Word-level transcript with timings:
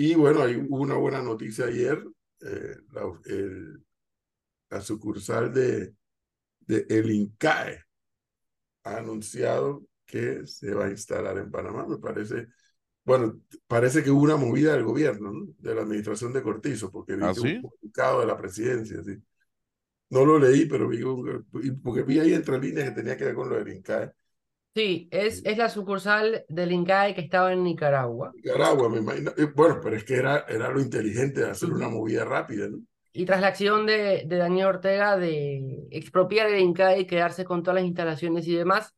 Y 0.00 0.14
bueno, 0.14 0.40
hay 0.42 0.54
una 0.70 0.94
buena 0.94 1.20
noticia 1.20 1.66
ayer. 1.66 2.02
Eh, 2.40 2.76
la, 2.90 3.02
el, 3.26 3.84
la, 4.70 4.80
sucursal 4.80 5.52
de, 5.52 5.94
de 6.60 6.86
El 6.88 7.10
INCAE 7.10 7.84
ha 8.84 8.96
anunciado 8.96 9.84
que 10.06 10.46
se 10.46 10.72
va 10.72 10.86
a 10.86 10.90
instalar 10.90 11.36
en 11.36 11.50
Panamá. 11.50 11.86
Me 11.86 11.98
parece, 11.98 12.46
bueno, 13.04 13.42
parece 13.66 14.02
que 14.02 14.10
hubo 14.10 14.22
una 14.22 14.38
movida 14.38 14.72
del 14.72 14.84
gobierno, 14.84 15.32
¿no? 15.32 15.52
de 15.58 15.74
la 15.74 15.82
administración 15.82 16.32
de 16.32 16.42
Cortizo, 16.42 16.90
porque 16.90 17.16
vi 17.16 17.22
¿Ah, 17.22 17.34
sí? 17.34 17.56
un 17.56 17.68
comunicado 17.68 18.20
de 18.20 18.26
la 18.26 18.38
presidencia. 18.38 19.02
¿sí? 19.02 19.22
No 20.08 20.24
lo 20.24 20.38
leí, 20.38 20.64
pero 20.64 20.88
vi, 20.88 21.02
porque 21.82 22.04
vi 22.04 22.20
ahí 22.20 22.32
entre 22.32 22.58
líneas 22.58 22.88
que 22.88 22.94
tenía 22.94 23.18
que 23.18 23.26
ver 23.26 23.34
con 23.34 23.50
lo 23.50 23.56
del 23.56 23.68
INCAE. 23.68 24.10
Sí, 24.74 25.08
es, 25.10 25.44
es 25.44 25.58
la 25.58 25.68
sucursal 25.68 26.44
del 26.48 26.70
INCAE 26.70 27.14
que 27.14 27.22
estaba 27.22 27.52
en 27.52 27.64
Nicaragua. 27.64 28.32
Nicaragua, 28.34 28.88
me 28.88 28.98
imagino. 28.98 29.32
Bueno, 29.54 29.80
pero 29.82 29.96
es 29.96 30.04
que 30.04 30.14
era, 30.14 30.44
era 30.48 30.70
lo 30.70 30.80
inteligente 30.80 31.40
de 31.40 31.50
hacer 31.50 31.70
una 31.70 31.88
movida 31.88 32.24
rápida, 32.24 32.68
¿no? 32.68 32.78
Y 33.12 33.24
tras 33.24 33.40
la 33.40 33.48
acción 33.48 33.86
de, 33.86 34.22
de 34.26 34.36
Daniel 34.36 34.68
Ortega 34.68 35.16
de 35.16 35.88
expropiar 35.90 36.48
el 36.48 36.60
INCAE 36.60 37.00
y 37.00 37.06
quedarse 37.06 37.44
con 37.44 37.62
todas 37.64 37.76
las 37.80 37.84
instalaciones 37.84 38.46
y 38.46 38.54
demás, 38.54 38.94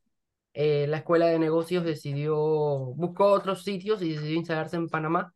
eh, 0.53 0.87
la 0.87 0.99
Escuela 0.99 1.27
de 1.27 1.39
Negocios 1.39 1.85
decidió, 1.85 2.37
buscó 2.37 3.29
otros 3.33 3.65
sitios 3.65 4.03
y 4.03 4.11
decidió 4.11 4.35
instalarse 4.35 4.77
en 4.77 4.89
Panamá. 4.89 5.33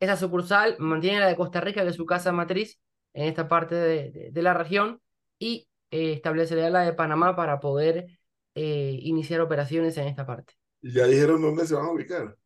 Esa 0.00 0.16
sucursal 0.16 0.74
mantiene 0.80 1.20
la 1.20 1.28
de 1.28 1.36
Costa 1.36 1.60
Rica, 1.60 1.82
que 1.82 1.90
es 1.90 1.94
su 1.94 2.06
casa 2.06 2.32
matriz 2.32 2.80
en 3.14 3.28
esta 3.28 3.46
parte 3.46 3.76
de, 3.76 4.10
de, 4.10 4.30
de 4.32 4.42
la 4.42 4.54
región, 4.54 5.00
y 5.38 5.68
eh, 5.92 6.14
establecerá 6.14 6.68
la 6.70 6.80
de 6.80 6.94
Panamá 6.94 7.36
para 7.36 7.60
poder 7.60 8.15
eh, 8.56 8.98
iniciar 9.02 9.42
operaciones 9.42 9.98
en 9.98 10.08
esta 10.08 10.26
parte. 10.26 10.54
¿Y 10.80 10.92
ya 10.92 11.06
dijeron 11.06 11.42
dónde 11.42 11.66
se 11.66 11.74
van 11.74 11.84
a 11.86 11.90
ubicar? 11.92 12.36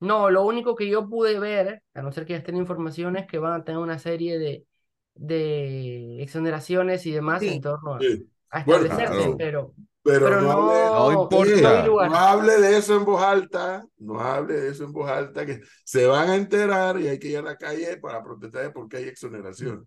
No, 0.00 0.30
lo 0.30 0.44
único 0.46 0.74
que 0.76 0.88
yo 0.88 1.08
pude 1.08 1.38
ver, 1.38 1.82
a 1.94 2.00
no 2.02 2.10
ser 2.12 2.24
que 2.24 2.32
ya 2.32 2.38
estén 2.38 2.56
informaciones, 2.56 3.26
que 3.26 3.38
van 3.38 3.60
a 3.60 3.64
tener 3.64 3.80
una 3.80 3.98
serie 3.98 4.38
de, 4.38 4.64
de 5.14 6.22
exoneraciones 6.22 7.04
y 7.06 7.10
demás 7.12 7.42
Sí, 7.42 7.48
en 7.48 7.60
torno 7.60 7.94
a, 7.96 7.98
sí. 8.00 8.30
a 8.50 8.60
Bueno, 8.64 8.84
establecerse, 8.84 9.06
claro. 9.06 9.36
pero, 9.36 9.74
Pero, 10.02 10.20
pero 10.22 10.40
no, 10.40 10.50
hable, 10.52 10.90
no, 10.90 11.06
no 11.06 11.12
importa. 11.12 11.90
no 11.98 12.14
hable 12.16 12.58
de 12.60 12.78
eso 12.78 12.96
en 12.96 13.04
voz 13.04 13.22
alta, 13.22 13.84
no 13.98 14.20
hable 14.20 14.54
de 14.60 14.68
eso 14.70 14.84
en 14.84 14.92
voz 14.92 15.10
alta, 15.10 15.44
que 15.46 15.60
se 15.84 16.06
van 16.06 16.30
a 16.30 16.36
enterar 16.36 16.98
y 17.00 17.08
hay 17.08 17.18
que 17.18 17.28
ir 17.28 17.38
a 17.38 17.42
la 17.42 17.56
calle 17.58 17.96
para 17.98 18.22
protestar 18.22 18.62
de 18.64 18.70
por 18.70 18.88
qué 18.88 18.98
hay 18.98 19.04
exoneración. 19.04 19.86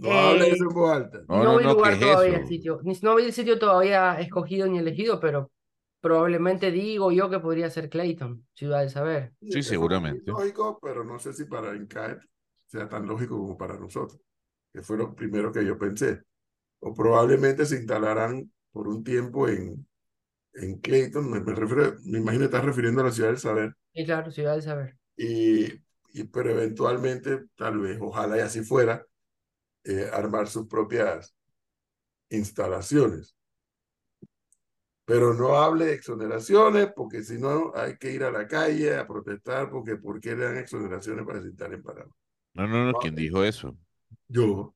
No 0.00 0.12
Eh, 0.12 0.18
hable 0.18 0.46
de 0.46 0.52
eso 0.52 0.64
en 0.64 0.74
voz 0.74 0.92
alta. 0.92 1.20
No, 1.28 1.44
no, 1.44 1.44
no, 1.44 1.58
vi 1.58 1.66
no, 1.66 1.76
lugar 1.76 1.98
¿qué 1.98 2.12
es 2.12 2.18
todavía 2.18 2.36
el 2.38 2.46
sitio, 2.46 2.80
ni 2.84 2.94
no 3.02 3.16
vi 3.16 3.24
el 3.24 3.32
sitio 3.32 3.58
todavía 3.58 4.20
escogido 4.20 4.66
ni 4.66 4.78
elegido, 4.78 5.20
pero 5.20 5.52
probablemente 6.00 6.70
digo 6.70 7.12
yo 7.12 7.30
que 7.30 7.40
podría 7.40 7.70
ser 7.70 7.88
Clayton, 7.90 8.46
Ciudad 8.54 8.80
del 8.80 8.90
Saber. 8.90 9.34
Sí, 9.48 9.62
es 9.64 9.66
seguramente. 9.68 10.24
lógico, 10.24 10.78
pero 10.82 11.04
no 11.04 11.18
sé 11.18 11.32
si 11.32 11.44
para 11.44 11.74
INCAE 11.76 12.18
sea 12.66 12.88
tan 12.88 13.06
lógico 13.06 13.36
como 13.38 13.56
para 13.56 13.78
nosotros, 13.78 14.20
que 14.72 14.82
fue 14.82 14.96
lo 14.98 15.14
primero 15.14 15.52
que 15.52 15.64
yo 15.64 15.78
pensé. 15.78 16.22
O 16.80 16.94
probablemente 16.94 17.66
se 17.66 17.76
instalarán 17.78 18.52
por 18.72 18.88
un 18.88 19.04
tiempo 19.04 19.48
en, 19.48 19.86
en 20.54 20.80
Clayton, 20.80 21.30
me, 21.30 21.40
me, 21.40 21.54
refiero, 21.54 21.96
me 22.04 22.18
imagino 22.20 22.40
que 22.42 22.46
estás 22.46 22.64
refiriendo 22.66 23.02
a 23.02 23.04
la 23.06 23.12
ciudad 23.12 23.30
del 23.30 23.38
saber, 23.38 23.74
Y 23.92 24.04
claro, 24.04 24.30
Ciudad 24.32 24.54
del 24.54 24.62
Saber. 24.62 24.98
y, 25.16 25.66
y 26.14 26.24
pero 26.32 26.50
eventualmente, 26.50 27.46
tal 27.56 27.78
vez, 27.78 27.98
ojalá 28.00 28.38
y 28.38 28.40
así 28.40 28.62
fuera, 28.62 29.04
eh, 29.84 30.08
armar 30.12 30.48
sus 30.48 30.66
propias 30.66 31.34
instalaciones. 32.30 33.36
Pero 35.04 35.34
no 35.34 35.56
hable 35.56 35.86
de 35.86 35.94
exoneraciones, 35.94 36.88
porque 36.94 37.22
si 37.22 37.36
no 37.38 37.72
hay 37.74 37.96
que 37.98 38.12
ir 38.12 38.22
a 38.24 38.30
la 38.30 38.46
calle 38.46 38.96
a 38.96 39.06
protestar, 39.06 39.68
porque 39.70 39.96
¿por 39.96 40.20
qué 40.20 40.36
le 40.36 40.44
dan 40.44 40.56
exoneraciones 40.58 41.26
para 41.26 41.42
citar 41.42 41.72
en 41.74 41.82
Panamá? 41.82 42.12
No, 42.54 42.66
no, 42.68 42.84
no, 42.86 42.94
¿quién 42.96 43.14
dijo 43.16 43.42
eso? 43.44 43.76
Yo, 44.28 44.74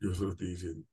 yo 0.00 0.14
se 0.14 0.22
lo 0.22 0.30
estoy 0.32 0.48
diciendo. 0.48 0.84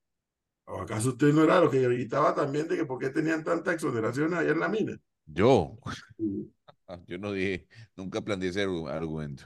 ¿O 0.66 0.82
acaso 0.82 1.10
usted 1.10 1.34
no 1.34 1.44
era 1.44 1.60
lo 1.62 1.72
que 1.72 1.82
gritaba 1.82 2.36
también 2.36 2.68
de 2.68 2.78
que 2.78 2.86
por 2.86 3.00
qué 3.00 3.10
tenían 3.10 3.44
tantas 3.44 3.76
exoneraciones 3.76 4.40
allá 4.40 4.52
en 4.52 4.60
la 4.60 4.70
mina? 4.70 4.98
Yo, 5.28 5.78
Y 6.18 6.52
yo 7.08 7.18
no 7.18 7.32
dije, 7.32 7.68
nunca 7.96 8.22
planteé 8.22 8.50
ese 8.50 8.66
argu- 8.68 8.90
argumento. 8.90 9.46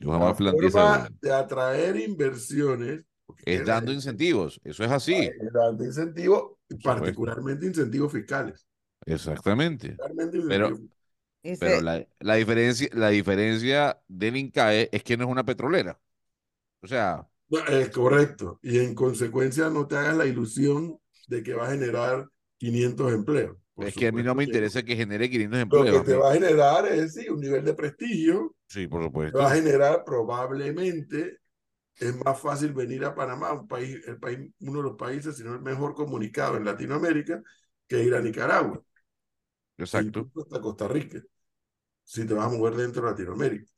Yo 0.00 0.10
jamás 0.12 0.36
planteé 0.36 0.70
de 1.20 1.32
atraer 1.32 1.96
inversiones 1.96 3.04
Es 3.44 3.64
dando 3.64 3.92
incentivos, 3.92 4.60
eso 4.64 4.84
es 4.84 4.90
así. 4.90 5.14
es 5.14 5.52
dando 5.52 5.84
incentivos, 5.84 6.52
particularmente 6.82 7.66
incentivos 7.66 8.12
fiscales. 8.12 8.66
Exactamente. 9.06 9.96
Particularmente 9.96 10.38
Pero- 10.48 10.78
Pero 11.58 11.80
la, 11.80 12.06
la 12.20 12.34
diferencia, 12.34 12.88
la 12.92 13.08
diferencia 13.08 13.98
del 14.08 14.36
INCAE 14.36 14.90
es 14.92 15.02
que 15.02 15.16
no 15.16 15.24
es 15.24 15.30
una 15.30 15.44
petrolera. 15.44 15.98
O 16.82 16.86
sea, 16.86 17.26
No, 17.48 17.58
es 17.66 17.88
correcto. 17.90 18.58
Y 18.62 18.78
en 18.78 18.94
consecuencia 18.94 19.70
no 19.70 19.86
te 19.86 19.96
hagas 19.96 20.16
la 20.16 20.26
ilusión 20.26 20.98
de 21.28 21.42
que 21.42 21.54
va 21.54 21.66
a 21.66 21.70
generar 21.72 22.28
500 22.58 23.12
empleos. 23.12 23.56
Es 23.80 23.94
que 23.96 24.08
a 24.08 24.12
mí 24.12 24.22
no 24.22 24.34
me 24.34 24.44
que 24.44 24.44
interesa 24.44 24.82
que 24.82 24.96
genere 24.96 25.30
500 25.30 25.58
Lo 25.70 25.86
empleos. 25.86 25.88
que 25.88 26.00
a 26.00 26.04
te 26.06 26.14
va 26.16 26.30
a 26.30 26.34
generar 26.34 26.86
es 26.86 27.14
sí, 27.14 27.28
un 27.28 27.40
nivel 27.40 27.64
de 27.64 27.74
prestigio. 27.74 28.56
Sí, 28.68 28.86
por 28.88 29.02
Te 29.30 29.32
supuesto. 29.32 29.38
va 29.38 29.50
a 29.52 29.54
generar 29.56 30.04
probablemente 30.04 31.38
es 31.98 32.16
más 32.24 32.40
fácil 32.40 32.72
venir 32.74 33.04
a 33.04 33.14
Panamá, 33.14 33.52
un 33.54 33.68
país, 33.68 34.00
el 34.08 34.18
país, 34.20 34.38
uno 34.60 34.78
de 34.80 34.84
los 34.84 34.96
países, 34.98 35.36
si 35.36 35.44
no 35.44 35.54
el 35.54 35.62
mejor 35.62 35.94
comunicado 35.94 36.56
en 36.58 36.64
Latinoamérica, 36.66 37.42
que 37.88 38.02
ir 38.04 38.14
a 38.14 38.22
Nicaragua. 38.22 38.82
Exacto. 39.78 40.30
Hasta 40.36 40.60
Costa 40.60 40.88
Rica, 40.88 41.22
si 42.04 42.26
te 42.26 42.34
vas 42.34 42.46
a 42.46 42.50
mover 42.56 42.74
dentro 42.76 43.02
de 43.04 43.10
Latinoamérica. 43.12 43.72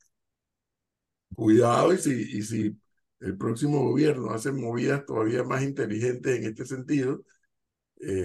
Cuidado 1.35 1.93
y 1.93 1.97
si, 1.97 2.11
y 2.37 2.41
si 2.43 2.79
el 3.19 3.37
próximo 3.37 3.79
gobierno 3.83 4.31
hace 4.31 4.51
movidas 4.51 5.05
todavía 5.05 5.43
más 5.43 5.63
inteligentes 5.63 6.37
en 6.39 6.45
este 6.45 6.65
sentido, 6.65 7.23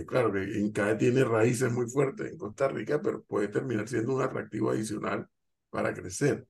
eh, 0.00 0.05
claro 0.06 0.33
que 0.33 0.43
INCAE 0.59 0.97
tiene 0.97 1.25
raíces 1.25 1.72
muy 1.72 1.89
fuertes 1.89 2.31
en 2.31 2.39
Costa 2.39 2.69
Rica, 2.69 3.00
pero 3.03 3.22
puede 3.25 3.49
terminar 3.49 3.89
siendo 3.89 4.15
un 4.15 4.22
atractivo 4.22 4.71
adicional 4.71 5.28
para 5.71 5.94
crecer. 5.94 6.47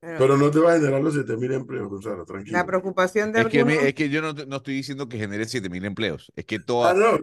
pero 0.00 0.36
Pero 0.36 0.38
no 0.38 0.50
te 0.50 0.60
va 0.60 0.72
a 0.74 0.76
generar 0.78 1.02
los 1.02 1.14
7.000 1.14 1.52
empleos, 1.52 1.88
Gonzalo, 1.88 2.24
tranquilo. 2.26 2.52
la 2.52 2.66
preocupación 2.66 3.32
de 3.32 3.42
Es 3.42 3.48
que, 3.48 3.64
me- 3.64 3.88
es 3.88 3.94
que 3.94 4.10
yo 4.10 4.22
no, 4.22 4.32
no 4.34 4.56
estoy 4.58 4.74
diciendo 4.76 5.08
que 5.08 5.18
genere 5.18 5.46
7.000 5.46 5.84
empleos. 5.84 6.32
Es 6.36 6.46
que 6.46 6.58
Ah, 6.80 6.92
todas, 6.92 6.94
no. 6.94 7.18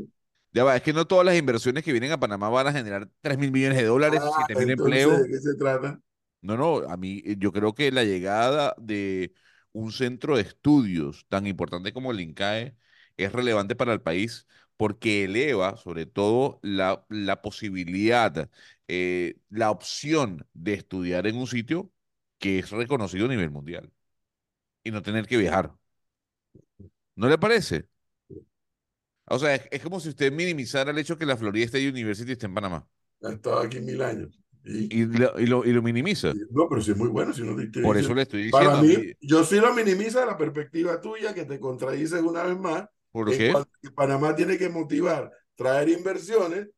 ya 0.53 0.63
va, 0.65 0.75
es 0.77 0.83
que 0.83 0.93
no 0.93 1.07
todas 1.07 1.25
las 1.25 1.37
inversiones 1.37 1.83
que 1.83 1.91
vienen 1.93 2.11
a 2.13 2.19
Panamá 2.21 2.49
van 2.49 2.67
a 2.67 2.73
generar 2.73 3.09
3.000 3.21 3.51
millones 3.51 3.77
de 3.79 3.85
dólares, 3.85 4.31
Ah, 4.31 4.31
7.000 4.35 4.69
entonces, 4.69 4.71
empleos. 4.71 5.23
¿de 5.23 5.29
qué 5.29 5.39
se 5.39 5.55
trata? 5.55 5.99
No, 6.41 6.55
no, 6.57 6.77
a 6.89 6.97
mí 6.97 7.21
eh, 7.25 7.35
yo 7.37 7.51
creo 7.51 7.73
que 7.75 7.91
la 7.91 8.03
llegada 8.03 8.75
de 8.79 9.33
un 9.73 9.91
centro 9.91 10.35
de 10.37 10.43
estudios 10.43 11.25
tan 11.29 11.47
importante 11.47 11.93
como 11.93 12.11
el 12.11 12.19
INCAE 12.21 12.75
es 13.17 13.31
relevante 13.31 13.75
para 13.75 13.93
el 13.93 14.01
país 14.01 14.47
porque 14.77 15.25
eleva 15.25 15.77
sobre 15.77 16.05
todo 16.05 16.59
la, 16.63 17.05
la 17.09 17.41
posibilidad, 17.41 18.49
eh, 18.87 19.37
la 19.49 19.71
opción 19.71 20.47
de 20.53 20.73
estudiar 20.75 21.27
en 21.27 21.37
un 21.37 21.47
sitio 21.47 21.91
que 22.39 22.59
es 22.59 22.71
reconocido 22.71 23.25
a 23.25 23.29
nivel 23.29 23.49
mundial 23.51 23.91
y 24.83 24.91
no 24.91 25.01
tener 25.03 25.27
que 25.27 25.37
viajar. 25.37 25.73
¿No 27.15 27.27
le 27.29 27.37
parece? 27.37 27.89
O 29.25 29.37
sea, 29.39 29.55
es, 29.55 29.67
es 29.71 29.81
como 29.83 29.99
si 29.99 30.09
usted 30.09 30.31
minimizara 30.31 30.91
el 30.91 30.97
hecho 30.97 31.17
que 31.17 31.25
la 31.25 31.37
Florida 31.37 31.65
State 31.65 31.89
University 31.89 32.31
esté 32.33 32.45
en 32.45 32.53
Panamá 32.53 32.87
Ha 33.23 33.31
estado 33.33 33.59
aquí 33.59 33.79
mil 33.79 34.01
años. 34.01 34.39
Y, 34.63 35.01
y 35.01 35.05
lo, 35.05 35.39
y 35.39 35.45
lo, 35.45 35.65
y 35.65 35.71
lo 35.71 35.81
minimiza. 35.81 36.33
no, 36.51 36.67
pero 36.69 36.81
sí 36.81 36.91
es 36.91 36.97
muy 36.97 37.09
bueno. 37.09 37.33
Si 37.33 37.41
no 37.41 37.55
te, 37.55 37.67
Por 37.79 37.97
eso 37.97 38.13
le 38.13 38.23
estoy 38.23 38.43
diciendo 38.43 38.75
para 38.75 38.81
mí, 38.81 39.13
yo 39.21 39.43
sí 39.43 39.59
lo 39.59 39.73
minimizo 39.73 40.19
de 40.19 40.25
la 40.25 40.37
perspectiva 40.37 40.99
tuya, 41.01 41.33
que 41.33 41.45
te 41.45 41.59
contradices 41.59 42.21
una 42.21 42.43
vez 42.43 42.57
más, 42.57 42.87
¿por 43.17 43.33
en 43.33 43.37
qué? 43.37 43.65
que 43.81 43.91
Panamá 43.91 44.35
tiene 44.35 44.57
que 44.57 44.69
motivar, 44.69 45.31
traer 45.55 45.89
inversiones 45.89 46.69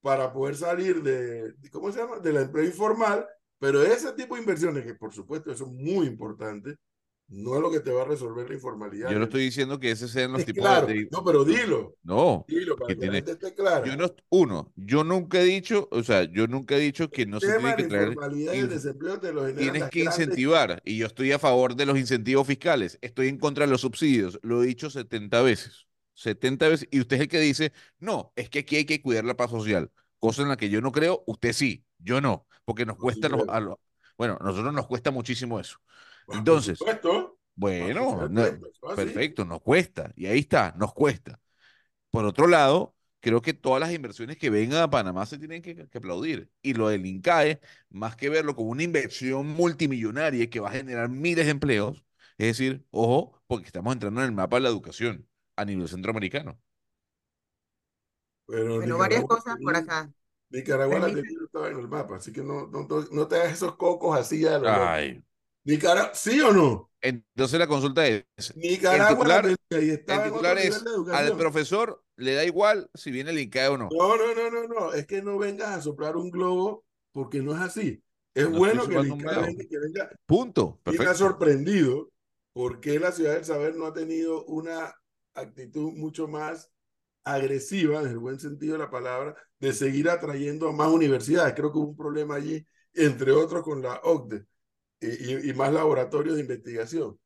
para 0.00 0.32
poder 0.32 0.56
salir 0.56 1.02
de, 1.02 1.52
¿cómo 1.72 1.90
se 1.90 1.98
llama? 1.98 2.18
Del 2.20 2.36
empleo 2.36 2.64
informal, 2.64 3.26
pero 3.58 3.82
ese 3.82 4.12
tipo 4.12 4.34
de 4.34 4.42
inversiones, 4.42 4.84
que 4.84 4.94
por 4.94 5.12
supuesto 5.12 5.50
es 5.50 5.60
muy 5.62 6.06
importante, 6.06 6.76
no 7.30 7.54
es 7.56 7.62
lo 7.62 7.70
que 7.70 7.80
te 7.80 7.92
va 7.92 8.02
a 8.02 8.04
resolver 8.06 8.48
la 8.48 8.54
informalidad. 8.54 9.10
Yo 9.10 9.18
no 9.18 9.24
estoy 9.24 9.42
diciendo 9.44 9.78
que 9.80 9.90
ese 9.90 10.08
sean 10.08 10.32
los 10.32 10.42
Sí, 10.42 10.44
tipos 10.44 10.68
claro, 10.70 10.86
de... 10.86 11.10
no, 11.10 11.24
pero 11.24 11.44
dilo, 11.44 11.96
No, 12.02 12.48
dilo 12.48 12.76
para 12.76 12.92
que 12.92 12.96
que 12.96 13.00
tiene- 13.00 13.24
esté 13.32 13.54
clara. 13.54 13.86
yo 13.86 13.96
no, 13.96 14.08
uno, 14.30 14.72
yo 14.76 15.04
nunca 15.04 15.40
he 15.40 15.44
dicho, 15.44 15.88
o 15.92 16.02
sea, 16.02 16.24
yo 16.24 16.46
nunca 16.46 16.76
he 16.76 16.80
dicho 16.80 17.10
que 17.12 17.26
no 17.26 17.40
el 17.40 17.40
se 17.40 17.54
tiene 17.54 17.74
que 17.74 17.84
traer, 17.84 18.18
informalidad 18.18 18.54
y 18.54 18.60
el 18.60 18.68
inf- 18.68 18.70
desempleo 18.70 19.18
te 19.20 19.32
lo 19.32 19.44
generan 19.46 19.76
tienes 19.76 19.88
que 19.90 20.00
grandes- 20.00 20.40
incentivar, 20.40 20.82
y 20.84 20.98
yo 20.98 21.06
estoy 21.06 21.32
a 21.32 21.38
favor 21.38 21.76
de 21.76 21.86
los 21.86 21.98
incentivos 21.98 22.46
fiscales, 22.46 22.98
estoy 23.02 23.28
en 23.28 23.38
contra 23.38 23.66
de 23.66 23.72
los 23.72 23.82
subsidios, 23.82 24.38
lo 24.42 24.62
he 24.62 24.66
dicho 24.66 24.90
70 24.90 25.42
veces, 25.42 25.86
70 26.14 26.68
veces, 26.68 26.88
y 26.92 27.00
usted 27.00 27.16
es 27.16 27.22
el 27.22 27.28
que 27.28 27.40
dice, 27.40 27.72
no, 28.00 28.32
es 28.36 28.50
que 28.50 28.60
aquí 28.60 28.76
hay 28.76 28.86
que 28.86 29.02
cuidar 29.02 29.24
la 29.24 29.36
paz 29.36 29.50
social, 29.50 29.90
cosa 30.20 30.42
en 30.42 30.48
la 30.50 30.56
que 30.58 30.70
yo 30.70 30.80
no 30.82 30.92
creo, 30.92 31.24
usted 31.26 31.52
sí, 31.54 31.86
yo 31.98 32.20
no, 32.22 32.46
porque 32.64 32.86
nos 32.86 32.98
sí 32.98 32.98
cuesta, 32.98 33.28
los- 33.28 33.42
creo. 33.42 33.46
a 33.48 33.60
los- 33.60 33.76
bueno, 34.18 34.38
a 34.40 34.44
nosotros 34.44 34.74
nos 34.74 34.86
cuesta 34.88 35.10
muchísimo 35.12 35.60
eso. 35.60 35.78
Ah, 36.32 36.32
por 36.32 36.38
Entonces, 36.38 36.78
supuesto, 36.78 37.38
Bueno, 37.54 38.16
por 38.18 38.30
no- 38.30 38.44
supuesto, 38.46 38.94
perfecto, 38.96 39.44
nos 39.44 39.60
cuesta. 39.62 40.12
Y 40.16 40.26
ahí 40.26 40.40
está, 40.40 40.74
nos 40.78 40.92
cuesta. 40.94 41.40
Por 42.10 42.24
otro 42.24 42.46
lado, 42.48 42.94
creo 43.20 43.42
que 43.42 43.54
todas 43.54 43.80
las 43.80 43.92
inversiones 43.92 44.36
que 44.38 44.50
vengan 44.50 44.82
a 44.82 44.90
Panamá 44.90 45.26
se 45.26 45.38
tienen 45.38 45.62
que, 45.62 45.88
que 45.88 45.98
aplaudir. 45.98 46.50
Y 46.62 46.74
lo 46.74 46.88
del 46.88 47.06
INCAE, 47.06 47.60
más 47.90 48.16
que 48.16 48.28
verlo 48.30 48.56
como 48.56 48.70
una 48.70 48.82
inversión 48.82 49.46
multimillonaria 49.48 50.50
que 50.50 50.60
va 50.60 50.70
a 50.70 50.72
generar 50.72 51.08
miles 51.08 51.46
de 51.46 51.52
empleos, 51.52 52.04
es 52.38 52.46
decir, 52.58 52.84
ojo, 52.90 53.42
porque 53.46 53.66
estamos 53.66 53.92
entrando 53.92 54.20
en 54.20 54.26
el 54.28 54.32
mapa 54.32 54.56
de 54.56 54.62
la 54.62 54.68
educación 54.70 55.28
a 55.56 55.64
nivel 55.64 55.88
centroamericano. 55.88 56.58
Pero 58.46 58.76
Bueno, 58.76 58.98
varias 58.98 59.24
cosas 59.24 59.56
por 59.62 59.76
acá. 59.76 60.10
Nicaragua 60.50 60.98
la 60.98 61.08
estaba 61.44 61.68
en 61.68 61.78
el 61.78 61.86
mapa, 61.88 62.16
así 62.16 62.32
que 62.32 62.42
no, 62.42 62.66
no, 62.66 62.86
no, 63.12 63.28
te 63.28 63.36
hagas 63.36 63.52
esos 63.52 63.76
cocos 63.76 64.18
así 64.18 64.44
a 64.46 64.58
lo 64.58 64.64
loco. 64.68 64.80
Ay. 64.80 65.22
Nicaragua, 65.64 66.14
¿sí 66.14 66.40
o 66.40 66.52
no? 66.52 66.90
Entonces 67.02 67.58
la 67.58 67.66
consulta 67.66 68.06
es, 68.06 68.24
Nicaragua 68.56 69.26
la 69.26 69.42
titular- 69.42 69.56
y 69.70 69.90
el 69.90 70.04
titular 70.04 70.58
es, 70.58 70.84
al 71.12 71.36
profesor 71.36 72.02
le 72.16 72.34
da 72.34 72.44
igual 72.44 72.90
si 72.94 73.10
viene 73.10 73.30
el 73.30 73.38
INCAE 73.38 73.68
o 73.68 73.78
no. 73.78 73.88
No, 73.90 74.16
no, 74.16 74.34
no, 74.34 74.50
no, 74.50 74.68
no, 74.68 74.92
es 74.92 75.06
que 75.06 75.22
no 75.22 75.38
vengas 75.38 75.70
a 75.70 75.80
soplar 75.80 76.16
un 76.16 76.30
globo 76.30 76.84
porque 77.12 77.40
no 77.40 77.54
es 77.54 77.60
así. 77.60 78.02
Es 78.34 78.50
No 78.50 78.58
bueno 78.58 78.86
que 78.86 78.96
el 78.96 79.06
INCAE 79.08 79.40
venga, 79.46 79.64
que 79.68 79.78
venga 79.78 80.10
Punto. 80.26 80.78
Perfecto. 80.82 81.14
sorprendido 81.14 82.10
porque 82.52 82.98
la 82.98 83.12
ciudad 83.12 83.34
del 83.34 83.44
saber 83.44 83.76
no 83.76 83.86
ha 83.86 83.94
tenido 83.94 84.44
una 84.44 84.94
actitud 85.34 85.92
mucho 85.92 86.28
más 86.28 86.70
agresiva, 87.24 88.00
en 88.00 88.08
el 88.08 88.18
buen 88.18 88.38
sentido 88.40 88.74
de 88.74 88.78
la 88.80 88.90
palabra, 88.90 89.36
de 89.58 89.72
seguir 89.72 90.08
atrayendo 90.10 90.68
a 90.68 90.72
más 90.72 90.88
universidades. 90.88 91.54
Creo 91.54 91.72
que 91.72 91.78
hubo 91.78 91.88
un 91.88 91.96
problema 91.96 92.34
allí, 92.36 92.66
entre 92.94 93.32
otros 93.32 93.62
con 93.62 93.82
la 93.82 94.00
OCDE 94.02 94.46
y, 95.00 95.50
y- 95.50 95.54
más 95.54 95.72
laboratorios 95.72 96.36
de 96.36 96.42
investigación. 96.42 97.18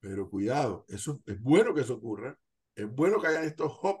Pero 0.00 0.30
cuidado, 0.30 0.84
eso 0.88 1.20
es 1.26 1.40
bueno 1.42 1.74
que 1.74 1.82
eso 1.82 1.94
ocurra, 1.94 2.38
es 2.74 2.86
bueno 2.90 3.20
que 3.20 3.26
hayan 3.28 3.44
estos 3.44 3.72
hubs 3.82 4.00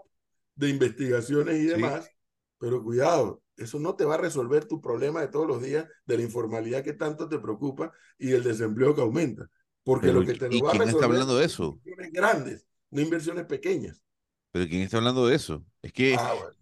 de 0.54 0.68
investigaciones 0.70 1.56
y 1.60 1.64
Sí. 1.66 1.66
demás, 1.66 2.12
pero 2.58 2.82
cuidado, 2.82 3.42
eso 3.56 3.78
no 3.78 3.94
te 3.96 4.04
va 4.04 4.14
a 4.14 4.18
resolver 4.18 4.64
tu 4.66 4.80
problema 4.80 5.20
de 5.20 5.28
todos 5.28 5.46
los 5.46 5.62
días 5.62 5.86
de 6.06 6.16
la 6.16 6.22
informalidad 6.22 6.82
que 6.84 6.94
tanto 6.94 7.28
te 7.28 7.38
preocupa 7.38 7.92
y 8.18 8.28
del 8.28 8.44
desempleo 8.44 8.94
que 8.94 9.02
aumenta. 9.02 9.46
Porque 9.82 10.12
Pero, 10.12 10.12
lo 10.12 10.24
que 10.24 10.34
te 10.34 10.48
¿y 10.48 10.60
lo 10.60 10.62
va 10.62 10.72
a 10.72 10.74
quién 10.74 10.88
está 10.88 11.04
resolver 11.04 11.06
hablando 11.06 11.36
de 11.38 11.44
son 11.44 11.46
eso? 11.46 11.80
inversiones 11.84 12.12
grandes, 12.12 12.66
no 12.90 13.00
inversiones 13.02 13.44
pequeñas. 13.46 14.02
Pero 14.52 14.66
¿quién 14.68 14.82
está 14.82 14.96
hablando 14.98 15.26
de 15.26 15.36
eso? 15.36 15.64
Es 15.82 15.92
que, 15.92 16.18
Ah, 16.18 16.34
bueno. 16.34 16.56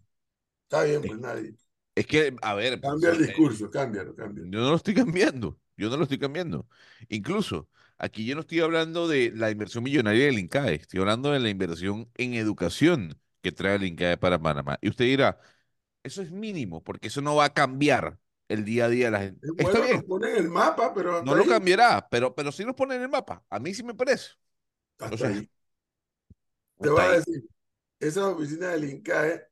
Está 0.65 0.83
bien, 0.85 1.05
pues 1.05 1.19
nadie. 1.19 1.55
es 1.95 2.07
que, 2.07 2.35
a 2.41 2.53
ver, 2.55 2.81
Cambia 2.81 3.11
el 3.11 3.17
profesor, 3.17 3.29
eh, 3.29 3.37
discurso, 3.37 3.71
cámbialo, 3.71 4.13
cámbialo. 4.13 4.51
Yo 4.51 4.59
no 4.61 4.69
lo 4.71 4.75
estoy 4.77 4.93
cambiando, 4.95 5.59
yo 5.79 5.89
no 5.89 5.97
lo 5.97 6.03
estoy 6.03 6.19
cambiando. 6.19 6.67
Incluso, 7.09 7.69
aquí 7.97 8.25
yo 8.25 8.35
no 8.35 8.41
estoy 8.41 8.59
hablando 8.61 9.07
de 9.07 9.31
la 9.35 9.51
inversión 9.51 9.83
millonaria 9.83 10.25
del 10.25 10.39
INCAE, 10.39 10.75
estoy 10.75 10.99
hablando 10.99 11.31
de 11.31 11.39
la 11.39 11.49
inversión 11.49 12.09
en 12.17 12.33
educación 12.35 13.19
que 13.41 13.51
trae 13.51 13.75
el 13.75 13.83
INCAE 13.85 14.17
para 14.17 14.39
Panamá. 14.39 14.77
Y 14.81 14.89
usted 14.89 15.05
dirá, 15.05 15.39
eso 16.03 16.21
es 16.21 16.31
mínimo, 16.31 16.83
porque 16.83 17.07
eso 17.07 17.21
no 17.21 17.35
va 17.35 17.45
a 17.45 17.53
cambiar 17.53 18.19
el 18.47 18.65
día 18.65 18.85
a 18.85 18.89
día 18.89 19.05
de 19.05 19.11
la 19.11 19.19
gente. 19.19 19.47
Es 19.47 19.65
Está 19.65 19.79
bien, 19.79 19.97
nos 19.97 20.05
ponen 20.05 20.35
el 20.35 20.49
mapa, 20.49 20.93
pero 20.93 21.23
no 21.23 21.35
lo 21.35 21.45
cambiará, 21.45 22.07
pero, 22.09 22.33
pero 22.33 22.51
sí 22.51 22.65
nos 22.65 22.75
pone 22.75 22.95
en 22.95 23.03
el 23.03 23.09
mapa. 23.09 23.43
A 23.49 23.59
mí 23.59 23.73
sí 23.73 23.83
me 23.83 23.93
parece. 23.93 24.31
Hasta 24.99 25.15
O 25.15 25.17
sea, 25.17 25.29
ahí. 25.29 25.49
Te 26.81 26.89
voy 26.89 27.01
a 27.01 27.11
decir, 27.11 27.43
esa 27.99 28.27
oficina 28.27 28.69
del 28.69 28.89
INCAE, 28.89 29.47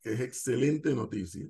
que 0.00 0.12
es 0.14 0.20
excelente 0.20 0.94
noticia, 0.94 1.46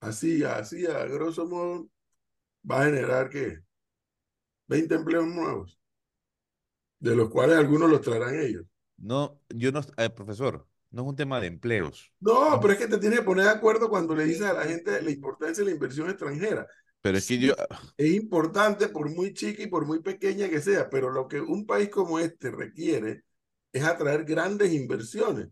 así, 0.00 0.42
así, 0.44 0.86
a 0.86 1.04
grosso 1.06 1.46
modo, 1.46 1.88
va 2.70 2.82
a 2.82 2.84
generar 2.86 3.30
que 3.30 3.60
20 4.68 4.94
empleos 4.94 5.26
nuevos, 5.26 5.78
de 6.98 7.16
los 7.16 7.30
cuales 7.30 7.56
algunos 7.56 7.88
los 7.90 8.02
traerán 8.02 8.38
ellos. 8.38 8.66
No, 8.98 9.40
yo 9.48 9.72
no, 9.72 9.80
eh, 9.96 10.10
profesor, 10.10 10.66
no 10.90 11.02
es 11.02 11.08
un 11.08 11.16
tema 11.16 11.40
de 11.40 11.46
empleos, 11.48 12.12
No, 12.20 12.58
pero 12.60 12.72
es 12.72 12.78
que 12.78 12.88
te 12.88 12.98
tienes 12.98 13.20
que 13.20 13.24
poner 13.24 13.44
de 13.44 13.50
acuerdo 13.50 13.88
cuando 13.88 14.14
le 14.14 14.24
dices 14.24 14.42
a 14.42 14.52
la 14.54 14.64
gente 14.64 15.02
la 15.02 15.10
importancia 15.10 15.62
de 15.62 15.70
la 15.70 15.74
inversión 15.74 16.08
extranjera. 16.08 16.66
pero 17.00 17.18
es 17.18 17.26
que 17.26 17.38
yo, 17.38 17.54
Es 17.96 18.12
importante 18.14 18.88
por 18.88 19.10
muy 19.10 19.32
chica 19.34 19.62
y 19.62 19.68
por 19.68 19.86
muy 19.86 20.00
pequeña 20.02 20.48
que 20.48 20.60
sea, 20.60 20.88
pero 20.90 21.10
lo 21.10 21.28
que 21.28 21.40
un 21.40 21.66
país 21.66 21.88
como 21.90 22.18
este 22.18 22.50
requiere 22.50 23.24
es 23.72 23.84
atraer 23.84 24.24
grandes 24.24 24.72
inversiones. 24.72 25.48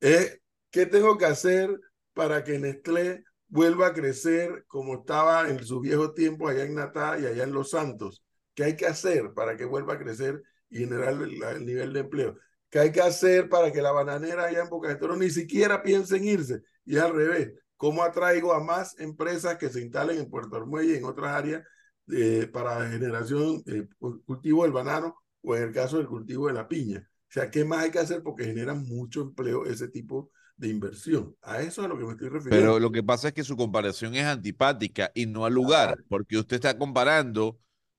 Es, 0.00 0.40
¿qué 0.70 0.86
tengo 0.86 1.16
que 1.18 1.26
hacer 1.26 1.70
para 2.12 2.44
que 2.44 2.58
Nestlé 2.58 3.24
vuelva 3.48 3.88
a 3.88 3.92
crecer 3.92 4.64
como 4.66 4.94
estaba 5.00 5.48
en 5.48 5.64
sus 5.64 5.80
viejos 5.80 6.14
tiempos 6.14 6.50
allá 6.50 6.64
en 6.64 6.74
Natá 6.74 7.18
y 7.18 7.26
allá 7.26 7.44
en 7.44 7.52
Los 7.52 7.70
Santos? 7.70 8.24
¿Qué 8.54 8.64
hay 8.64 8.76
que 8.76 8.86
hacer 8.86 9.32
para 9.34 9.56
que 9.56 9.64
vuelva 9.64 9.94
a 9.94 9.98
crecer 9.98 10.42
y 10.70 10.78
generar 10.78 11.14
el, 11.14 11.42
el 11.42 11.66
nivel 11.66 11.92
de 11.92 12.00
empleo? 12.00 12.36
¿Qué 12.74 12.80
hay 12.80 12.90
que 12.92 13.02
hacer 13.02 13.48
para 13.48 13.70
que 13.70 13.80
la 13.80 13.92
bananera 13.92 14.46
allá 14.46 14.62
en 14.62 14.68
Boca 14.68 14.88
de 14.88 14.96
Toro 14.96 15.16
ni 15.16 15.30
siquiera 15.30 15.82
piense 15.82 16.16
en 16.16 16.24
irse? 16.24 16.62
Y 16.84 16.96
al 16.98 17.14
revés, 17.14 17.52
¿cómo 17.76 18.02
atraigo 18.02 18.52
a 18.52 18.62
más 18.62 18.98
empresas 18.98 19.58
que 19.58 19.68
se 19.68 19.80
instalen 19.80 20.18
en 20.18 20.28
Puerto 20.28 20.56
Armuelle 20.56 20.94
y 20.94 20.96
en 20.96 21.04
otras 21.04 21.30
áreas 21.36 21.62
eh, 22.10 22.48
para 22.52 22.90
generación, 22.90 23.62
eh, 23.66 23.86
cultivo 24.24 24.64
del 24.64 24.72
banano 24.72 25.14
o 25.42 25.56
en 25.56 25.62
el 25.62 25.72
caso 25.72 25.98
del 25.98 26.08
cultivo 26.08 26.48
de 26.48 26.54
la 26.54 26.66
piña? 26.66 27.08
O 27.28 27.32
sea, 27.32 27.50
¿qué 27.50 27.64
más 27.64 27.84
hay 27.84 27.90
que 27.92 28.00
hacer? 28.00 28.22
Porque 28.22 28.44
generan 28.44 28.84
mucho 28.84 29.22
empleo 29.22 29.66
ese 29.66 29.86
tipo 29.86 30.24
de 30.24 30.30
inversión. 30.62 31.36
A 31.42 31.60
eso 31.60 31.82
es 31.82 31.86
a 31.86 31.88
lo 31.88 31.98
que 31.98 32.04
me 32.04 32.12
estoy 32.12 32.28
refiriendo. 32.28 32.66
Pero 32.66 32.78
lo 32.78 32.92
que 32.92 33.02
pasa 33.02 33.28
es 33.28 33.34
que 33.34 33.44
su 33.44 33.56
comparación 33.56 34.14
es 34.14 34.24
antipática 34.24 35.10
y 35.14 35.26
no 35.26 35.44
al 35.44 35.54
lugar, 35.54 35.96
porque 36.08 36.38
usted 36.38 36.56
está 36.56 36.78
comparando 36.78 37.58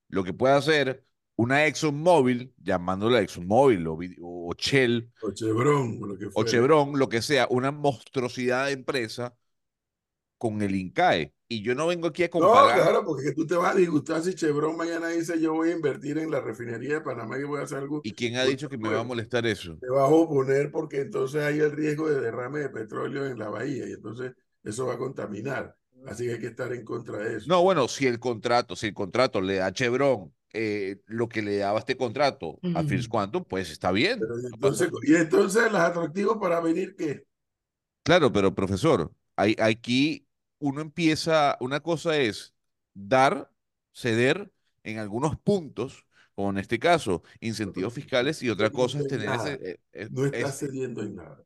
lo 0.09 0.23
que 0.23 0.33
puede 0.33 0.55
hacer 0.55 1.05
una 1.35 1.65
ExxonMobil, 1.65 2.53
llamándola 2.63 3.19
ExxonMobil 3.21 3.87
o, 3.87 3.97
o 4.21 4.53
Shell 4.57 5.11
O 5.21 5.31
Chevron, 5.31 5.99
o 6.01 6.07
lo 6.07 6.17
que 6.17 6.29
o. 6.33 6.43
Chevron, 6.45 6.97
lo 6.97 7.09
que 7.09 7.21
sea, 7.21 7.47
una 7.49 7.71
monstruosidad 7.71 8.67
de 8.67 8.71
empresa 8.71 9.35
con 10.37 10.61
el 10.61 10.75
INCAE. 10.75 11.33
Y 11.47 11.61
yo 11.61 11.75
no 11.75 11.87
vengo 11.87 12.07
aquí 12.07 12.23
a 12.23 12.29
No, 12.37 12.69
comparar. 12.69 12.73
claro, 12.73 13.05
porque 13.05 13.31
tú 13.31 13.47
te 13.47 13.55
vas 13.55 13.73
a 13.73 13.77
disgustar 13.77 14.21
si 14.21 14.35
Chevron 14.35 14.75
mañana 14.75 15.07
dice 15.07 15.39
yo 15.39 15.53
voy 15.53 15.69
a 15.69 15.73
invertir 15.75 16.17
en 16.17 16.29
la 16.31 16.41
refinería 16.41 16.95
de 16.95 17.01
Panamá 17.01 17.37
y 17.39 17.43
voy 17.43 17.61
a 17.61 17.63
hacer 17.63 17.77
algo. 17.77 18.03
¿Y 18.03 18.13
quién 18.13 18.37
ha 18.37 18.43
Pues, 18.43 18.55
dicho 18.55 18.69
que 18.69 18.77
me 18.77 18.89
va 18.89 19.01
a 19.01 19.03
bueno. 19.03 19.11
molestar 19.11 19.45
eso? 19.45 19.81
Te 19.81 19.89
vas 19.89 20.03
a 20.03 20.13
oponer 20.13 20.71
porque 20.71 21.01
entonces 21.01 21.43
hay 21.43 21.59
el 21.59 21.71
riesgo 21.71 22.09
de 22.09 22.21
derrame 22.21 22.59
de 22.59 22.69
petróleo 22.69 23.25
en 23.27 23.39
la 23.39 23.49
bahía 23.49 23.87
y 23.87 23.93
entonces 23.93 24.33
eso 24.63 24.87
va 24.87 24.95
a 24.95 24.97
contaminar. 24.97 25.77
Así 26.05 26.25
que 26.25 26.33
hay 26.33 26.39
que 26.39 26.47
estar 26.47 26.73
en 26.73 26.85
contra 26.85 27.19
de 27.19 27.37
eso. 27.37 27.51
No, 27.51 27.61
bueno, 27.61 27.87
si 27.87 28.07
el 28.07 28.19
contrato, 28.19 28.75
si 28.75 28.87
el 28.87 28.93
contrato 28.93 29.39
le 29.41 29.55
da 29.57 29.67
a 29.67 29.73
Chevron 29.73 30.33
eh, 30.53 31.01
lo 31.05 31.29
que 31.29 31.41
le 31.43 31.57
daba 31.57 31.79
este 31.79 31.95
contrato 31.97 32.63
a 32.73 32.83
Ujú. 32.83 32.83
First 32.83 33.07
Quantum, 33.07 33.43
pues 33.45 33.69
está 33.69 33.91
bien. 33.91 34.27
Pero 34.27 34.37
no 34.57 34.69
entonces, 34.69 34.89
y 35.03 35.15
entonces 35.15 35.71
los 35.71 35.79
atractivos 35.81 36.37
para 36.37 36.59
venir, 36.59 36.95
¿qué? 36.97 37.23
Claro, 38.03 38.31
pero 38.31 38.53
profesor, 38.55 39.11
hay, 39.35 39.55
aquí 39.59 40.27
uno 40.59 40.81
empieza, 40.81 41.57
una 41.59 41.81
cosa 41.81 42.17
es 42.17 42.53
dar, 42.93 43.51
ceder 43.93 44.51
en 44.83 44.99
algunos 44.99 45.37
puntos, 45.39 46.05
como 46.35 46.49
en 46.51 46.57
este 46.57 46.79
caso, 46.79 47.23
incentivos 47.39 47.93
fiscales, 47.93 48.41
y 48.43 48.49
otra 48.49 48.71
No 48.71 48.71
cosa 48.71 48.99
es 48.99 49.07
es 49.07 49.07
tener 49.07 49.31
nada. 49.31 49.53
ese... 49.53 49.53
eh, 49.61 49.79
eh, 49.93 50.09
No 50.09 50.25
estás 50.25 50.59
es- 50.59 50.59
cediendo 50.59 51.01
en 51.01 51.15
nada. 51.15 51.43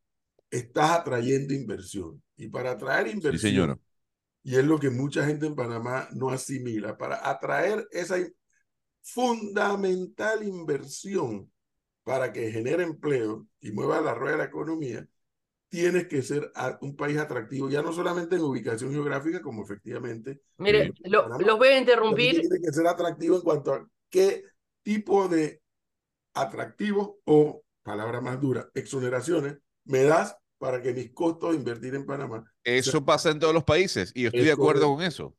Estás 0.51 0.91
atrayendo 0.91 1.53
inversión. 1.53 2.23
Y 2.37 2.47
para 2.49 2.71
atraer 2.71 3.07
sí, 3.29 3.37
inversión, 3.37 3.39
señora. 3.39 3.79
y 4.43 4.57
es 4.57 4.65
lo 4.65 4.79
que 4.79 4.89
mucha 4.91 5.25
gente 5.25 5.47
en 5.47 5.55
Panamá 5.55 6.09
no 6.13 6.29
asimila, 6.31 6.97
para 6.97 7.29
atraer 7.29 7.87
esa 7.91 8.17
fundamental 9.03 10.43
inversión 10.43 11.51
para 12.03 12.33
que 12.33 12.51
genere 12.51 12.83
empleo 12.83 13.47
y 13.61 13.71
mueva 13.71 14.01
la 14.01 14.13
rueda 14.15 14.33
de 14.33 14.39
la 14.39 14.45
economía, 14.45 15.07
tienes 15.69 16.07
que 16.07 16.21
ser 16.23 16.51
a- 16.55 16.77
un 16.81 16.95
país 16.95 17.17
atractivo, 17.17 17.69
ya 17.69 17.81
no 17.81 17.93
solamente 17.93 18.35
en 18.35 18.41
ubicación 18.41 18.91
geográfica, 18.91 19.41
como 19.41 19.63
efectivamente, 19.63 20.41
Mire, 20.57 20.87
Sí. 20.95 21.03
lo- 21.09 21.23
Panamá. 21.23 21.43
los 21.45 21.57
voy 21.57 21.67
a 21.69 21.77
interrumpir. 21.79 22.41
tiene 22.41 22.59
que 22.61 22.71
ser 22.73 22.87
atractivo 22.87 23.35
en 23.37 23.41
cuanto 23.41 23.73
a 23.73 23.87
qué 24.09 24.43
tipo 24.83 25.27
de 25.27 25.61
atractivos 26.33 27.11
o, 27.25 27.63
palabra 27.83 28.21
más 28.21 28.39
dura, 28.39 28.69
exoneraciones 28.73 29.57
me 29.85 30.03
das 30.03 30.37
para 30.57 30.81
que 30.81 30.93
mis 30.93 31.11
costos 31.13 31.51
de 31.51 31.57
invertir 31.57 31.95
en 31.95 32.05
Panamá. 32.05 32.43
Eso 32.63 33.03
pasa 33.05 33.31
en 33.31 33.39
todos 33.39 33.53
los 33.53 33.63
países, 33.63 34.11
y 34.13 34.23
yo 34.23 34.27
estoy 34.27 34.41
Es 34.41 34.45
de 34.47 34.51
acuerdo 34.51 34.81
correcto. 34.87 34.95
con 34.95 35.03
eso. 35.03 35.35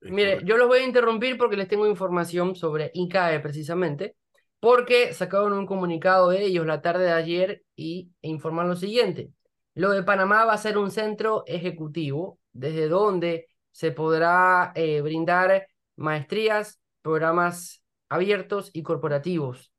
Es 0.00 0.10
Mire, 0.10 0.30
correcto. 0.32 0.46
yo 0.48 0.56
los 0.56 0.68
voy 0.68 0.78
a 0.80 0.84
interrumpir 0.86 1.36
porque 1.38 1.56
les 1.56 1.68
tengo 1.68 1.86
información 1.86 2.56
sobre 2.56 2.90
INCAE 2.94 3.40
precisamente, 3.40 4.16
porque 4.60 5.12
sacaron 5.12 5.52
un 5.52 5.66
comunicado 5.66 6.30
de 6.30 6.42
ellos 6.44 6.66
la 6.66 6.80
tarde 6.82 7.04
de 7.04 7.12
ayer 7.12 7.62
y 7.76 8.10
e 8.22 8.28
informan 8.28 8.68
lo 8.68 8.76
siguiente. 8.76 9.30
Lo 9.74 9.90
de 9.90 10.02
Panamá 10.02 10.44
va 10.44 10.52
a 10.54 10.58
ser 10.58 10.76
un 10.78 10.90
centro 10.90 11.44
ejecutivo 11.46 12.38
desde 12.52 12.88
donde 12.88 13.48
se 13.70 13.90
podrá 13.92 14.72
eh, 14.74 15.00
brindar 15.00 15.66
maestrías, 15.96 16.80
programas 17.00 17.82
abiertos 18.08 18.70
y 18.74 18.82
corporativos. 18.82 19.72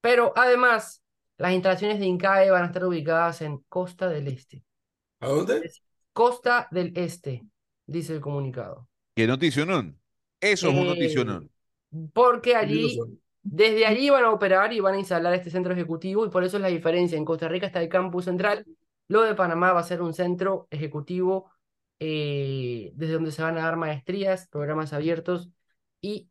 Pero 0.00 0.32
además, 0.36 1.02
las 1.38 1.52
instalaciones 1.52 1.98
de 1.98 2.06
INCAE 2.06 2.50
van 2.50 2.64
a 2.64 2.66
estar 2.66 2.84
ubicadas 2.84 3.42
en 3.42 3.58
Costa 3.68 4.08
del 4.08 4.28
Este. 4.28 4.64
¿A 5.20 5.28
dónde? 5.28 5.70
Costa 6.12 6.68
del 6.70 6.92
Este, 6.96 7.46
dice 7.86 8.14
el 8.14 8.20
comunicado. 8.20 8.88
¿Qué 9.14 9.26
noticionón? 9.26 9.98
Eso 10.40 10.68
es 10.68 10.74
un 10.74 10.86
Eh, 10.86 10.86
noticionón. 10.86 11.50
Porque 12.12 12.52
Sí, 12.52 12.56
lo 12.96 13.04
allí. 13.04 13.20
Desde 13.42 13.86
allí 13.86 14.08
van 14.10 14.24
a 14.24 14.30
operar 14.32 14.72
y 14.72 14.80
van 14.80 14.94
a 14.94 14.98
instalar 14.98 15.34
este 15.34 15.50
centro 15.50 15.72
ejecutivo 15.74 16.24
y 16.26 16.30
por 16.30 16.44
eso 16.44 16.56
es 16.56 16.62
la 16.62 16.68
diferencia. 16.68 17.18
En 17.18 17.24
Costa 17.26 17.48
Rica 17.48 17.66
está 17.66 17.82
el 17.82 17.88
campus 17.90 18.24
central, 18.24 18.66
lo 19.08 19.22
de 19.22 19.34
Panamá 19.34 19.72
va 19.72 19.80
a 19.80 19.84
ser 19.84 20.02
un 20.02 20.14
centro 20.14 20.66
ejecutivo 20.70 21.50
eh, 21.98 22.92
desde 22.94 23.14
donde 23.14 23.32
se 23.32 23.42
van 23.42 23.58
a 23.58 23.62
dar 23.62 23.76
maestrías, 23.76 24.48
programas 24.48 24.92
abiertos 24.92 25.50
y 26.00 26.28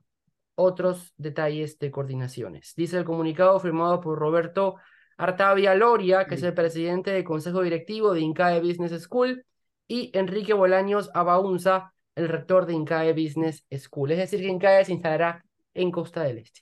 otros 0.56 1.13
detalles 1.18 1.80
de 1.80 1.92
coordinaciones. 1.92 2.74
Dice 2.75 2.98
el 2.98 3.06
comunicado 3.06 3.60
firmado 3.60 4.01
por 4.01 4.20
Roberto 4.20 4.75
Artavia 5.18 5.75
Loria, 5.75 6.25
que 6.25 6.36
es 6.36 6.44
el 6.44 6.53
presidente 6.53 7.12
del 7.12 7.24
Consejo 7.24 7.62
Directivo 7.62 8.13
de 8.13 8.22
INCAE 8.22 8.62
Business 8.62 9.01
School, 9.03 9.46
y 9.88 10.12
Enrique 10.13 10.53
Bolaños 10.53 11.10
Abaunza, 11.13 11.94
el 12.15 12.30
rector 12.30 12.65
de 12.65 12.74
INCAE 12.74 13.13
Business 13.13 13.65
School. 13.77 14.12
Es 14.12 14.18
decir, 14.18 14.42
que 14.42 14.48
INCAE 14.48 14.86
se 14.86 14.94
instalará 14.94 15.44
en 15.74 15.92
Costa 15.92 16.24
del 16.24 16.39
Este. 16.39 16.62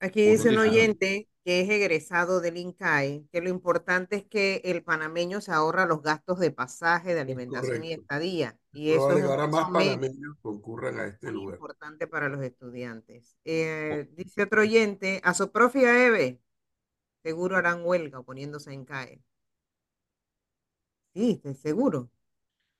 Aquí 0.00 0.22
dice 0.22 0.50
un 0.50 0.58
oyente 0.58 1.28
que 1.44 1.60
es 1.60 1.68
egresado 1.68 2.40
del 2.40 2.56
INCAE, 2.56 3.26
que 3.30 3.42
lo 3.42 3.50
importante 3.50 4.16
es 4.16 4.24
que 4.24 4.62
el 4.64 4.82
panameño 4.82 5.42
se 5.42 5.52
ahorra 5.52 5.84
los 5.84 6.00
gastos 6.00 6.38
de 6.38 6.50
pasaje, 6.50 7.14
de 7.14 7.20
alimentación 7.20 7.84
y 7.84 7.92
estadía. 7.92 8.58
Y 8.72 8.92
eso 8.92 9.12
es 9.12 9.24
más 9.50 9.70
panameños 9.70 10.36
concurran 10.40 10.98
a 10.98 11.06
este 11.06 11.30
lugar. 11.30 11.56
importante 11.56 12.06
para 12.06 12.30
los 12.30 12.42
estudiantes. 12.42 13.36
Eh, 13.44 14.08
dice 14.16 14.42
otro 14.42 14.62
oyente, 14.62 15.20
a 15.22 15.34
su 15.34 15.52
propia 15.52 16.06
Eve, 16.06 16.40
seguro 17.22 17.58
harán 17.58 17.84
huelga 17.84 18.20
oponiéndose 18.20 18.70
a 18.70 18.72
INCAE. 18.72 19.22
Sí, 21.12 21.42
seguro. 21.60 22.10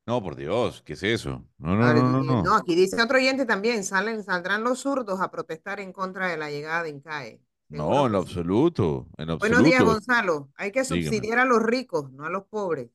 No, 0.06 0.23
por 0.23 0.37
Dios, 0.37 0.83
¿qué 0.83 0.94
es 0.94 1.02
eso? 1.02 1.44
No, 1.59 1.76
no, 1.76 1.92
no, 1.92 2.23
no, 2.23 2.42
no. 2.42 2.56
aquí 2.56 2.75
dice 2.75 3.00
otro 3.00 3.18
oyente 3.18 3.44
también, 3.44 3.85
salen, 3.85 4.25
saldrán 4.25 4.64
los 4.64 4.80
zurdos 4.80 5.21
a 5.21 5.30
protestar 5.30 5.80
en 5.80 5.92
contra 5.92 6.28
de 6.28 6.38
la 6.38 6.50
llegada 6.50 6.83
de 6.83 6.90
INCAE. 6.90 7.40
No, 7.74 8.06
en 8.06 8.12
lo 8.12 8.18
absoluto, 8.18 9.08
en. 9.16 9.36
Buenos 9.38 9.64
días, 9.64 9.82
Gonzalo. 9.82 10.50
Hay 10.56 10.70
que 10.70 10.84
subsidiar 10.84 11.40
a 11.40 11.44
los 11.44 11.62
ricos, 11.62 12.12
no 12.12 12.24
a 12.24 12.30
los 12.30 12.44
pobres. 12.44 12.90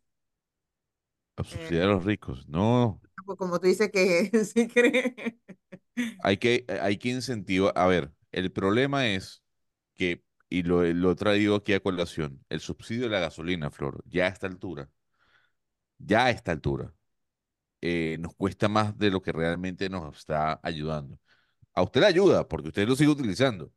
A 1.36 1.44
subsidiar 1.44 1.90
a 1.90 1.94
los 1.94 2.06
ricos, 2.06 2.48
no. 2.48 3.02
Pues 3.26 3.38
como 3.38 3.60
tú 3.60 3.68
dices 3.68 3.92
que 3.92 4.32
sí 4.46 4.68
cree. 4.68 5.40
Hay 6.24 6.38
que, 6.38 6.66
hay 6.82 6.98
que 6.98 7.10
incentivar. 7.10 7.74
A 7.76 7.88
ver, 7.88 8.12
el 8.32 8.52
problema 8.52 9.08
es 9.08 9.44
que, 9.96 10.24
y 10.50 10.64
lo, 10.64 10.84
lo 10.84 11.12
he 11.12 11.16
traído 11.16 11.56
aquí 11.56 11.74
a 11.74 11.80
colación, 11.80 12.44
el 12.50 12.60
subsidio 12.60 13.04
de 13.04 13.10
la 13.10 13.20
gasolina, 13.20 13.70
Flor, 13.70 14.02
ya 14.06 14.26
a 14.26 14.30
esta 14.30 14.48
altura, 14.48 14.90
ya 15.98 16.26
a 16.26 16.30
esta 16.32 16.52
altura, 16.52 16.94
eh, 17.82 18.18
nos 18.20 18.36
cuesta 18.36 18.68
más 18.68 18.98
de 18.98 19.10
lo 19.10 19.22
que 19.22 19.32
realmente 19.32 19.90
nos 19.90 20.18
está 20.18 20.60
ayudando. 20.64 21.20
A 21.74 21.82
usted 21.84 22.02
le 22.02 22.08
ayuda 22.08 22.48
porque 22.48 22.70
usted 22.70 22.88
lo 22.88 22.96
sigue 22.96 23.12
utilizando. 23.12 23.72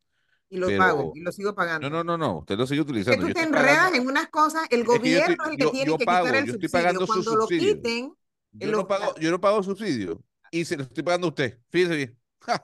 Y 0.52 0.58
lo 0.58 0.68
pago, 0.76 1.12
y 1.14 1.20
lo 1.20 1.32
sigo 1.32 1.54
pagando. 1.54 1.88
No, 1.88 2.04
no, 2.04 2.04
no, 2.04 2.18
no, 2.18 2.38
usted 2.40 2.58
lo 2.58 2.66
sigue 2.66 2.82
utilizando. 2.82 3.26
Que 3.26 3.32
tú 3.32 3.40
te 3.40 3.46
enredas 3.46 3.94
en 3.94 4.06
unas 4.06 4.28
cosas, 4.28 4.66
el 4.68 4.84
gobierno 4.84 5.44
es, 5.44 5.50
el 5.50 5.56
que 5.56 5.66
tiene 5.70 5.92
que 5.92 5.96
quitar 5.96 6.34
el 6.34 6.52
subsidio. 6.52 7.06
Cuando 7.06 7.36
lo 7.36 7.46
quiten, 7.46 8.14
yo 8.52 8.70
no, 8.70 8.86
pago, 8.86 9.14
yo 9.18 9.30
no 9.30 9.40
pago 9.40 9.62
subsidio 9.62 10.22
y 10.50 10.66
se 10.66 10.76
lo 10.76 10.82
estoy 10.82 11.02
pagando 11.02 11.28
a 11.28 11.30
usted. 11.30 11.58
Fíjese 11.70 11.96
bien. 11.96 12.18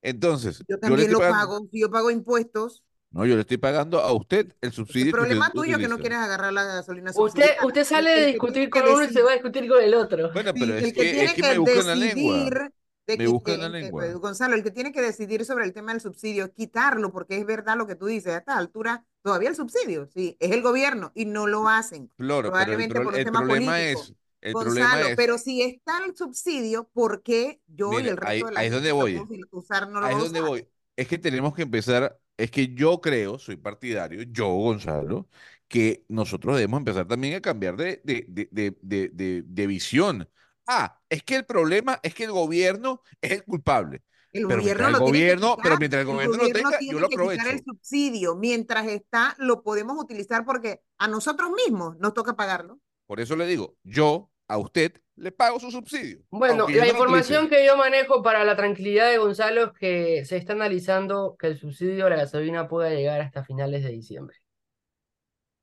Entonces, 0.00 0.62
yo 0.68 0.78
también 0.78 1.12
lo 1.12 1.18
pago, 1.18 1.68
yo 1.72 1.90
pago 1.90 2.08
impuestos. 2.12 2.84
No, 3.10 3.26
yo 3.26 3.34
le 3.34 3.40
estoy 3.40 3.56
pagando 3.56 3.98
a 4.00 4.12
usted 4.12 4.54
el 4.60 4.70
subsidio. 4.70 5.06
El 5.06 5.12
problema 5.12 5.50
tuyo 5.50 5.76
que 5.76 5.88
no 5.88 5.98
quieres 5.98 6.18
agarrar 6.18 6.52
la 6.52 6.62
gasolina 6.62 7.10
Usted, 7.16 7.56
usted 7.64 7.84
sale 7.84 8.10
de 8.10 8.26
discutir 8.26 8.70
con 8.70 8.86
uno 8.86 9.02
y 9.02 9.08
se 9.08 9.22
va 9.22 9.30
a 9.30 9.34
discutir 9.34 9.68
con 9.68 9.82
el 9.82 9.94
otro. 9.94 10.30
Bueno, 10.32 10.52
pero 10.54 10.74
es, 10.74 10.92
que, 10.92 11.24
es 11.24 11.34
que 11.34 11.42
me 11.42 11.58
buscan 11.58 11.86
la 11.88 11.96
lengua. 11.96 12.70
Me 13.16 13.26
buscan 13.28 13.60
la 13.60 13.68
lengua. 13.68 14.06
Gonzalo, 14.14 14.54
el 14.54 14.62
que 14.62 14.70
tiene 14.70 14.92
que 14.92 15.00
decidir 15.00 15.44
sobre 15.44 15.64
el 15.64 15.72
tema 15.72 15.92
del 15.92 16.00
subsidio 16.00 16.44
es 16.44 16.50
quitarlo, 16.50 17.12
porque 17.12 17.38
es 17.38 17.46
verdad 17.46 17.76
lo 17.76 17.86
que 17.86 17.94
tú 17.94 18.06
dices. 18.06 18.34
A 18.34 18.38
esta 18.38 18.56
altura, 18.56 19.04
todavía 19.22 19.48
el 19.48 19.56
subsidio, 19.56 20.06
sí, 20.06 20.36
es 20.40 20.50
el 20.50 20.62
gobierno 20.62 21.12
y 21.14 21.24
no 21.24 21.46
lo 21.46 21.68
hacen. 21.68 22.10
probablemente 22.16 22.94
pero 22.94 23.00
el, 23.00 23.06
por 23.06 23.18
el 23.18 23.26
problema 23.26 23.80
es. 23.80 24.14
El 24.40 24.52
Gonzalo, 24.52 24.74
problema 24.76 25.10
es, 25.10 25.16
pero 25.16 25.36
si 25.38 25.62
está 25.62 26.04
el 26.04 26.16
subsidio, 26.16 26.88
¿por 26.92 27.22
qué 27.22 27.60
yo 27.66 27.92
y 27.98 28.06
el 28.06 28.16
resto 28.16 28.28
ahí, 28.28 28.42
de 28.42 28.52
la 28.52 28.60
ahí 28.60 28.66
es 28.66 28.72
donde 28.72 28.92
voy. 28.92 29.20
Usar, 29.50 29.88
no 29.88 30.00
lo 30.00 30.06
ahí 30.06 30.14
es 30.14 30.20
donde 30.20 30.40
voy. 30.40 30.68
Es 30.94 31.08
que 31.08 31.18
tenemos 31.18 31.54
que 31.54 31.62
empezar 31.62 32.18
es 32.38 32.50
que 32.52 32.72
yo 32.72 33.00
creo, 33.00 33.38
soy 33.38 33.56
partidario, 33.56 34.22
yo, 34.22 34.46
Gonzalo, 34.48 35.28
que 35.66 36.04
nosotros 36.08 36.56
debemos 36.56 36.78
empezar 36.78 37.06
también 37.06 37.34
a 37.34 37.40
cambiar 37.42 37.76
de, 37.76 38.00
de, 38.04 39.66
visión. 39.66 40.28
Ah, 40.70 41.00
es 41.08 41.22
que 41.22 41.34
el 41.34 41.46
problema 41.46 41.98
es 42.02 42.14
que 42.14 42.24
el 42.24 42.30
gobierno 42.30 43.00
es 43.22 43.32
el 43.32 43.44
culpable. 43.44 44.02
El 44.32 44.46
pero 44.46 44.60
gobierno, 44.60 44.90
lo 44.90 44.98
gobierno 44.98 45.56
pero 45.62 45.78
mientras 45.78 46.00
el 46.00 46.06
gobierno, 46.06 46.36
lo 46.36 46.50
tenga, 46.50 46.78
yo 46.82 47.00
lo 47.00 47.06
aprovecho. 47.06 47.48
el 47.48 47.64
subsidio, 47.64 48.36
mientras 48.36 48.86
está, 48.86 49.34
lo 49.38 49.62
podemos 49.62 49.96
utilizar 49.98 50.44
porque 50.44 50.82
a 50.98 51.08
nosotros 51.08 51.50
mismos 51.50 51.96
nos 51.98 52.12
toca 52.12 52.36
pagarlo. 52.36 52.78
Por 53.06 53.20
eso 53.20 53.34
le 53.34 53.46
digo, 53.46 53.78
yo 53.82 54.30
a 54.46 54.58
usted 54.58 55.00
le 55.16 55.32
pago 55.32 55.58
su 55.58 55.70
subsidio. 55.70 56.20
Bueno, 56.30 56.68
la 56.68 56.86
información 56.86 57.48
que 57.48 57.64
yo 57.64 57.78
manejo 57.78 58.22
para 58.22 58.44
la 58.44 58.54
tranquilidad 58.54 59.10
de 59.10 59.16
Gonzalo 59.16 59.64
es 59.64 59.72
que 59.72 60.24
se 60.26 60.36
está 60.36 60.52
analizando 60.52 61.36
que 61.38 61.46
el 61.46 61.58
subsidio 61.58 62.06
a 62.06 62.10
la 62.10 62.16
gasolina 62.16 62.68
pueda 62.68 62.90
llegar 62.90 63.22
hasta 63.22 63.42
finales 63.42 63.82
de 63.82 63.90
diciembre. 63.90 64.36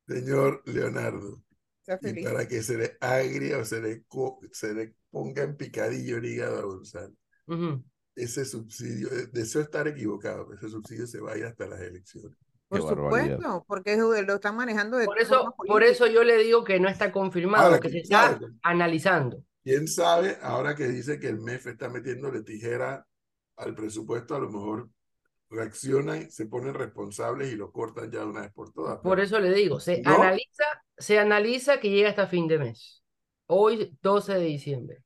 Señor 0.08 0.64
Leonardo, 0.66 1.45
y 2.02 2.24
para 2.24 2.48
que 2.48 2.64
se 2.64 2.78
le 2.78 2.98
agria 3.00 3.60
o 3.60 3.66
se 3.66 3.82
le, 3.82 4.06
se 4.52 4.74
le 4.74 4.96
ponga 5.10 5.44
en 5.44 5.56
picadillo 5.56 6.18
el 6.18 6.26
hígado 6.26 6.60
a 6.60 6.64
Gonzalo, 6.64 7.14
ese 8.16 8.46
subsidio, 8.46 9.10
eh, 9.12 9.28
deseo 9.32 9.62
estar 9.62 9.88
equivocado, 9.88 10.52
ese 10.54 10.70
subsidio 10.70 11.06
se 11.06 11.20
vaya 11.20 11.48
hasta 11.48 11.68
las 11.68 11.82
elecciones. 11.82 12.38
Por 12.68 12.82
supuesto, 12.82 13.64
porque 13.68 13.96
lo 13.96 14.36
están 14.36 14.56
manejando 14.56 14.98
de 14.98 15.06
por 15.06 15.20
eso, 15.20 15.54
por 15.56 15.84
eso 15.84 16.08
yo 16.08 16.24
le 16.24 16.38
digo 16.38 16.64
que 16.64 16.80
no 16.80 16.90
está 16.90 17.12
confirmado, 17.12 17.80
que 17.80 17.90
se 17.90 18.00
está 18.00 18.40
analizando. 18.64 19.44
¿Quién 19.64 19.88
sabe 19.88 20.38
ahora 20.42 20.76
que 20.76 20.88
dice 20.88 21.20
que 21.20 21.28
el 21.28 21.40
MEF 21.40 21.68
está 21.68 21.90
metiéndole 21.90 22.42
tijera 22.44 23.06
al 23.58 23.76
presupuesto, 23.76 24.36
a 24.36 24.40
lo 24.40 24.50
mejor 24.50 24.90
reaccionan, 25.50 26.30
se 26.32 26.48
ponen 26.48 26.74
responsables 26.74 27.52
y 27.52 27.56
lo 27.56 27.72
cortan 27.72 28.12
ya 28.12 28.20
de 28.20 28.26
una 28.26 28.42
vez 28.42 28.52
por 28.52 28.72
todas? 28.72 29.00
Por 29.00 29.20
eso 29.20 29.40
le 29.40 29.54
digo, 29.54 29.80
se 29.80 30.02
analiza, 30.04 30.66
se 30.98 31.20
analiza 31.20 31.80
que 31.80 31.90
llega 31.90 32.10
hasta 32.10 32.28
fin 32.28 32.48
de 32.48 32.60
mes. 32.60 33.04
Hoy 33.48 33.98
12 34.02 34.34
de 34.36 34.46
diciembre. 34.46 35.04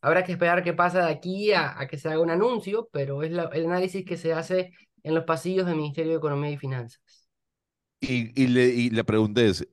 Habrá 0.00 0.24
que 0.24 0.32
esperar 0.32 0.62
qué 0.62 0.74
pasa 0.74 1.06
de 1.06 1.12
aquí 1.12 1.52
a, 1.52 1.86
que 1.88 1.96
se 1.96 2.08
haga 2.08 2.20
un 2.20 2.30
anuncio, 2.30 2.88
pero 2.92 3.22
es 3.22 3.30
el 3.30 3.66
análisis 3.66 4.04
que 4.04 4.16
se 4.16 4.32
hace 4.34 4.72
en 5.02 5.14
los 5.14 5.24
pasillos 5.24 5.66
del 5.66 5.76
Ministerio 5.76 6.12
de 6.12 6.18
Economía 6.18 6.50
y 6.50 6.58
Finanzas. 6.58 7.30
Y, 8.00 8.30
y, 8.40 8.48
le, 8.48 8.66
y 8.66 8.90
la 8.90 9.04
pregunta 9.04 9.40
es, 9.40 9.66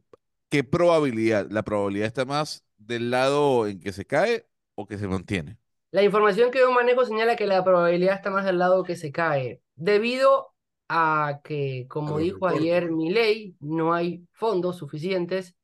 ¿qué 0.49 0.63
probabilidad? 0.63 1.47
¿La 1.49 1.63
probabilidad 1.63 2.07
está 2.07 2.23
más 2.23 2.63
del 2.77 3.11
lado 3.11 3.67
en 3.67 3.79
que 3.79 3.91
se 3.91 4.05
cae 4.05 4.45
o 4.75 4.87
que 4.87 4.97
se 4.97 5.07
mantiene? 5.07 5.57
La 5.91 6.03
información 6.03 6.51
que 6.51 6.59
yo 6.59 6.71
manejo 6.71 7.03
señala 7.05 7.35
que 7.35 7.45
la 7.45 7.63
probabilidad 7.63 8.15
está 8.15 8.29
más 8.29 8.45
del 8.45 8.57
lado 8.57 8.83
que 8.83 8.95
se 8.95 9.11
cae, 9.11 9.61
debido 9.75 10.53
a 10.93 11.39
que, 11.41 11.87
como 11.87 12.17
dijo 12.17 12.47
ayer 12.47 12.91
Milei, 12.91 13.55
no 13.61 13.93
hay 13.93 14.27
fondos 14.33 14.75
suficientes 14.75 15.55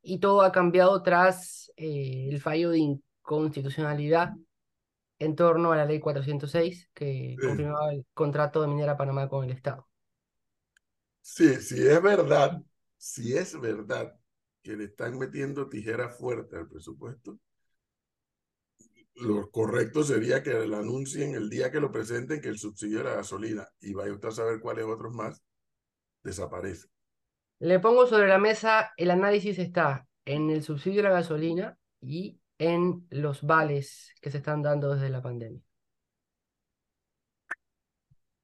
y 0.00 0.20
todo 0.20 0.40
ha 0.40 0.52
cambiado 0.52 1.02
tras 1.02 1.70
eh, 1.76 2.28
el 2.30 2.40
fallo 2.40 2.70
de 2.70 2.78
inconstitucionalidad 2.78 4.32
en 5.18 5.36
torno 5.36 5.70
a 5.70 5.76
la 5.76 5.84
ley 5.84 6.00
406 6.00 6.88
que 6.94 7.36
confirmaba 7.38 7.92
el 7.92 8.06
contrato 8.14 8.62
de 8.62 8.68
Minera 8.68 8.96
Panamá 8.96 9.28
con 9.28 9.44
el 9.44 9.50
Estado. 9.50 9.86
Sí, 11.20 11.56
sí 11.56 11.86
es 11.86 12.02
verdad, 12.02 12.62
si 12.96 13.36
es 13.36 13.60
verdad 13.60 14.18
que 14.62 14.76
le 14.78 14.84
están 14.84 15.18
metiendo 15.18 15.68
tijera 15.68 16.08
fuerte 16.08 16.56
al 16.56 16.68
presupuesto, 16.68 17.38
lo 19.16 19.50
correcto 19.50 20.02
sería 20.02 20.42
que 20.42 20.52
lo 20.66 20.76
anuncien 20.76 21.34
el 21.34 21.48
día 21.48 21.70
que 21.70 21.80
lo 21.80 21.92
presenten 21.92 22.40
que 22.40 22.48
el 22.48 22.58
subsidio 22.58 22.98
de 22.98 23.04
la 23.04 23.14
gasolina 23.14 23.68
y 23.80 23.94
vaya 23.94 24.12
usted 24.12 24.28
a 24.28 24.32
saber 24.32 24.60
cuáles 24.60 24.84
otros 24.84 25.14
más 25.14 25.42
desaparecen. 26.22 26.90
Le 27.60 27.78
pongo 27.78 28.06
sobre 28.06 28.28
la 28.28 28.38
mesa, 28.38 28.92
el 28.96 29.10
análisis 29.10 29.58
está 29.58 30.06
en 30.24 30.50
el 30.50 30.62
subsidio 30.62 31.02
de 31.02 31.08
la 31.08 31.14
gasolina 31.14 31.78
y 32.00 32.40
en 32.58 33.06
los 33.10 33.42
vales 33.42 34.12
que 34.20 34.30
se 34.30 34.38
están 34.38 34.62
dando 34.62 34.94
desde 34.94 35.10
la 35.10 35.22
pandemia. 35.22 35.62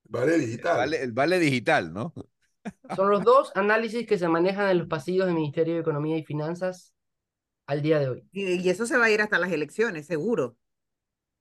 Vale 0.04 0.38
digital. 0.38 0.94
El 0.94 1.12
vale, 1.12 1.38
digital, 1.38 1.92
¿no? 1.92 2.12
Son 2.96 3.10
los 3.10 3.22
dos 3.22 3.52
análisis 3.54 4.06
que 4.06 4.18
se 4.18 4.28
manejan 4.28 4.68
en 4.68 4.78
los 4.78 4.88
pasillos 4.88 5.26
del 5.26 5.36
Ministerio 5.36 5.74
de 5.74 5.80
Economía 5.80 6.18
y 6.18 6.24
Finanzas 6.24 6.92
al 7.70 7.82
día 7.82 8.00
de 8.00 8.08
hoy. 8.08 8.28
Y, 8.32 8.68
eso 8.68 8.84
se 8.84 8.98
va 8.98 9.04
a 9.04 9.10
ir 9.10 9.20
hasta 9.20 9.38
las 9.38 9.52
elecciones, 9.52 10.06
seguro. 10.06 10.56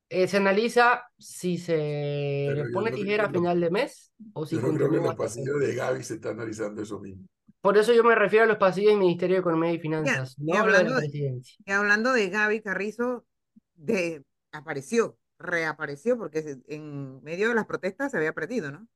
Eh, 0.10 0.28
se 0.28 0.38
analiza 0.38 1.04
si 1.18 1.58
se 1.58 2.52
le 2.54 2.70
pone 2.72 2.92
tijera 2.92 3.26
a 3.26 3.32
final 3.32 3.60
de 3.60 3.72
mes 3.72 4.12
o 4.34 4.46
si 4.46 4.56
yo 4.56 4.62
no 4.62 4.74
creo 4.74 4.92
que 4.92 4.98
en 4.98 5.04
los 5.04 5.16
pasillos 5.16 5.60
de 5.60 5.74
Gaby 5.74 6.04
se 6.04 6.16
está 6.16 6.30
analizando 6.30 6.84
eso 6.84 7.00
mismo. 7.00 7.28
Por 7.62 7.78
eso 7.78 7.94
yo 7.94 8.04
me 8.04 8.14
refiero 8.14 8.46
a 8.46 8.48
los 8.48 8.58
pasillos 8.58 8.92
del 8.92 9.00
Ministerio 9.00 9.38
de 9.38 9.40
Economía 9.42 9.74
y 9.74 9.80
Finanzas, 9.80 10.36
y, 10.38 10.56
hablando 10.56 10.96
de 10.96 11.00
presidencia. 11.00 11.56
y 11.66 11.72
hablando 11.72 12.14
de 12.14 12.30
Gaby 12.30 12.62
Carrizo, 12.62 13.26
de, 13.74 14.24
apareció, 14.52 15.18
reapareció, 15.40 16.18
porque 16.18 16.58
en 16.68 17.24
medio 17.24 17.50
de 17.50 17.56
las 17.56 17.66
protestas 17.66 18.12
se 18.12 18.18
había 18.18 18.34
perdido, 18.34 18.72
¿no? 18.72 18.88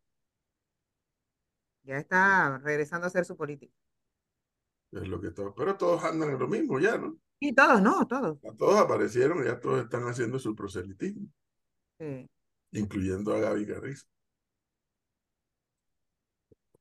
Ya 1.84 1.98
está 1.98 2.60
regresando 2.64 3.06
a 3.06 3.08
hacer 3.08 3.26
su 3.26 3.36
política. 3.36 3.74
Es 4.94 5.08
lo 5.08 5.20
que 5.20 5.32
todo, 5.32 5.54
pero 5.56 5.76
todos 5.76 6.04
andan 6.04 6.30
en 6.32 6.40
lo 6.40 6.48
mismo 6.48 6.80
ya, 6.80 6.98
¿no? 6.98 7.18
Y 7.40 7.54
todos, 7.54 7.82
no, 7.82 8.08
todos. 8.08 8.38
Ya 8.42 8.54
todos 8.54 8.80
aparecieron, 8.80 9.44
ya 9.44 9.60
todos 9.60 9.84
están 9.84 10.04
haciendo 10.08 10.40
su 10.40 10.56
proselitismo, 10.56 11.28
Sí. 12.00 12.28
incluyendo 12.74 13.34
a 13.34 13.40
Gaby 13.40 13.66
Carrizo. 13.66 14.06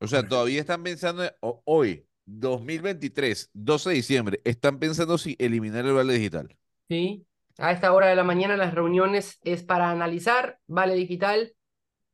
O 0.00 0.08
sea, 0.08 0.26
todavía 0.26 0.60
están 0.60 0.82
pensando, 0.82 1.22
hoy, 1.64 2.06
2023, 2.24 3.50
12 3.52 3.90
de 3.90 3.94
diciembre, 3.96 4.40
están 4.44 4.78
pensando 4.78 5.16
si 5.18 5.36
eliminar 5.38 5.84
el 5.86 5.92
vale 5.92 6.14
digital. 6.14 6.56
Sí. 6.88 7.26
A 7.58 7.72
esta 7.72 7.92
hora 7.92 8.08
de 8.08 8.16
la 8.16 8.24
mañana 8.24 8.56
las 8.56 8.74
reuniones 8.74 9.38
es 9.44 9.62
para 9.62 9.90
analizar 9.90 10.58
vale 10.66 10.94
digital 10.94 11.54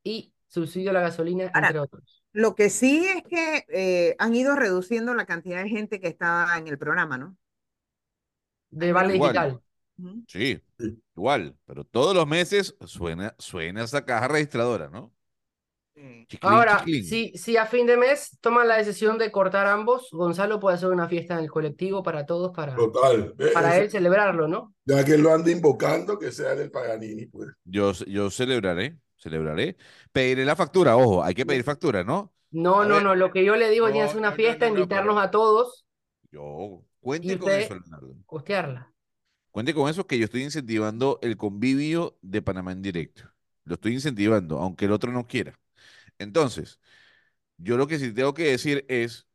y 0.05 0.35
subsidio 0.49 0.91
a 0.91 0.95
la 0.95 1.01
gasolina, 1.01 1.51
Ahora, 1.55 1.69
entre 1.69 1.81
otros. 1.81 2.18
Lo 2.33 2.55
que 2.55 2.71
sí 2.71 3.05
es 3.07 3.23
que 3.25 3.65
eh, 3.69 4.17
han 4.19 4.35
ido 4.35 4.55
reduciendo 4.55 5.15
la 5.15 5.27
cantidad 5.27 5.63
de 5.63 5.69
gente 5.69 6.01
que 6.01 6.09
estaba 6.09 6.57
en 6.59 6.69
el 6.69 6.79
programa, 6.79 7.19
¿no? 7.19 7.37
De 8.71 8.93
vale 8.93 9.15
Igual. 9.15 9.33
digital. 9.33 9.63
Sí. 10.29 10.63
igual, 11.17 11.57
pero 11.65 11.83
todos 11.85 12.15
los 12.15 12.27
meses 12.27 12.77
suena, 12.87 13.35
suena 13.39 13.83
esa 13.83 14.05
caja 14.05 14.29
registradora, 14.29 14.89
¿no? 14.89 15.13
Chiclín, 16.29 16.51
Ahora, 16.51 16.67
chiclín. 16.67 17.03
si, 17.03 17.33
si 17.37 17.57
a 17.57 17.67
fin 17.67 17.87
de 17.87 17.97
mes 17.97 18.39
toman 18.41 18.69
la 18.69 18.77
decisión 18.77 19.19
de 19.19 19.31
cortar 19.33 19.67
ambos, 19.67 20.09
Gonzalo 20.13 20.61
puede 20.61 20.77
hacer 20.77 20.91
una 20.91 21.09
fiesta 21.09 21.35
en 21.35 21.41
el 21.41 21.51
colectivo 21.51 22.03
para 22.03 22.27
todos, 22.27 22.53
para, 22.55 22.75
Total. 22.77 23.35
para 23.53 23.77
eso, 23.77 23.83
él 23.83 23.91
celebrarlo, 23.91 24.49
¿no? 24.49 24.75
ya 24.87 25.05
que 25.05 25.15
él 25.15 25.23
lo 25.23 25.33
anda 25.35 25.51
invocando, 25.51 26.19
que 26.19 26.33
sea 26.33 26.55
del 26.55 26.71
Paganini, 26.71 27.27
pues. 27.27 27.49
Yo, 27.65 27.93
yo 28.07 28.31
celebraré, 28.31 28.99
celebraré. 29.19 29.77
Pediré 30.13 30.45
la 30.45 30.57
factura, 30.57 30.97
ojo, 30.97 31.23
hay 31.23 31.35
que 31.35 31.45
pedir 31.47 31.65
factura, 31.65 32.03
¿no? 32.05 32.35
No, 32.51 32.85
A 32.85 32.85
no, 32.85 33.01
ver. 33.01 33.01
no, 33.01 33.15
lo 33.15 33.31
que 33.31 33.43
yo 33.45 33.57
le 33.57 33.71
digo 33.71 33.89
es 33.89 33.95
No, 33.95 34.01
hacer 34.05 34.19
una 34.19 34.33
no, 34.33 34.37
fiesta, 34.37 34.67
no, 34.67 34.75
no, 34.75 34.79
invitarnos 34.81 35.17
a 35.23 35.31
todos, 35.31 35.87
Yo, 36.31 36.85
cuente 37.01 37.37
con 37.39 37.55
eso, 37.55 37.75
Leonardo. 37.75 38.17
costearla. 38.27 38.93
Cuente 39.51 39.75
con 39.75 39.89
eso 39.91 40.07
que 40.07 40.19
yo 40.19 40.25
estoy 40.25 40.43
incentivando 40.45 41.19
el 41.23 41.37
convivio 41.37 42.19
de 42.23 42.43
Panamá 42.43 42.73
en 42.73 42.83
directo. 42.83 43.25
Lo 43.65 43.75
estoy 43.75 43.95
incentivando, 43.95 44.59
aunque 44.59 44.85
el 44.87 44.93
otro 44.93 45.13
no 45.13 45.27
quiera. 45.27 45.59
Entonces, 46.19 46.81
yo 47.59 47.77
lo 47.77 47.87
que 47.87 47.99
sí 47.99 48.13
tengo 48.13 48.35
que 48.35 48.45
decir 48.51 48.85
es, 48.89 49.27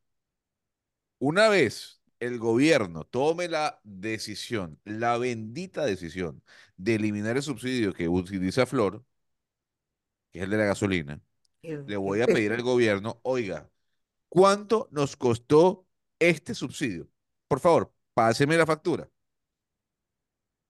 una 1.19 1.49
vez 1.49 2.01
el 2.19 2.37
gobierno 2.39 3.05
tome 3.05 3.47
la 3.47 3.79
decisión, 3.83 4.79
la 4.85 5.17
bendita 5.17 5.85
decisión 5.85 6.43
de 6.77 6.95
eliminar 6.95 7.37
el 7.37 7.43
subsidio 7.43 7.93
que 7.93 8.07
utiliza 8.07 8.65
Flor, 8.65 9.03
que 10.31 10.39
es 10.39 10.43
el 10.45 10.49
de 10.51 10.57
la 10.57 10.65
gasolina, 10.65 11.21
le 11.61 11.97
voy 11.97 12.21
a 12.21 12.25
pedir 12.27 12.51
al 12.53 12.61
gobierno, 12.61 13.19
oiga, 13.23 13.69
¿cuánto 14.29 14.89
nos 14.91 15.15
costó 15.15 15.87
este 16.19 16.55
subsidio? 16.55 17.09
Por 17.47 17.59
favor, 17.59 17.93
páseme 18.13 18.57
la 18.57 18.65
factura. 18.65 19.09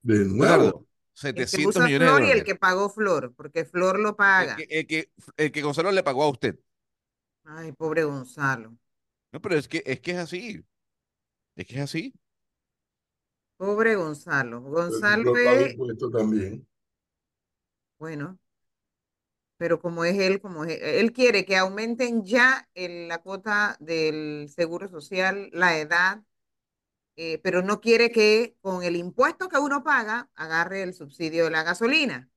De 0.01 0.25
nuevo. 0.25 0.88
700 1.13 1.75
el 1.75 1.84
millones 1.84 2.10
Flor. 2.10 2.24
Y 2.24 2.32
el 2.32 2.43
que 2.43 2.55
pagó 2.55 2.89
Flor, 2.89 3.34
porque 3.36 3.65
Flor 3.65 4.00
lo 4.00 4.15
paga. 4.15 4.55
El 4.70 4.88
que, 4.88 5.12
el 5.38 5.51
que, 5.51 5.62
Gonzalo 5.62 5.91
le 5.91 6.03
pagó 6.03 6.24
a 6.24 6.29
usted. 6.29 6.60
Ay, 7.43 7.72
pobre 7.72 8.03
Gonzalo. 8.03 8.77
No, 9.32 9.41
pero 9.41 9.55
es 9.55 9.67
que 9.67 9.84
es, 9.86 10.00
que 10.00 10.12
es 10.12 10.17
así. 10.17 10.63
Es 11.55 11.65
que 11.67 11.75
es 11.75 11.82
así. 11.82 12.13
Pobre 13.58 13.96
Gonzalo. 13.96 14.62
Gonzalo 14.62 15.38
es... 15.38 15.75
Bueno, 18.00 18.38
pero 19.58 19.79
como 19.79 20.03
es 20.03 20.17
él, 20.17 20.41
como 20.41 20.65
es 20.65 20.77
él, 20.82 21.13
quiere 21.13 21.46
que 21.46 21.55
aumenten 21.55 22.25
ya 22.25 22.67
la 22.75 23.22
cuota 23.22 23.77
del 23.79 24.50
seguro 24.50 24.89
social, 24.89 25.50
la 25.53 25.77
edad 25.77 26.22
eh, 27.15 27.39
pero 27.43 27.62
no 27.62 27.79
quiere 27.82 28.12
que 28.12 28.58
con 28.62 28.84
el 28.84 28.96
impuesto 28.96 29.50
que 29.50 29.58
uno 29.60 29.84
paga 29.84 30.29
agarre 30.36 30.84
el 30.84 30.93
subsidio 30.93 31.46
de 31.46 31.51
la 31.51 31.63
gasolina. 31.63 32.29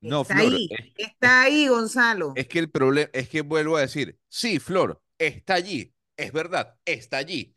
No, 0.00 0.22
está 0.22 0.34
Flor, 0.34 0.52
ahí, 0.54 0.68
es- 0.70 0.92
está 0.96 1.42
ahí, 1.42 1.68
Gonzalo. 1.68 2.32
Es 2.34 2.46
que 2.48 2.58
el 2.60 2.70
problema, 2.70 3.10
es 3.12 3.28
que 3.28 3.40
vuelvo 3.42 3.76
a 3.76 3.80
decir, 3.80 4.18
sí, 4.28 4.60
Flor, 4.60 5.02
está 5.18 5.54
allí, 5.54 5.92
es 6.16 6.32
verdad, 6.32 6.76
está 6.84 7.16
allí. 7.18 7.54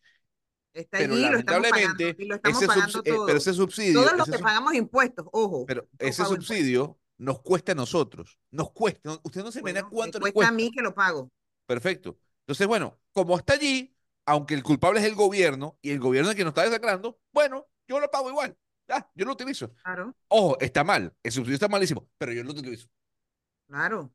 Está 0.73 0.97
Pero 0.99 1.13
allí, 1.13 1.21
lo 1.29 1.37
estamos 1.37 1.69
pagando, 1.69 2.03
lo 2.19 2.35
estamos 2.35 2.57
ese 2.57 2.67
pagando 2.67 2.99
eh, 2.99 3.03
todos. 3.03 3.25
pero 3.27 3.37
ese 3.37 3.53
subsidio, 3.53 4.01
Todos 4.01 4.17
los 4.17 4.25
que 4.29 4.39
pagamos 4.39 4.73
impuestos, 4.73 5.25
ojo. 5.31 5.65
pero 5.65 5.87
ese 5.99 6.23
impuestos. 6.23 6.27
subsidio 6.47 6.99
nos 7.17 7.41
cuesta 7.41 7.73
a 7.73 7.75
nosotros, 7.75 8.39
nos 8.51 8.71
cuesta, 8.71 9.19
usted 9.23 9.43
no 9.43 9.51
se 9.51 9.59
imagina 9.59 9.81
Bueno, 9.81 9.95
cuánto 9.95 10.19
me 10.19 10.25
nos 10.27 10.33
cuesta 10.33 10.47
a 10.47 10.51
cuesta. 10.51 10.63
mí 10.63 10.71
que 10.71 10.81
lo 10.81 10.95
pago. 10.95 11.29
Perfecto. 11.65 12.17
Entonces, 12.41 12.67
bueno, 12.67 12.99
como 13.11 13.37
está 13.37 13.53
allí, 13.53 13.93
aunque 14.25 14.53
el 14.53 14.63
culpable 14.63 14.99
es 14.99 15.05
el 15.05 15.15
gobierno 15.15 15.77
y 15.81 15.91
el 15.91 15.99
gobierno 15.99 16.29
es 16.29 16.33
el 16.33 16.37
que 16.37 16.43
nos 16.43 16.51
está 16.51 16.63
desacrando, 16.63 17.19
bueno, 17.31 17.67
yo 17.87 17.99
lo 17.99 18.09
pago 18.09 18.29
igual. 18.29 18.57
Ya, 18.87 19.09
yo 19.15 19.25
lo 19.25 19.33
utilizo. 19.33 19.73
Claro, 19.83 20.15
Ojo, 20.27 20.59
está 20.59 20.83
mal, 20.83 21.15
el 21.23 21.31
subsidio 21.31 21.55
está 21.55 21.67
malísimo, 21.67 22.09
pero 22.17 22.33
yo 22.33 22.43
lo 22.43 22.51
utilizo. 22.51 22.87
claro. 23.67 24.13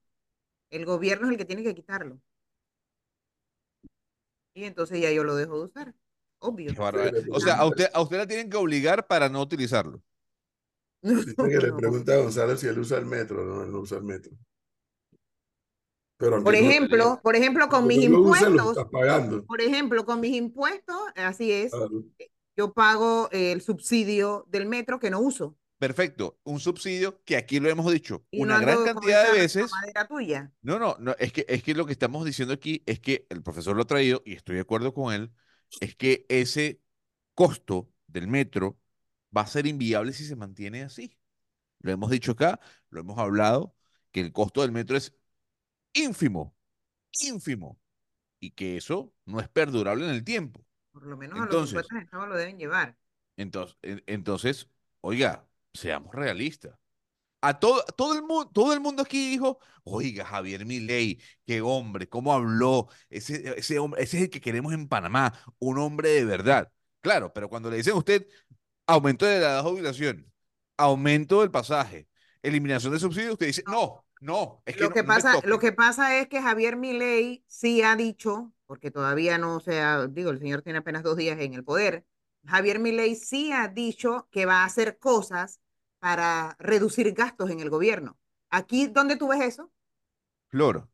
El 0.68 0.84
gobierno 0.84 1.26
es 1.26 1.32
el 1.32 1.38
que 1.38 1.44
tiene 1.44 1.62
que 1.62 1.76
quitarlo. 1.76 2.20
Y 4.52 4.64
entonces 4.64 5.00
ya 5.00 5.12
yo 5.12 5.22
lo 5.22 5.36
dejo 5.36 5.58
de 5.58 5.64
usar. 5.66 5.94
Obvio. 6.38 6.72
O 7.30 7.40
sea, 7.40 7.54
a 7.54 7.66
usted, 7.66 7.88
a 7.92 8.00
usted 8.02 8.16
la 8.16 8.26
tienen 8.26 8.50
que 8.50 8.56
obligar 8.56 9.06
para 9.06 9.28
no 9.28 9.40
utilizarlo. 9.40 10.02
Dice 11.02 11.34
que 11.36 11.58
le 11.58 11.72
pregunta 11.72 12.14
a 12.14 12.18
Gonzalo 12.18 12.56
si 12.56 12.66
él 12.66 12.78
usa 12.78 12.98
el 12.98 13.06
metro. 13.06 13.44
No, 13.44 13.62
él 13.62 13.70
no 13.70 13.80
usa 13.80 13.98
el 13.98 14.04
metro. 14.04 14.36
Pero 16.18 16.42
Por 16.42 16.54
no- 16.54 16.58
ejemplo, 16.58 17.20
por 17.22 17.36
ejemplo, 17.36 17.68
con 17.68 17.86
mis 17.86 18.02
impuestos, 18.02 18.68
estás 18.70 18.86
pagando. 18.90 19.44
por 19.44 19.60
ejemplo, 19.60 20.04
con 20.06 20.20
mis 20.20 20.34
impuestos, 20.34 20.96
así 21.16 21.52
es, 21.52 21.70
Claro. 21.72 22.04
yo 22.56 22.72
pago 22.72 23.28
el 23.32 23.60
subsidio 23.60 24.46
del 24.48 24.66
metro 24.66 24.98
que 24.98 25.10
no 25.10 25.20
uso. 25.20 25.56
Perfecto, 25.78 26.38
un 26.44 26.58
subsidio 26.58 27.22
que 27.24 27.36
aquí 27.36 27.60
lo 27.60 27.68
hemos 27.68 27.92
dicho 27.92 28.24
Y 28.30 28.40
una 28.40 28.54
no 28.56 28.62
gran 28.62 28.82
cantidad 28.84 29.30
de 29.30 29.38
veces. 29.40 29.70
madera 29.70 30.08
tuya. 30.08 30.50
No, 30.62 30.78
no, 30.78 30.96
no, 30.98 31.14
es 31.18 31.34
que, 31.34 31.44
es 31.48 31.62
que 31.62 31.74
lo 31.74 31.84
que 31.84 31.92
estamos 31.92 32.24
diciendo 32.24 32.54
aquí 32.54 32.82
es 32.86 32.98
que 32.98 33.26
el 33.28 33.42
profesor 33.42 33.76
lo 33.76 33.82
ha 33.82 33.86
traído 33.86 34.22
y 34.24 34.32
estoy 34.32 34.54
de 34.54 34.62
acuerdo 34.62 34.94
con 34.94 35.12
él, 35.12 35.30
es 35.80 35.94
que 35.94 36.24
ese 36.30 36.80
costo 37.34 37.90
del 38.06 38.26
metro 38.26 38.78
va 39.36 39.42
a 39.42 39.46
ser 39.46 39.66
inviable 39.66 40.14
si 40.14 40.24
se 40.24 40.34
mantiene 40.34 40.82
así. 40.82 41.14
Lo 41.80 41.92
hemos 41.92 42.10
dicho 42.10 42.32
acá, 42.32 42.58
lo 42.88 43.00
hemos 43.00 43.18
hablado, 43.18 43.74
que 44.12 44.20
el 44.20 44.32
costo 44.32 44.62
del 44.62 44.72
metro 44.72 44.96
es 44.96 45.12
ínfimo, 45.96 46.54
ínfimo, 47.20 47.78
y 48.40 48.50
que 48.50 48.76
eso 48.76 49.12
no 49.24 49.40
es 49.40 49.48
perdurable 49.48 50.04
en 50.04 50.10
el 50.10 50.24
tiempo. 50.24 50.64
Por 50.92 51.06
lo 51.06 51.16
menos 51.16 51.40
a 51.40 51.46
los 51.46 51.68
impuestos 51.68 51.94
del 51.94 52.04
Estado 52.04 52.26
lo 52.26 52.36
deben 52.36 52.58
llevar. 52.58 52.96
Entonces, 53.36 53.76
en- 53.82 54.02
entonces, 54.06 54.68
oiga, 55.00 55.46
seamos 55.74 56.14
realistas. 56.14 56.78
A 57.42 57.60
todo, 57.60 57.84
todo 57.96 58.14
el 58.14 58.22
mundo, 58.22 58.50
todo 58.52 58.72
el 58.72 58.80
mundo 58.80 59.02
aquí 59.02 59.30
dijo, 59.30 59.60
oiga, 59.84 60.24
Javier 60.24 60.64
Milei, 60.64 61.20
qué 61.46 61.60
hombre, 61.60 62.08
cómo 62.08 62.32
habló, 62.32 62.88
ese, 63.10 63.58
ese 63.58 63.78
hombre, 63.78 64.02
ese 64.02 64.16
es 64.16 64.22
el 64.24 64.30
que 64.30 64.40
queremos 64.40 64.72
en 64.72 64.88
Panamá, 64.88 65.32
un 65.58 65.78
hombre 65.78 66.08
de 66.10 66.24
verdad. 66.24 66.72
Claro, 67.02 67.32
pero 67.32 67.48
cuando 67.48 67.70
le 67.70 67.76
dicen 67.76 67.92
a 67.92 67.96
usted 67.98 68.26
aumento 68.86 69.26
de 69.26 69.40
la 69.40 69.56
de 69.56 69.62
jubilación, 69.62 70.32
aumento 70.76 71.42
del 71.42 71.50
pasaje, 71.50 72.08
eliminación 72.42 72.92
de 72.92 72.98
subsidios, 73.00 73.32
usted 73.34 73.46
dice, 73.46 73.64
no, 73.66 74.05
no, 74.20 74.62
es 74.66 74.74
que 74.76 74.82
Lo 74.82 74.88
no- 74.88 74.94
que 74.94 75.02
no 75.02 75.08
pasa, 75.08 75.32
toque". 75.34 75.48
lo 75.48 75.58
que 75.58 75.72
pasa 75.72 76.18
es 76.18 76.28
que 76.28 76.42
Javier 76.42 76.76
Milei 76.76 77.44
sí 77.46 77.82
ha 77.82 77.96
dicho, 77.96 78.52
porque 78.66 78.90
todavía 78.90 79.38
no 79.38 79.60
se 79.60 79.80
ha, 79.80 80.06
digo, 80.06 80.30
el 80.30 80.38
señor 80.38 80.62
tiene 80.62 80.80
apenas 80.80 81.02
dos 81.02 81.16
días 81.16 81.38
en 81.40 81.54
el 81.54 81.64
poder, 81.64 82.04
Javier 82.46 82.78
Milei 82.78 83.14
sí 83.16 83.52
ha 83.52 83.68
dicho 83.68 84.28
que 84.30 84.46
va 84.46 84.62
a 84.62 84.64
hacer 84.66 84.98
cosas 84.98 85.60
para 85.98 86.56
reducir 86.58 87.12
gastos 87.12 87.50
en 87.50 87.60
el 87.60 87.70
gobierno. 87.70 88.18
Aquí, 88.50 88.86
¿dónde 88.86 89.16
tú 89.16 89.28
ves 89.28 89.40
eso? 89.42 89.72
Flor, 90.48 90.88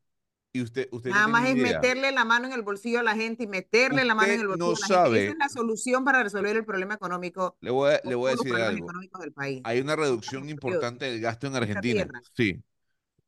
y 0.53 0.63
usted, 0.63 0.89
usted 0.93 1.11
no 1.11 1.17
Nada 1.17 1.29
más 1.29 1.49
es 1.49 1.57
idea. 1.57 1.81
meterle 1.81 2.13
la 2.13 2.25
mano 2.25 2.47
en 2.47 2.53
el 2.53 2.63
bolsillo 2.63 3.01
a 3.01 3.03
la 3.03 3.15
gente 3.15 3.45
y 3.45 3.47
meterle 3.47 4.05
la 4.05 4.15
mano 4.15 4.33
en 4.33 4.41
el 4.41 4.49
no 4.49 4.75
bolsillo 4.75 4.77
a 4.77 4.81
la 4.81 4.87
gente. 4.87 4.95
sabe- 4.95 5.23
Esa 5.25 5.33
es 5.33 5.39
la 5.39 5.49
solución 5.49 6.05
para 6.05 6.23
resolver 6.23 6.57
el 6.57 6.65
problema 6.65 6.95
económico, 6.95 7.57
Le 7.61 7.71
voy 7.71 7.93
a, 7.95 8.01
le 8.09 8.15
voy 8.15 8.29
a 8.33 8.37
decir 8.37 8.55
algo. 8.55 8.89
del 9.21 9.33
país. 9.33 9.61
Hay 9.65 9.81
una 9.81 9.97
reducción 9.97 10.49
importante 10.49 11.05
del 11.07 11.21
gasto 11.21 11.47
en 11.47 11.57
Argentina. 11.57 12.09
Sí, 12.35 12.63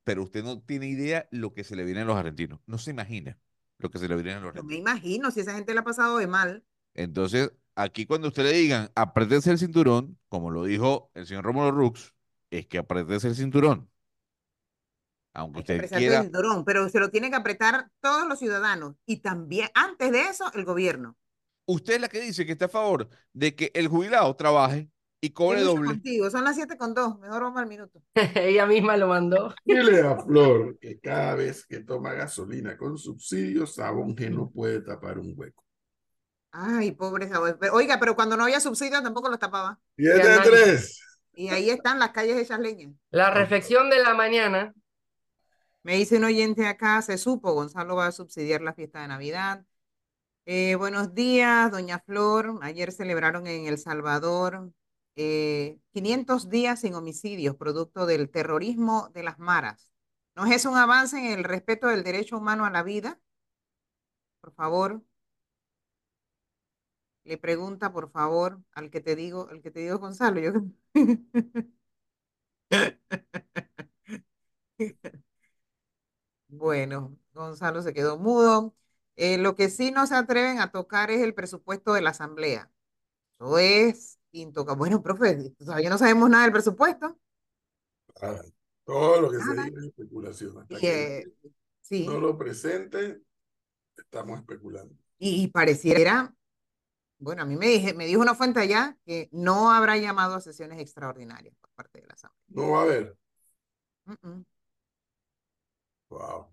pero 0.04 0.22
usted 0.22 0.44
no 0.44 0.60
tiene 0.62 0.86
idea 0.88 1.28
lo 1.30 1.52
que 1.54 1.64
se 1.64 1.76
le 1.76 1.84
viene 1.84 2.02
a 2.02 2.04
los 2.04 2.16
argentinos. 2.16 2.60
No 2.66 2.78
se 2.78 2.90
imagina 2.92 3.38
lo 3.78 3.90
que 3.90 3.98
se 3.98 4.08
le 4.08 4.14
viene 4.16 4.32
a 4.34 4.40
los 4.40 4.54
Yo 4.54 4.62
me 4.64 4.74
argentinos. 4.74 4.78
imagino 4.78 5.30
si 5.30 5.40
esa 5.40 5.54
gente 5.54 5.74
le 5.74 5.80
ha 5.80 5.84
pasado 5.84 6.18
de 6.18 6.26
mal. 6.26 6.64
Entonces, 6.94 7.52
aquí 7.74 8.06
cuando 8.06 8.28
usted 8.28 8.44
le 8.44 8.52
digan, 8.52 8.90
apriétese 8.94 9.50
el 9.50 9.58
cinturón, 9.58 10.18
como 10.28 10.50
lo 10.50 10.64
dijo 10.64 11.10
el 11.14 11.26
señor 11.26 11.44
Rómulo 11.44 11.70
Rux, 11.72 12.14
es 12.50 12.66
que 12.66 12.78
apriétese 12.78 13.28
el 13.28 13.36
cinturón. 13.36 13.90
Aunque 15.32 15.58
que 15.64 15.72
usted 15.72 15.74
apretarse 15.74 15.96
quiera, 15.98 16.18
el 16.18 16.22
cinturón, 16.24 16.64
pero 16.64 16.88
se 16.88 16.98
lo 17.00 17.10
tienen 17.10 17.30
que 17.30 17.36
apretar 17.36 17.90
todos 18.00 18.26
los 18.28 18.38
ciudadanos 18.38 18.96
y 19.06 19.18
también, 19.18 19.68
antes 19.74 20.12
de 20.12 20.22
eso, 20.28 20.50
el 20.54 20.64
gobierno. 20.64 21.16
usted 21.66 21.94
es 21.94 22.00
la 22.00 22.08
que 22.08 22.20
dice 22.20 22.46
que 22.46 22.52
está 22.52 22.66
a 22.66 22.68
favor 22.68 23.08
de 23.32 23.54
que 23.54 23.70
el 23.74 23.88
jubilado 23.88 24.34
trabaje 24.36 24.88
y 25.24 25.28
¿Qué 25.28 25.34
cobre 25.34 25.60
doble. 25.62 25.88
contigo? 25.88 26.30
Son 26.30 26.44
las 26.44 26.56
siete 26.56 26.76
con 26.76 26.92
dos. 26.94 27.18
Mejor 27.18 27.42
vamos 27.42 27.60
al 27.60 27.66
minuto. 27.68 28.02
Ella 28.34 28.66
misma 28.66 28.96
lo 28.96 29.08
mandó. 29.08 29.54
Dile 29.64 30.02
a 30.02 30.16
Flor 30.18 30.78
que 30.78 30.98
cada 31.00 31.34
vez 31.34 31.64
que 31.66 31.80
toma 31.80 32.12
gasolina 32.12 32.76
con 32.76 32.98
subsidio, 32.98 33.66
Sabonge 33.66 34.30
no 34.30 34.50
puede 34.50 34.80
tapar 34.80 35.18
un 35.18 35.34
hueco. 35.36 35.64
Ay, 36.52 36.92
pobre. 36.92 37.28
Pero, 37.58 37.74
Oiga, 37.74 37.98
pero 37.98 38.14
cuando 38.14 38.36
no 38.36 38.44
había 38.44 38.60
subsidio 38.60 39.02
tampoco 39.02 39.28
los 39.28 39.38
tapaba. 39.38 39.78
Siete 39.96 40.18
Ya 40.18 40.34
a 40.34 40.36
no 40.36 40.42
hay- 40.42 40.48
tres. 40.50 41.00
Y 41.36 41.48
ahí 41.48 41.68
están 41.70 41.98
las 41.98 42.10
calles 42.10 42.36
hechas 42.36 42.60
leña. 42.60 42.92
La 43.10 43.30
reflexión 43.30 43.90
de 43.90 43.98
la 44.00 44.14
mañana. 44.14 44.72
Me 45.82 45.96
dice 45.96 46.16
un 46.18 46.24
oyente 46.24 46.66
acá, 46.66 47.02
se 47.02 47.18
supo, 47.18 47.52
Gonzalo 47.52 47.96
va 47.96 48.06
a 48.06 48.12
subsidiar 48.12 48.60
la 48.62 48.72
fiesta 48.72 49.02
de 49.02 49.08
Navidad. 49.08 49.64
Eh, 50.46 50.76
buenos 50.76 51.12
días, 51.14 51.70
doña 51.72 51.98
Flor. 51.98 52.58
Ayer 52.62 52.92
celebraron 52.92 53.46
en 53.46 53.66
El 53.66 53.78
Salvador 53.78 54.70
eh, 55.16 55.78
500 55.92 56.48
días 56.50 56.80
sin 56.80 56.94
homicidios, 56.94 57.56
producto 57.56 58.06
del 58.06 58.30
terrorismo 58.30 59.10
de 59.14 59.22
las 59.22 59.38
maras. 59.38 59.88
¿No 60.36 60.46
es 60.46 60.52
eso 60.56 60.70
un 60.70 60.78
avance 60.78 61.18
en 61.18 61.26
el 61.38 61.44
respeto 61.44 61.88
del 61.88 62.02
derecho 62.04 62.38
humano 62.38 62.64
a 62.66 62.70
la 62.70 62.82
vida? 62.82 63.20
Por 64.40 64.52
favor. 64.54 65.02
Le 67.24 67.36
pregunta, 67.38 67.92
por 67.92 68.10
favor, 68.10 68.60
al 68.72 68.90
que 68.90 69.00
te 69.00 69.16
digo, 69.16 69.48
al 69.50 69.60
que 69.62 69.70
te 69.70 69.80
digo 69.80 69.98
Gonzalo. 69.98 70.40
Bueno, 76.48 77.16
Gonzalo 77.32 77.82
se 77.82 77.92
quedó 77.94 78.18
mudo. 78.18 78.74
Eh, 79.16 79.38
lo 79.38 79.54
que 79.56 79.68
sí 79.70 79.90
no 79.90 80.06
se 80.06 80.14
atreven 80.16 80.60
a 80.60 80.70
tocar 80.72 81.10
es 81.10 81.22
el 81.22 81.34
presupuesto 81.34 81.92
de 81.94 82.02
la 82.02 82.10
Asamblea. 82.10 82.70
Eso 83.40 83.58
es 83.58 84.20
intocable. 84.42 84.78
Bueno, 84.78 85.02
profe, 85.02 85.50
todavía 85.58 85.90
no 85.90 85.98
sabemos 85.98 86.28
nada 86.30 86.44
del 86.44 86.52
presupuesto. 86.52 87.18
Ah, 88.20 88.40
Todo 88.84 89.20
lo 89.20 89.30
que 89.30 89.38
se 89.40 89.50
diga 89.50 89.80
es 89.80 89.84
especulación. 89.86 90.58
Hasta 90.58 90.78
que 90.78 91.18
eh, 91.18 91.32
sí, 91.82 92.06
no 92.06 92.20
lo 92.20 92.36
presente, 92.36 93.22
estamos 93.96 94.38
especulando. 94.40 94.94
y, 95.18 95.42
y 95.44 95.48
pareciera, 95.48 96.34
bueno, 97.18 97.42
a 97.42 97.46
mí 97.46 97.56
me, 97.56 97.66
dije, 97.68 97.94
me 97.94 98.06
dijo 98.06 98.20
una 98.20 98.34
fuente 98.34 98.60
allá 98.60 98.96
que 99.06 99.28
no 99.32 99.72
habrá 99.72 99.96
llamado 99.96 100.34
a 100.34 100.40
sesiones 100.40 100.80
extraordinarias 100.80 101.54
por 101.60 101.70
parte 101.72 102.00
de 102.00 102.06
la 102.06 102.14
Asamblea. 102.14 102.44
No 102.48 102.70
va 102.72 102.80
a 102.80 102.82
haber. 102.82 103.16
Wow. 106.08 106.48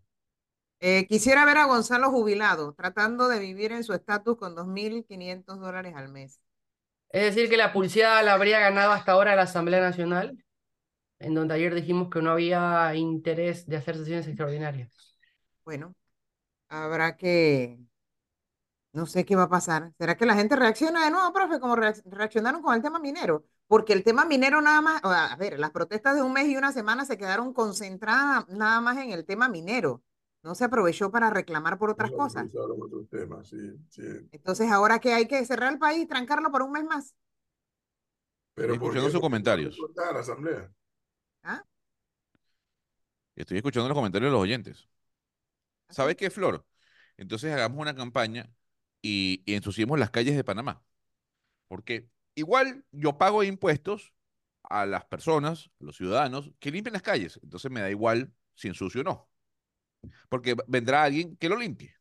Eh, 0.79 1.05
quisiera 1.07 1.45
ver 1.45 1.57
a 1.59 1.65
Gonzalo 1.65 2.09
jubilado, 2.11 2.73
tratando 2.73 3.27
de 3.27 3.39
vivir 3.39 3.71
en 3.71 3.83
su 3.83 3.93
estatus 3.93 4.37
con 4.37 4.55
2.500 4.55 5.59
dólares 5.59 5.93
al 5.95 6.09
mes. 6.09 6.39
Es 7.11 7.23
decir, 7.35 7.49
que 7.49 7.57
la 7.57 7.73
pulseada 7.73 8.23
la 8.23 8.33
habría 8.33 8.59
ganado 8.59 8.91
hasta 8.91 9.11
ahora 9.13 9.35
la 9.35 9.43
Asamblea 9.43 9.81
Nacional, 9.81 10.43
en 11.19 11.35
donde 11.35 11.55
ayer 11.55 11.75
dijimos 11.75 12.09
que 12.09 12.21
no 12.21 12.31
había 12.31 12.95
interés 12.95 13.67
de 13.67 13.77
hacer 13.77 13.97
sesiones 13.97 14.27
extraordinarias. 14.27 15.17
Bueno, 15.65 15.95
habrá 16.69 17.17
que, 17.17 17.79
no 18.93 19.05
sé 19.05 19.25
qué 19.25 19.35
va 19.35 19.43
a 19.43 19.49
pasar. 19.49 19.93
¿Será 19.97 20.15
que 20.17 20.25
la 20.25 20.35
gente 20.35 20.55
reacciona 20.55 21.05
de 21.05 21.11
nuevo, 21.11 21.31
profe, 21.33 21.59
como 21.59 21.75
reac- 21.75 22.01
reaccionaron 22.05 22.61
con 22.61 22.75
el 22.75 22.81
tema 22.81 22.99
minero? 22.99 23.45
Porque 23.67 23.93
el 23.93 24.03
tema 24.03 24.25
minero 24.25 24.61
nada 24.61 24.81
más, 24.81 25.01
a 25.03 25.35
ver, 25.37 25.59
las 25.59 25.71
protestas 25.71 26.15
de 26.15 26.21
un 26.21 26.33
mes 26.33 26.47
y 26.47 26.57
una 26.57 26.71
semana 26.73 27.05
se 27.05 27.17
quedaron 27.17 27.53
concentradas 27.53 28.47
nada 28.49 28.81
más 28.81 28.97
en 28.97 29.11
el 29.11 29.25
tema 29.25 29.47
minero. 29.47 30.03
No 30.43 30.53
se 30.53 30.65
aprovechó 30.65 31.09
para 31.11 31.31
reclamar 31.31 31.79
por 31.79 31.89
otras 31.89 32.11
No, 32.11 32.17
cosas. 32.17 32.45
usaron 32.45 32.79
otros 32.81 33.09
temas, 33.09 33.47
sí, 33.47 33.57
sí. 33.89 34.03
Entonces, 34.31 34.69
ahora 34.71 34.99
que 34.99 35.13
hay 35.13 35.25
que 35.27 35.45
cerrar 35.45 35.71
el 35.73 35.79
país, 35.79 36.07
trancarlo 36.07 36.51
por 36.51 36.61
un 36.63 36.71
mes 36.73 36.83
más. 36.83 37.15
Pero 38.53 38.73
Estoy 38.73 38.77
¿por 38.79 38.93
escuchando 38.93 39.09
sus 39.11 39.19
comentarios. 39.21 39.77
la 40.13 40.19
asamblea. 40.19 40.71
¿Ah? 41.43 41.63
Estoy 43.35 43.57
escuchando 43.57 43.89
los 43.89 43.97
comentarios 43.97 44.29
de 44.29 44.33
los 44.33 44.41
oyentes. 44.41 44.87
¿Así? 45.87 45.95
¿Sabe 45.95 46.15
qué, 46.15 46.29
Flor? 46.29 46.65
Entonces 47.17 47.53
hagamos 47.53 47.79
una 47.79 47.95
campaña 47.95 48.49
y, 49.01 49.43
y 49.45 49.55
ensuciemos 49.55 49.99
las 49.99 50.11
calles 50.11 50.35
de 50.35 50.43
Panamá. 50.43 50.83
Porque 51.69 52.09
igual 52.35 52.85
yo 52.93 53.19
pago 53.19 53.43
impuestos 53.43 54.13
a 54.63 54.87
las 54.87 55.05
personas, 55.05 55.71
a 55.81 55.85
los 55.85 55.97
ciudadanos, 55.97 56.51
que 56.59 56.71
limpien 56.71 56.93
las 56.93 57.03
calles. 57.03 57.39
Entonces 57.43 57.71
me 57.71 57.81
da 57.81 57.91
igual 57.91 58.33
si 58.55 58.69
ensucio 58.69 59.01
o 59.03 59.05
no. 59.05 59.30
Porque 60.29 60.55
vendrá 60.67 61.03
alguien 61.03 61.35
que 61.37 61.49
lo 61.49 61.57
limpie. 61.57 61.93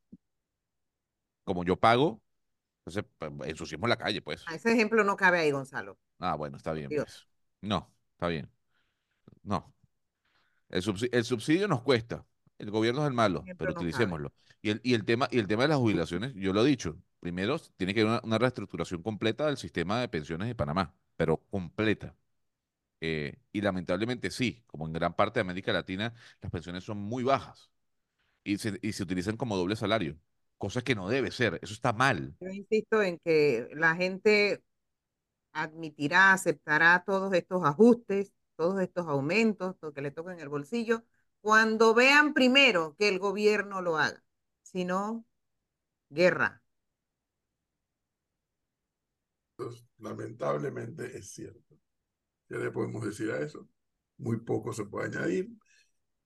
Como 1.44 1.64
yo 1.64 1.76
pago, 1.76 2.22
entonces 2.84 3.04
ensuciemos 3.46 3.88
la 3.88 3.96
calle, 3.96 4.22
pues. 4.22 4.44
A 4.46 4.54
ese 4.54 4.72
ejemplo 4.72 5.04
no 5.04 5.16
cabe 5.16 5.40
ahí, 5.40 5.50
Gonzalo. 5.50 5.98
Ah, 6.18 6.34
bueno, 6.34 6.56
está 6.56 6.72
bien, 6.72 6.90
pues. 6.94 7.26
No, 7.60 7.92
está 8.12 8.28
bien. 8.28 8.50
No. 9.42 9.74
El 10.68 10.82
subsidio, 10.82 11.18
el 11.18 11.24
subsidio 11.24 11.68
nos 11.68 11.82
cuesta. 11.82 12.24
El 12.58 12.70
gobierno 12.70 13.02
es 13.02 13.08
el 13.08 13.14
malo, 13.14 13.44
pero 13.58 13.72
no 13.72 13.80
utilicémoslo. 13.80 14.32
Y 14.62 14.70
el, 14.70 14.80
y 14.84 14.94
el 14.94 15.04
tema, 15.04 15.28
y 15.30 15.38
el 15.38 15.46
tema 15.46 15.62
de 15.62 15.68
las 15.68 15.78
jubilaciones, 15.78 16.34
yo 16.34 16.52
lo 16.52 16.64
he 16.64 16.68
dicho. 16.68 16.96
Primero, 17.18 17.58
tiene 17.76 17.94
que 17.94 18.02
haber 18.02 18.12
una, 18.12 18.20
una 18.22 18.38
reestructuración 18.38 19.02
completa 19.02 19.46
del 19.46 19.56
sistema 19.56 20.00
de 20.00 20.08
pensiones 20.08 20.48
de 20.48 20.54
Panamá, 20.54 20.94
pero 21.16 21.38
completa. 21.50 22.14
Eh, 23.00 23.38
y 23.52 23.62
lamentablemente 23.62 24.30
sí, 24.30 24.62
como 24.66 24.86
en 24.86 24.92
gran 24.92 25.14
parte 25.14 25.38
de 25.38 25.42
América 25.42 25.72
Latina, 25.72 26.12
las 26.42 26.52
pensiones 26.52 26.84
son 26.84 26.98
muy 26.98 27.24
bajas 27.24 27.70
y 28.44 28.58
se, 28.58 28.78
y 28.82 28.92
se 28.92 29.02
utilizan 29.02 29.36
como 29.36 29.56
doble 29.56 29.76
salario, 29.76 30.18
cosa 30.58 30.82
que 30.82 30.94
no 30.94 31.08
debe 31.08 31.30
ser. 31.30 31.58
Eso 31.62 31.74
está 31.74 31.92
mal. 31.92 32.36
Yo 32.40 32.48
insisto 32.50 33.02
en 33.02 33.18
que 33.18 33.68
la 33.72 33.94
gente 33.96 34.62
admitirá, 35.52 36.32
aceptará 36.32 37.02
todos 37.06 37.32
estos 37.34 37.64
ajustes, 37.64 38.32
todos 38.56 38.80
estos 38.80 39.06
aumentos, 39.06 39.76
lo 39.80 39.92
que 39.92 40.02
le 40.02 40.10
toca 40.10 40.32
en 40.32 40.40
el 40.40 40.48
bolsillo, 40.48 41.04
cuando 41.40 41.94
vean 41.94 42.34
primero 42.34 42.94
que 42.98 43.08
el 43.08 43.18
gobierno 43.18 43.80
lo 43.80 43.96
haga. 43.96 44.22
Si 44.62 44.84
no, 44.84 45.24
guerra. 46.10 46.62
Entonces, 49.56 49.86
lamentablemente 49.98 51.16
es 51.16 51.30
cierto. 51.30 51.76
¿Qué 52.48 52.56
le 52.56 52.70
podemos 52.70 53.04
decir 53.04 53.30
a 53.30 53.40
eso? 53.40 53.68
Muy 54.18 54.40
poco 54.40 54.72
se 54.72 54.84
puede 54.84 55.06
añadir. 55.06 55.50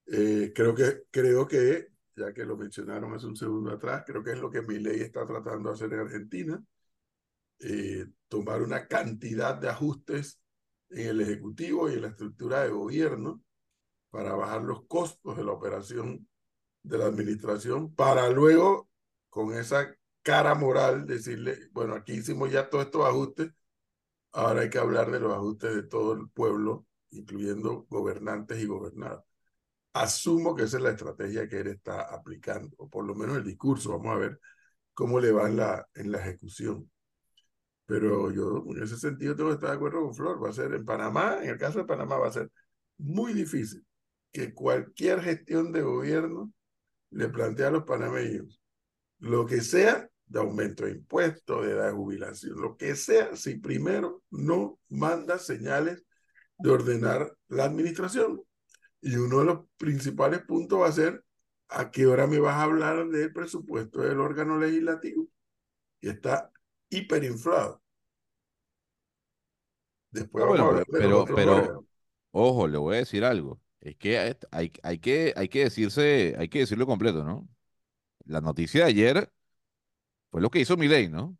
Eh, 0.06 0.52
creo 0.54 0.74
que, 0.74 1.02
creo 1.10 1.46
que, 1.46 1.88
ya 2.16 2.32
que 2.32 2.44
lo 2.44 2.56
mencionaron 2.56 3.14
hace 3.14 3.26
un 3.26 3.36
segundo 3.36 3.72
atrás, 3.72 4.04
creo 4.06 4.22
que 4.22 4.32
es 4.32 4.38
lo 4.38 4.50
que 4.50 4.62
mi 4.62 4.78
ley 4.78 5.00
está 5.00 5.26
tratando 5.26 5.68
de 5.68 5.74
hacer 5.74 5.92
en 5.92 6.00
Argentina, 6.00 6.64
eh, 7.60 8.06
tomar 8.28 8.62
una 8.62 8.86
cantidad 8.86 9.54
de 9.56 9.68
ajustes 9.68 10.40
en 10.90 11.08
el 11.08 11.20
Ejecutivo 11.20 11.90
y 11.90 11.94
en 11.94 12.02
la 12.02 12.08
estructura 12.08 12.62
de 12.62 12.70
gobierno 12.70 13.42
para 14.10 14.34
bajar 14.34 14.62
los 14.62 14.86
costos 14.86 15.36
de 15.36 15.44
la 15.44 15.52
operación 15.52 16.28
de 16.84 16.98
la 16.98 17.06
administración, 17.06 17.94
para 17.94 18.28
luego, 18.30 18.88
con 19.30 19.54
esa 19.54 19.96
cara 20.22 20.54
moral, 20.54 21.06
decirle, 21.06 21.68
bueno, 21.72 21.94
aquí 21.94 22.12
hicimos 22.12 22.52
ya 22.52 22.70
todos 22.70 22.84
estos 22.86 23.06
ajustes, 23.06 23.50
ahora 24.32 24.62
hay 24.62 24.70
que 24.70 24.78
hablar 24.78 25.10
de 25.10 25.20
los 25.20 25.32
ajustes 25.32 25.74
de 25.74 25.82
todo 25.84 26.12
el 26.12 26.28
pueblo, 26.30 26.86
incluyendo 27.10 27.86
gobernantes 27.88 28.62
y 28.62 28.66
gobernados. 28.66 29.24
Asumo 29.94 30.54
que 30.54 30.64
esa 30.64 30.76
es 30.78 30.82
la 30.82 30.90
estrategia 30.90 31.48
que 31.48 31.60
él 31.60 31.68
está 31.68 32.02
aplicando, 32.02 32.74
o 32.78 32.90
por 32.90 33.04
lo 33.04 33.14
menos 33.14 33.36
el 33.38 33.44
discurso, 33.44 33.90
vamos 33.98 34.16
a 34.16 34.18
ver 34.18 34.40
cómo 34.92 35.20
le 35.20 35.32
va 35.32 35.48
en 35.48 35.56
la, 35.56 35.88
en 35.94 36.12
la 36.12 36.18
ejecución. 36.18 36.90
Pero 37.86 38.30
yo 38.32 38.64
en 38.70 38.82
ese 38.82 38.96
sentido 38.96 39.36
tengo 39.36 39.50
que 39.50 39.54
estar 39.56 39.70
de 39.70 39.76
acuerdo 39.76 40.02
con 40.02 40.14
Flor, 40.14 40.42
va 40.42 40.50
a 40.50 40.52
ser 40.52 40.72
en 40.74 40.84
Panamá, 40.84 41.38
en 41.42 41.50
el 41.50 41.58
caso 41.58 41.78
de 41.78 41.84
Panamá 41.84 42.18
va 42.18 42.28
a 42.28 42.32
ser 42.32 42.50
muy 42.98 43.32
difícil 43.32 43.84
que 44.32 44.52
cualquier 44.52 45.22
gestión 45.22 45.72
de 45.72 45.82
gobierno 45.82 46.52
le 47.10 47.28
plantee 47.28 47.66
a 47.66 47.70
los 47.70 47.84
panameños 47.84 48.60
lo 49.20 49.46
que 49.46 49.60
sea 49.60 50.08
de 50.26 50.40
aumento 50.40 50.84
de 50.84 50.92
impuestos, 50.92 51.64
de 51.64 51.72
edad 51.72 51.86
de 51.86 51.92
jubilación, 51.92 52.60
lo 52.60 52.76
que 52.76 52.96
sea, 52.96 53.36
si 53.36 53.58
primero 53.58 54.22
no 54.30 54.78
manda 54.88 55.38
señales 55.38 56.04
de 56.58 56.70
ordenar 56.70 57.36
la 57.48 57.64
administración. 57.64 58.42
Y 59.06 59.16
uno 59.16 59.40
de 59.40 59.44
los 59.44 59.58
principales 59.76 60.40
puntos 60.42 60.80
va 60.80 60.88
a 60.88 60.92
ser 60.92 61.22
a 61.68 61.90
qué 61.90 62.06
hora 62.06 62.26
me 62.26 62.38
vas 62.38 62.54
a 62.54 62.62
hablar 62.62 63.06
del 63.08 63.32
presupuesto 63.34 64.00
del 64.00 64.18
órgano 64.18 64.58
legislativo. 64.58 65.28
Y 66.00 66.08
está 66.08 66.50
hiperinflado. 66.88 67.82
Después 70.10 70.44
Ah, 70.44 70.46
vamos 70.46 70.58
bueno, 70.58 70.64
a 70.64 70.68
hablar 70.68 70.86
de 70.86 70.98
pero- 70.98 71.24
pero- 71.26 71.56
órganos. 71.56 71.84
Ojo, 72.32 72.66
le 72.68 72.78
voy 72.78 72.94
a 72.96 72.98
decir 73.00 73.24
algo. 73.24 73.60
Es 73.80 73.96
que 73.96 74.18
hay, 74.18 74.36
hay, 74.50 74.72
hay 74.82 74.98
que 74.98 75.34
hay 75.36 75.48
que 75.48 75.64
decirse, 75.64 76.34
hay 76.38 76.48
que 76.48 76.60
decirlo 76.60 76.86
completo, 76.86 77.22
¿no? 77.24 77.46
La 78.24 78.40
noticia 78.40 78.84
de 78.84 78.90
ayer 78.90 79.32
fue 80.30 80.40
lo 80.40 80.50
que 80.50 80.60
hizo 80.60 80.76
Milei, 80.78 81.08
¿no? 81.10 81.36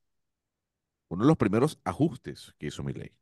Uno 1.09 1.25
de 1.25 1.29
los 1.29 1.37
primeros 1.39 1.79
ajustes 1.85 2.55
que 2.59 2.67
hizo 2.67 2.83
Milei. 2.85 3.17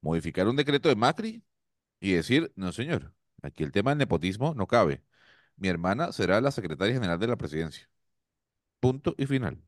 Modificar 0.00 0.48
un 0.48 0.56
decreto 0.56 0.88
de 0.88 0.96
Macri 0.96 1.44
y 2.00 2.12
decir, 2.12 2.52
no, 2.56 2.72
señor, 2.72 3.12
aquí 3.42 3.64
el 3.64 3.72
tema 3.72 3.90
del 3.90 3.98
nepotismo 3.98 4.54
no 4.54 4.66
cabe. 4.66 5.02
Mi 5.56 5.68
hermana 5.68 6.12
será 6.12 6.40
la 6.40 6.50
secretaria 6.52 6.94
general 6.94 7.18
de 7.20 7.28
la 7.28 7.36
presidencia. 7.36 7.88
Punto 8.80 9.14
y 9.18 9.26
final. 9.26 9.62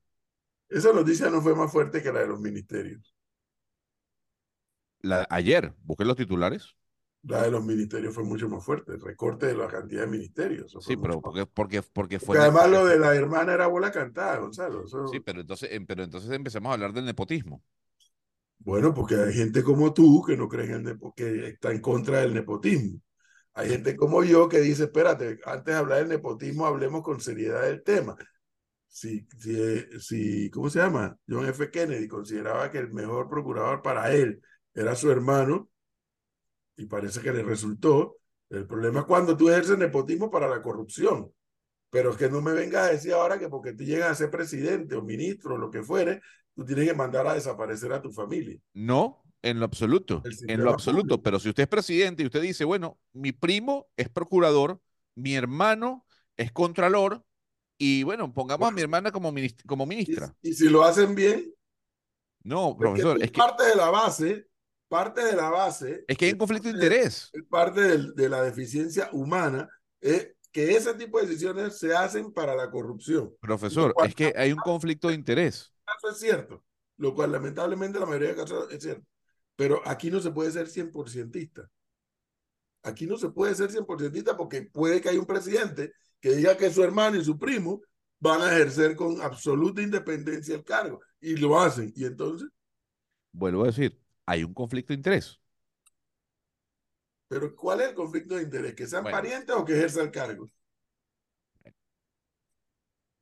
Esa 0.71 0.95
noticia 0.95 1.29
no 1.29 1.43
fue 1.43 1.55
más 1.55 1.71
fuerte 1.71 2.03
que 2.03 2.11
la 2.11 2.21
de 2.21 2.29
los 2.29 2.41
ministerios. 2.41 3.15
La, 5.03 5.27
ayer, 5.31 5.75
busqué 5.83 6.05
los 6.05 6.17
titulares. 6.17 6.77
La 7.23 7.43
de 7.43 7.51
los 7.51 7.65
ministerios 7.65 8.15
fue 8.15 8.25
mucho 8.25 8.49
más 8.49 8.65
fuerte, 8.65 8.93
el 8.93 9.01
recorte 9.01 9.47
de 9.47 9.55
la 9.57 9.69
cantidad 9.69 10.03
de 10.03 10.07
ministerios. 10.09 10.77
Sí, 10.81 10.97
pero 10.97 11.21
porque, 11.21 11.47
porque, 11.47 11.83
porque 11.83 12.19
fue. 12.19 12.27
Porque 12.27 12.43
además 12.43 12.71
lo 12.71 12.87
de 12.87 12.99
la 12.99 13.15
hermana 13.15 13.53
era 13.55 13.67
bola 13.67 13.91
cantada, 13.93 14.39
Gonzalo. 14.39 14.85
eso- 14.85 15.11
Sí, 15.11 15.21
pero 15.21 15.41
entonces, 15.41 15.71
em- 15.73 15.87
pero 15.87 16.03
entonces 16.05 16.31
empezamos 16.31 16.71
a 16.71 16.75
hablar 16.75 16.93
del 16.93 17.05
nepotismo. 17.05 17.63
Bueno, 18.61 18.95
porque 18.95 19.17
hay 19.17 19.33
gente 19.35 19.63
como 19.65 19.93
tú 19.95 20.23
que 20.27 20.37
no 20.37 20.49
cree 20.49 20.67
en 20.67 20.73
el 20.75 20.83
nepo, 20.85 21.13
que 21.15 21.49
está 21.49 21.71
en 21.73 21.81
contra 21.81 22.21
del 22.21 22.35
nepotismo. 22.35 23.01
Hay 23.59 23.71
gente 23.71 23.97
como 23.97 24.23
yo 24.23 24.49
que 24.49 24.61
dice, 24.61 24.85
espérate, 24.85 25.41
antes 25.45 25.65
de 25.65 25.75
hablar 25.75 25.99
del 25.99 26.09
nepotismo, 26.09 26.65
hablemos 26.65 27.03
con 27.03 27.21
seriedad 27.21 27.63
del 27.63 27.83
tema. 27.83 28.17
Si, 28.87 29.27
si, 29.37 29.99
si, 29.99 30.49
¿cómo 30.51 30.71
se 30.71 30.79
llama? 30.79 31.19
John 31.29 31.45
F. 31.45 31.69
Kennedy 31.69 32.07
consideraba 32.07 32.71
que 32.71 32.79
el 32.79 32.93
mejor 32.93 33.29
procurador 33.29 33.83
para 33.83 34.15
él 34.15 34.41
era 34.75 34.95
su 34.95 35.11
hermano, 35.11 35.69
y 36.77 36.87
parece 36.87 37.21
que 37.21 37.33
le 37.33 37.43
resultó. 37.43 38.19
El 38.49 38.65
problema 38.65 39.01
es 39.01 39.07
cuando 39.07 39.37
tú 39.37 39.49
ejerces 39.49 39.77
nepotismo 39.77 40.31
para 40.31 40.49
la 40.49 40.63
corrupción. 40.63 41.33
Pero 41.91 42.11
es 42.11 42.17
que 42.17 42.31
no 42.31 42.41
me 42.41 42.53
vengas 42.53 42.87
a 42.89 42.93
decir 42.93 43.13
ahora 43.13 43.41
que 43.41 43.49
porque 43.49 43.73
tú 43.73 43.83
llegas 43.83 44.13
a 44.13 44.15
ser 44.15 44.31
presidente 44.31 44.95
o 44.95 45.03
ministro 45.03 45.57
o 45.57 45.59
lo 45.59 45.69
que 45.69 45.83
fuere, 45.83 46.21
tú 46.55 46.65
tienes 46.65 46.87
que 46.87 46.95
mandar 46.95 47.27
a 47.27 47.35
desaparecer 47.35 47.93
a 47.93 48.01
tu 48.01 48.13
familia. 48.13 48.57
No, 48.75 49.25
en 49.43 49.59
lo 49.61 49.65
absoluto, 49.67 50.23
en 50.25 50.63
lo 50.63 50.71
absoluto. 50.71 51.03
público. 51.03 51.23
Pero 51.23 51.39
si 51.39 51.49
usted 51.49 51.63
es 51.65 51.69
presidente 51.69 52.23
y 52.23 52.27
usted 52.27 52.43
dice, 52.43 52.65
bueno, 52.65 52.99
mi 53.13 53.33
primo 53.33 53.89
es 53.97 54.09
procurador, 54.09 54.81
mi 55.15 55.35
hermano 55.35 56.05
es 56.37 56.53
contralor, 56.53 57.25
y 57.79 58.03
bueno, 58.03 58.33
pongamos 58.33 58.69
a 58.69 58.73
mi 58.73 58.81
hermana 58.81 59.13
como, 59.13 59.33
minis- 59.33 59.63
como 59.67 59.87
ministra. 59.87 60.35
y 60.43 60.53
si 60.53 60.69
lo 60.69 60.83
hacen 60.85 61.15
bien, 61.15 61.53
No, 62.43 62.77
profesor, 62.77 63.23
es 63.23 63.31
que, 63.31 63.39
parte 63.39 63.65
de 63.65 63.77
la 63.77 63.91
base, 63.91 64.47
parte 64.89 65.25
de 65.25 65.37
la 65.37 65.51
base, 65.51 66.05
es 66.09 66.17
que 66.17 66.27
hay 66.27 66.33
un 66.33 66.39
conflicto 66.39 66.69
de 66.69 66.75
interés. 66.75 67.31
parte 67.49 67.81
del- 67.81 68.15
de 68.15 68.29
la 68.29 68.43
deficiencia 68.43 69.09
humana, 69.13 69.69
es 70.01 70.33
que 70.51 70.77
ese 70.77 70.95
tipo 70.95 71.21
de 71.21 71.27
decisiones 71.27 71.79
se 71.79 71.95
hacen 71.95 72.33
para 72.33 72.57
la 72.57 72.71
corrupción. 72.71 73.35
Profesor, 73.41 73.93
cual- 73.93 74.09
es 74.09 74.15
que 74.15 74.33
hay 74.37 74.51
un 74.53 74.59
conflicto 74.59 75.09
de 75.09 75.15
interés. 75.15 75.73
Eso 75.99 76.11
es 76.11 76.19
cierto, 76.19 76.65
lo 76.97 77.15
cual 77.15 77.33
lamentablemente 77.33 77.99
la 78.01 78.07
mayoría 78.07 78.31
de 78.31 78.37
casos 78.37 78.73
es 78.73 78.83
cierto. 78.83 79.07
Pero 79.59 79.83
aquí 79.87 80.11
no 80.11 80.21
se 80.21 80.31
puede 80.31 80.51
ser 80.53 80.69
100%ista. 80.69 81.71
Aquí 82.83 83.07
no 83.07 83.17
se 83.19 83.29
puede 83.31 83.55
ser 83.55 83.71
100%ista 83.71 84.37
porque 84.37 84.63
puede 84.63 85.01
que 85.01 85.09
haya 85.11 85.19
un 85.21 85.27
presidente 85.27 85.93
que 86.21 86.35
diga 86.37 86.57
que 86.57 86.71
su 86.71 86.83
hermano 86.83 87.17
y 87.17 87.25
su 87.25 87.39
primo 87.39 87.81
van 88.21 88.41
a 88.43 88.53
ejercer 88.55 88.97
con 88.97 89.21
absoluta 89.21 89.83
independencia 89.83 90.55
el 90.55 90.65
cargo 90.65 91.01
y 91.21 91.37
lo 91.37 91.59
hacen. 91.61 91.93
Y 91.97 92.05
entonces, 92.05 92.49
Vuelvo 93.33 93.63
a 93.65 93.67
decir, 93.69 93.99
hay 94.27 94.45
un 94.45 94.53
conflicto 94.55 94.93
de 94.93 94.97
interés. 94.97 95.41
¿pero 97.29 97.55
cuál 97.57 97.81
es 97.81 97.89
el 97.89 97.95
conflicto 97.95 98.35
de 98.37 98.43
interés? 98.43 98.75
¿Que 98.75 98.87
sean 98.87 99.03
Bueno. 99.03 99.17
parientes 99.17 99.55
o 99.55 99.65
que 99.65 99.73
ejerza 99.75 100.03
el 100.03 100.11
cargo? 100.11 100.51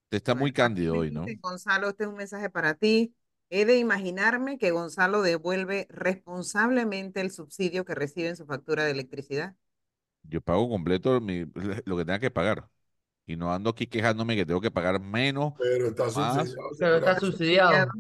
Usted 0.07 0.17
está 0.19 0.35
muy 0.35 0.51
Bueno, 0.51 0.53
cándido 0.53 0.97
hoy, 0.99 1.11
¿no? 1.13 1.25
Gonzalo, 1.43 1.89
este 1.91 2.05
es 2.05 2.09
un 2.11 2.17
mensaje 2.17 2.51
para 2.51 2.75
ti. 2.75 3.15
He 3.49 3.65
de 3.65 3.79
imaginarme 3.79 4.59
que 4.59 4.73
Gonzalo 4.73 5.23
devuelve 5.23 5.87
responsablemente 5.91 7.21
el 7.21 7.31
subsidio 7.31 7.85
que 7.85 7.95
recibe 7.95 8.29
en 8.29 8.37
su 8.37 8.45
factura 8.47 8.85
de 8.85 8.91
electricidad. 8.91 9.55
Yo 10.25 10.41
pago 10.41 10.69
completo 10.69 11.21
mi- 11.21 11.47
lo 11.85 11.97
que 11.97 12.05
tenga 12.05 12.19
que 12.19 12.31
pagar. 12.31 12.69
Y 13.27 13.37
no 13.37 13.53
ando 13.53 13.71
aquí 13.71 13.87
quejándome 13.87 14.37
que 14.37 14.47
tengo 14.47 14.61
que 14.61 14.71
pagar 14.71 15.01
menos. 15.01 15.53
Pero 15.59 15.89
está 15.89 16.05
Más. 16.07 16.49
subsidiado. 16.49 16.71
Pero 16.79 16.97
está 16.97 17.21
subsidiado. 17.21 17.91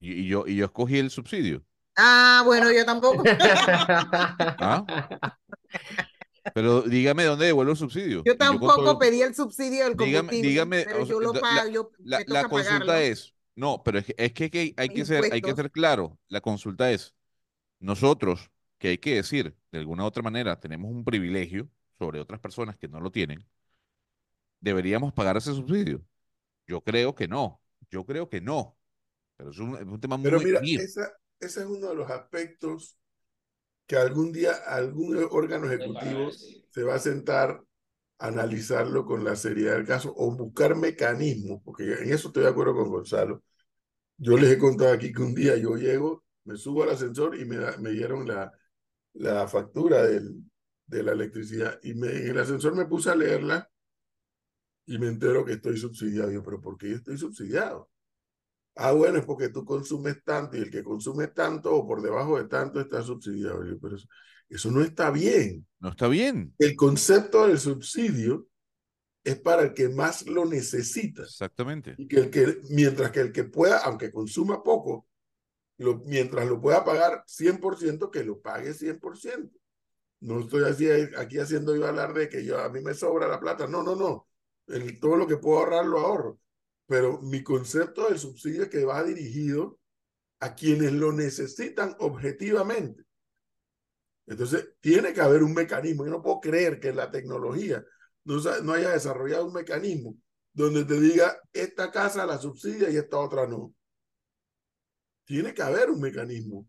Y, 0.00 0.12
y 0.12 0.28
yo, 0.28 0.44
y 0.46 0.56
yo 0.56 0.66
escogí 0.66 0.98
el 0.98 1.10
subsidio. 1.10 1.64
Ah, 1.96 2.42
bueno, 2.44 2.70
yo 2.72 2.84
tampoco. 2.84 3.22
Pero 6.54 6.82
dígame 6.82 7.24
dónde 7.24 7.46
devuelvo 7.46 7.72
el 7.72 7.78
subsidio. 7.78 8.22
Yo 8.24 8.36
tampoco 8.36 8.76
todo- 8.76 8.98
pedí 8.98 9.22
el 9.22 9.34
subsidio 9.34 9.84
del 9.84 9.96
combustible, 9.96 10.48
dígame, 10.48 10.84
pero 10.84 11.04
yo 11.04 11.20
lo 11.20 11.32
la- 11.34 11.40
pago, 11.40 11.68
yo 11.68 11.90
La, 11.98 12.24
consulta 12.48 12.48
pagarlo. 12.48 12.94
es, 12.94 13.34
no, 13.58 13.82
pero 13.84 13.98
es 13.98 14.06
que, 14.06 14.14
es 14.18 14.32
que 14.32 14.44
hay 14.44 14.50
que- 14.50 14.74
hay 14.76 14.90
que 14.90 15.04
ser, 15.04 15.28
hay 15.30 15.42
que 15.42 15.50
Impuestos. 15.50 15.54
ser 15.54 15.70
claro. 15.70 16.18
La 16.28 16.40
consulta 16.40 16.90
es, 16.92 17.14
nosotros, 17.80 18.50
que 18.78 18.88
hay 18.90 18.98
que 18.98 19.16
decir, 19.16 19.56
de 19.72 19.78
alguna 19.80 20.04
u 20.04 20.06
otra 20.08 20.22
manera, 20.24 20.60
tenemos 20.60 20.90
un 20.92 21.04
privilegio 21.04 21.70
sobre 21.98 22.20
otras 22.20 22.40
personas 22.40 22.76
que 22.78 22.88
no 22.88 23.00
lo 23.00 23.10
tienen, 23.12 23.46
¿deberíamos 24.60 25.12
pagar 25.12 25.36
ese 25.36 25.54
subsidio? 25.54 26.04
Yo 26.66 26.82
creo 26.82 27.14
que 27.16 27.28
no. 27.28 27.60
Yo 27.90 28.04
creo 28.06 28.28
que 28.30 28.40
no. 28.40 28.78
Pero 29.36 29.50
es 29.52 29.58
un, 29.58 29.76
es 29.76 29.84
un 29.84 30.00
tema 30.00 30.16
Pero 30.20 30.40
muy 30.40 30.46
mira, 30.46 30.60
mío. 30.60 30.80
esa, 30.80 31.12
ese 31.40 31.60
es 31.60 31.66
uno 31.66 31.88
de 31.88 31.94
los 31.94 32.10
aspectos 32.10 32.98
que 33.86 33.96
algún 33.96 34.32
día 34.32 34.52
algún 34.66 35.16
órgano 35.30 35.66
ejecutivo 35.66 36.30
se 36.70 36.84
va 36.84 36.96
a 36.96 36.98
sentar 36.98 37.62
a 38.18 38.28
analizarlo 38.28 39.06
con 39.06 39.24
la 39.24 39.36
seriedad 39.36 39.74
del 39.76 39.86
caso 39.86 40.14
o 40.16 40.32
buscar 40.36 40.76
mecanismos, 40.76 41.62
porque 41.64 41.84
en 41.84 42.12
eso 42.12 42.28
estoy 42.28 42.44
de 42.44 42.50
acuerdo 42.50 42.74
con 42.76 42.90
Gonzalo. 42.90 43.42
Yo 44.18 44.36
les 44.36 44.50
he 44.50 44.58
contado 44.58 44.92
aquí 44.92 45.12
que 45.12 45.22
un 45.22 45.34
día 45.34 45.56
yo 45.56 45.76
llego, 45.76 46.24
me 46.44 46.56
subo 46.56 46.82
al 46.82 46.90
ascensor 46.90 47.38
y 47.38 47.44
me, 47.44 47.58
me 47.78 47.90
dieron 47.90 48.26
la, 48.26 48.52
la 49.14 49.46
factura 49.46 50.04
del, 50.06 50.42
de 50.86 51.02
la 51.02 51.12
electricidad 51.12 51.78
y 51.82 51.94
me, 51.94 52.08
en 52.08 52.28
el 52.28 52.38
ascensor 52.38 52.74
me 52.74 52.86
puse 52.86 53.10
a 53.10 53.14
leerla 53.14 53.70
y 54.86 54.98
me 54.98 55.06
entero 55.06 55.44
que 55.44 55.52
estoy 55.52 55.76
subsidiado. 55.76 56.30
Yo, 56.30 56.42
pero 56.42 56.60
¿por 56.60 56.76
qué 56.76 56.90
yo 56.90 56.96
estoy 56.96 57.16
subsidiado? 57.16 57.90
Ah, 58.74 58.92
bueno, 58.92 59.18
es 59.18 59.24
porque 59.24 59.50
tú 59.50 59.64
consumes 59.64 60.22
tanto 60.24 60.56
y 60.56 60.60
el 60.60 60.70
que 60.70 60.82
consume 60.82 61.28
tanto 61.28 61.74
o 61.74 61.86
por 61.86 62.00
debajo 62.00 62.38
de 62.38 62.48
tanto 62.48 62.80
está 62.80 63.02
subsidiado. 63.02 63.64
Yo, 63.64 63.78
pero 63.78 63.96
eso, 63.96 64.08
eso 64.48 64.70
no 64.70 64.82
está 64.82 65.10
bien. 65.10 65.66
No 65.78 65.90
está 65.90 66.08
bien. 66.08 66.54
El 66.58 66.74
concepto 66.74 67.46
del 67.46 67.58
subsidio 67.58 68.48
es 69.24 69.38
para 69.38 69.62
el 69.62 69.74
que 69.74 69.88
más 69.88 70.26
lo 70.26 70.44
necesita. 70.44 71.22
Exactamente. 71.22 71.94
Y 71.98 72.06
que 72.08 72.16
el 72.16 72.30
que, 72.30 72.60
mientras 72.70 73.10
que 73.10 73.20
el 73.20 73.32
que 73.32 73.44
pueda, 73.44 73.78
aunque 73.78 74.10
consuma 74.10 74.62
poco, 74.62 75.06
lo, 75.78 75.98
mientras 76.06 76.46
lo 76.46 76.60
pueda 76.60 76.84
pagar 76.84 77.24
100%, 77.26 78.10
que 78.10 78.24
lo 78.24 78.40
pague 78.40 78.72
100%. 78.72 79.50
No 80.20 80.40
estoy 80.40 80.64
así, 80.64 80.88
aquí 81.16 81.38
haciendo 81.38 81.76
yo 81.76 81.86
hablar 81.86 82.12
de 82.12 82.28
que 82.28 82.44
yo, 82.44 82.58
a 82.58 82.68
mí 82.68 82.80
me 82.80 82.94
sobra 82.94 83.28
la 83.28 83.38
plata. 83.38 83.66
No, 83.66 83.82
no, 83.82 83.94
no. 83.94 84.26
El, 84.66 84.98
todo 84.98 85.16
lo 85.16 85.26
que 85.26 85.36
puedo 85.36 85.58
ahorrar 85.58 85.86
lo 85.86 86.00
ahorro. 86.00 86.40
Pero 86.86 87.20
mi 87.20 87.42
concepto 87.42 88.08
del 88.08 88.18
subsidio 88.18 88.64
es 88.64 88.68
que 88.68 88.84
va 88.84 89.04
dirigido 89.04 89.78
a 90.40 90.54
quienes 90.54 90.92
lo 90.92 91.12
necesitan 91.12 91.94
objetivamente. 91.98 93.04
Entonces, 94.26 94.74
tiene 94.80 95.12
que 95.12 95.20
haber 95.20 95.42
un 95.42 95.54
mecanismo. 95.54 96.04
Yo 96.04 96.10
no 96.10 96.22
puedo 96.22 96.40
creer 96.40 96.80
que 96.80 96.92
la 96.92 97.10
tecnología 97.10 97.84
no, 98.28 98.72
haya 98.72 98.90
desarrollado 98.90 99.46
un 99.46 99.52
mecanismo 99.54 100.16
donde 100.52 100.84
te 100.84 101.00
diga, 101.00 101.40
esta 101.52 101.90
casa 101.90 102.26
la 102.26 102.38
subsidia 102.38 102.90
y 102.90 102.96
esta 102.96 103.18
otra 103.18 103.46
no. 103.46 103.74
Tiene 105.24 105.54
que 105.54 105.62
haber 105.62 105.90
un 105.90 106.00
mecanismo. 106.00 106.66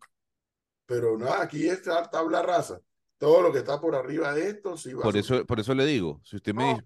Pero 0.86 1.18
nada, 1.18 1.44
aquí 1.44 1.68
está 1.70 2.10
tabla 2.10 2.42
rasa. 2.42 2.82
Todo 3.18 3.42
lo 3.42 3.52
que 3.52 3.60
está 3.60 3.80
por 3.82 3.96
arriba 3.96 4.34
de 4.34 4.50
esto, 4.50 4.78
sí 4.78 4.94
va 4.94 5.04
Por 5.04 5.16
a 5.16 5.20
eso, 5.20 5.46
por 5.46 5.60
eso 5.60 5.74
le 5.76 5.86
digo, 5.86 6.22
si 6.24 6.38
usted 6.38 6.54
me 6.54 6.66
dice, 6.76 6.84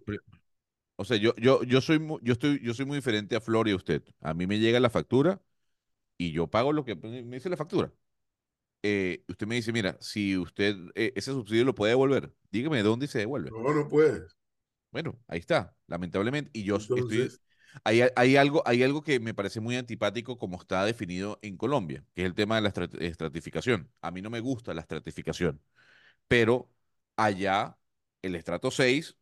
o 0.96 1.06
sea, 1.06 1.18
yo, 1.18 1.34
yo, 1.38 1.64
yo 1.64 1.82
soy, 1.82 2.00
mu- 2.00 2.20
yo 2.22 2.34
estoy, 2.34 2.60
yo 2.64 2.74
soy 2.74 2.86
muy 2.86 2.98
diferente 2.98 3.36
a 3.36 3.42
Flor 3.42 3.68
y 3.68 3.72
a 3.72 3.76
usted. 3.76 4.04
A 4.22 4.34
mí 4.34 4.48
me 4.48 4.60
llega 4.60 4.80
la 4.80 4.90
factura 4.90 5.42
y 6.18 6.32
yo 6.34 6.48
pago 6.48 6.74
lo 6.74 6.86
que 6.86 6.96
me 6.96 7.24
dice 7.38 7.50
la 7.50 7.58
factura. 7.58 7.92
Eh, 8.84 9.24
usted 9.30 9.48
me 9.48 9.56
dice, 9.56 9.74
mira, 9.74 9.98
si 10.02 10.38
usted 10.38 10.76
eh, 10.96 11.14
ese 11.16 11.32
subsidio 11.32 11.66
lo 11.66 11.76
puede 11.76 11.92
devolver, 11.92 12.34
dígame 12.52 12.78
de 12.78 12.84
dónde 12.84 13.08
se 13.08 13.20
devuelve. 13.20 13.52
No, 13.52 13.74
no 13.74 13.88
puedes. 13.88 14.36
Bueno, 14.94 15.20
ahí 15.28 15.40
está, 15.40 15.76
lamentablemente. 15.88 16.52
Y 16.56 16.66
yo 16.66 16.78
estoy, 16.78 17.34
hay, 17.84 18.02
hay 18.16 18.38
algo, 18.38 18.64
hay 18.68 18.84
algo 18.84 19.04
que 19.04 19.20
me 19.20 19.36
parece 19.36 19.62
muy 19.62 19.78
antipático 19.78 20.38
como 20.40 20.58
está 20.62 20.86
definido 20.86 21.40
en 21.44 21.58
Colombia, 21.58 22.06
que 22.16 22.24
es 22.24 22.28
el 22.28 22.36
tema 22.36 22.56
de 22.58 22.62
la 22.64 22.74
estrat- 22.74 23.02
estratificación. 23.02 23.92
A 24.02 24.12
mí 24.12 24.22
no 24.24 24.32
me 24.32 24.42
gusta 24.42 24.74
la 24.76 24.82
estratificación, 24.82 25.62
pero 26.28 26.72
allá 27.18 27.78
el 28.22 28.36
estrato 28.36 28.72
6, 28.72 29.18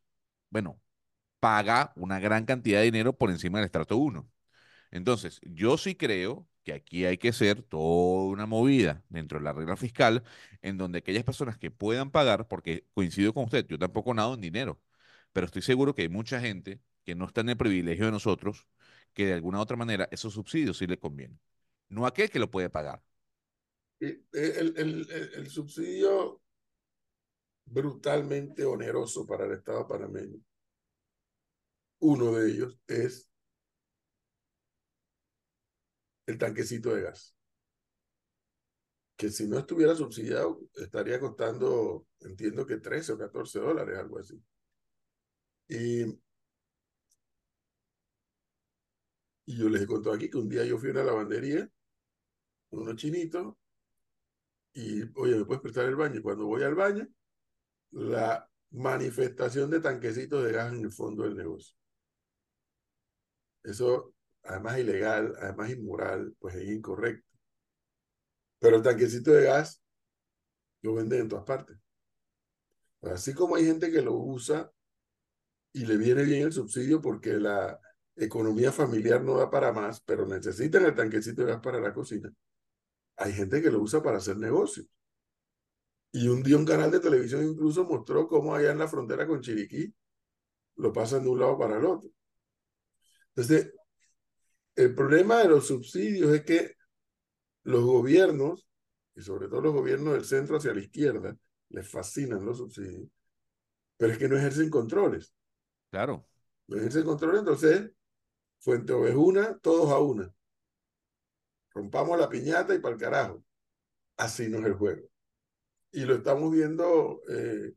bueno, 0.49 0.81
paga 1.39 1.93
una 1.95 2.19
gran 2.19 2.45
cantidad 2.45 2.79
de 2.79 2.85
dinero 2.85 3.17
por 3.17 3.31
encima 3.31 3.59
del 3.59 3.65
estrato 3.65 3.97
1. 3.97 4.29
Entonces, 4.91 5.39
yo 5.43 5.77
sí 5.77 5.95
creo 5.95 6.47
que 6.63 6.73
aquí 6.73 7.05
hay 7.05 7.17
que 7.17 7.29
hacer 7.29 7.63
toda 7.63 8.25
una 8.29 8.45
movida 8.45 9.03
dentro 9.09 9.39
de 9.39 9.45
la 9.45 9.53
regla 9.53 9.75
fiscal 9.77 10.23
en 10.61 10.77
donde 10.77 10.99
aquellas 10.99 11.23
personas 11.23 11.57
que 11.57 11.71
puedan 11.71 12.11
pagar, 12.11 12.47
porque 12.47 12.85
coincido 12.93 13.33
con 13.33 13.45
usted, 13.45 13.65
yo 13.67 13.79
tampoco 13.79 14.13
nado 14.13 14.33
en 14.35 14.41
dinero, 14.41 14.79
pero 15.33 15.45
estoy 15.45 15.61
seguro 15.61 15.95
que 15.95 16.03
hay 16.03 16.09
mucha 16.09 16.39
gente 16.41 16.81
que 17.03 17.15
no 17.15 17.25
está 17.25 17.41
en 17.41 17.49
el 17.49 17.57
privilegio 17.57 18.05
de 18.05 18.11
nosotros, 18.11 18.67
que 19.13 19.25
de 19.25 19.33
alguna 19.33 19.59
u 19.59 19.61
otra 19.61 19.77
manera 19.77 20.07
esos 20.11 20.33
subsidios 20.33 20.77
sí 20.77 20.87
le 20.87 20.99
convienen. 20.99 21.39
No 21.89 22.05
aquel 22.05 22.29
que 22.29 22.39
lo 22.39 22.51
puede 22.51 22.69
pagar. 22.69 23.03
el, 23.99 24.25
el, 24.33 24.73
el, 24.77 25.31
el 25.35 25.49
subsidio 25.49 26.41
brutalmente 27.65 28.63
oneroso 28.65 29.25
para 29.25 29.45
el 29.45 29.53
Estado 29.53 29.87
panameño. 29.87 30.37
Uno 32.01 32.33
de 32.33 32.49
ellos 32.51 32.77
es 32.85 33.29
el 36.25 36.37
tanquecito 36.39 36.93
de 36.95 37.03
gas. 37.03 37.35
que 39.15 39.29
si 39.29 39.47
no 39.47 39.57
estuviera 39.59 39.95
subsidiado 39.95 40.59
estaría 40.75 41.19
costando, 41.19 42.07
entiendo 42.21 42.65
que 42.65 42.77
13 42.77 43.13
o 43.13 43.17
14 43.17 43.59
dólares, 43.59 43.97
algo 43.97 44.19
así. 44.19 44.41
Y, 45.71 46.03
y 49.45 49.57
yo 49.57 49.69
les 49.69 49.83
he 49.83 49.87
contado 49.87 50.13
aquí 50.13 50.29
que 50.29 50.37
un 50.37 50.49
día 50.49 50.65
yo 50.65 50.77
fui 50.77 50.89
a 50.89 50.91
una 50.91 51.03
lavandería 51.05 51.71
con 52.69 52.81
unos 52.81 52.97
chinitos 52.97 53.55
y, 54.73 55.03
oye, 55.17 55.37
¿me 55.37 55.45
puedes 55.45 55.61
prestar 55.61 55.85
el 55.85 55.95
baño? 55.95 56.19
Y 56.19 56.21
cuando 56.21 56.45
voy 56.45 56.63
al 56.63 56.75
baño, 56.75 57.07
la 57.91 58.49
manifestación 58.71 59.69
de 59.69 59.79
tanquecitos 59.79 60.43
de 60.43 60.51
gas 60.51 60.73
en 60.73 60.81
el 60.81 60.91
fondo 60.91 61.23
del 61.23 61.37
negocio. 61.37 61.73
Eso, 63.63 64.13
además 64.43 64.77
ilegal, 64.77 65.33
además 65.39 65.69
inmoral, 65.69 66.35
pues 66.37 66.55
es 66.55 66.67
incorrecto. 66.67 67.29
Pero 68.59 68.75
el 68.75 68.83
tanquecito 68.83 69.31
de 69.31 69.45
gas 69.45 69.81
lo 70.81 70.95
venden 70.95 71.21
en 71.21 71.29
todas 71.29 71.45
partes. 71.45 71.77
Así 73.03 73.33
como 73.33 73.55
hay 73.55 73.65
gente 73.65 73.89
que 73.89 74.01
lo 74.01 74.15
usa 74.15 74.69
y 75.73 75.85
le 75.85 75.97
viene 75.97 76.23
bien 76.23 76.43
el 76.43 76.53
subsidio 76.53 77.01
porque 77.01 77.33
la 77.33 77.79
economía 78.15 78.71
familiar 78.71 79.23
no 79.23 79.37
da 79.37 79.49
para 79.49 79.71
más, 79.71 80.01
pero 80.01 80.25
necesitan 80.25 80.85
el 80.85 80.95
tanquecito 80.95 81.43
de 81.43 81.53
gas 81.53 81.61
para 81.61 81.79
la 81.79 81.93
cocina, 81.93 82.31
hay 83.17 83.33
gente 83.33 83.61
que 83.61 83.71
lo 83.71 83.79
usa 83.79 84.01
para 84.01 84.17
hacer 84.17 84.37
negocios. 84.37 84.87
Y 86.11 86.27
un 86.27 86.43
día 86.43 86.57
un 86.57 86.65
canal 86.65 86.91
de 86.91 86.99
televisión 86.99 87.45
incluso 87.45 87.85
mostró 87.85 88.27
cómo 88.27 88.53
allá 88.53 88.71
en 88.71 88.79
la 88.79 88.87
frontera 88.87 89.27
con 89.27 89.41
Chiriquí 89.41 89.93
lo 90.75 90.91
pasan 90.91 91.23
de 91.23 91.29
un 91.29 91.39
lado 91.39 91.57
para 91.57 91.77
el 91.77 91.85
otro. 91.85 92.09
Entonces, 93.29 93.73
el 94.75 94.93
problema 94.95 95.39
de 95.39 95.49
los 95.49 95.67
subsidios 95.67 96.33
es 96.33 96.43
que 96.43 96.75
los 97.63 97.83
gobiernos, 97.83 98.67
y 99.15 99.21
sobre 99.21 99.47
todo 99.47 99.61
los 99.61 99.73
gobiernos 99.73 100.13
del 100.13 100.25
centro 100.25 100.57
hacia 100.57 100.73
la 100.73 100.81
izquierda, 100.81 101.37
les 101.69 101.89
fascinan 101.89 102.43
los 102.45 102.57
subsidios, 102.57 103.07
pero 103.97 104.11
es 104.13 104.17
que 104.17 104.27
no 104.27 104.37
ejercen 104.37 104.69
controles. 104.69 105.33
Claro. 105.91 106.25
Ejercen 106.69 107.03
controles, 107.03 107.39
entonces, 107.39 107.91
Fuente 108.59 108.93
Ovejuna, 108.93 109.59
todos 109.59 109.91
a 109.91 109.99
una. 109.99 110.33
Rompamos 111.73 112.17
la 112.17 112.29
piñata 112.29 112.73
y 112.73 112.79
para 112.79 112.95
el 112.95 113.01
carajo. 113.01 113.43
Así 114.17 114.49
no 114.49 114.59
es 114.59 114.65
el 114.65 114.73
juego. 114.73 115.07
Y 115.91 116.05
lo 116.05 116.15
estamos 116.15 116.51
viendo 116.51 117.21
eh, 117.29 117.73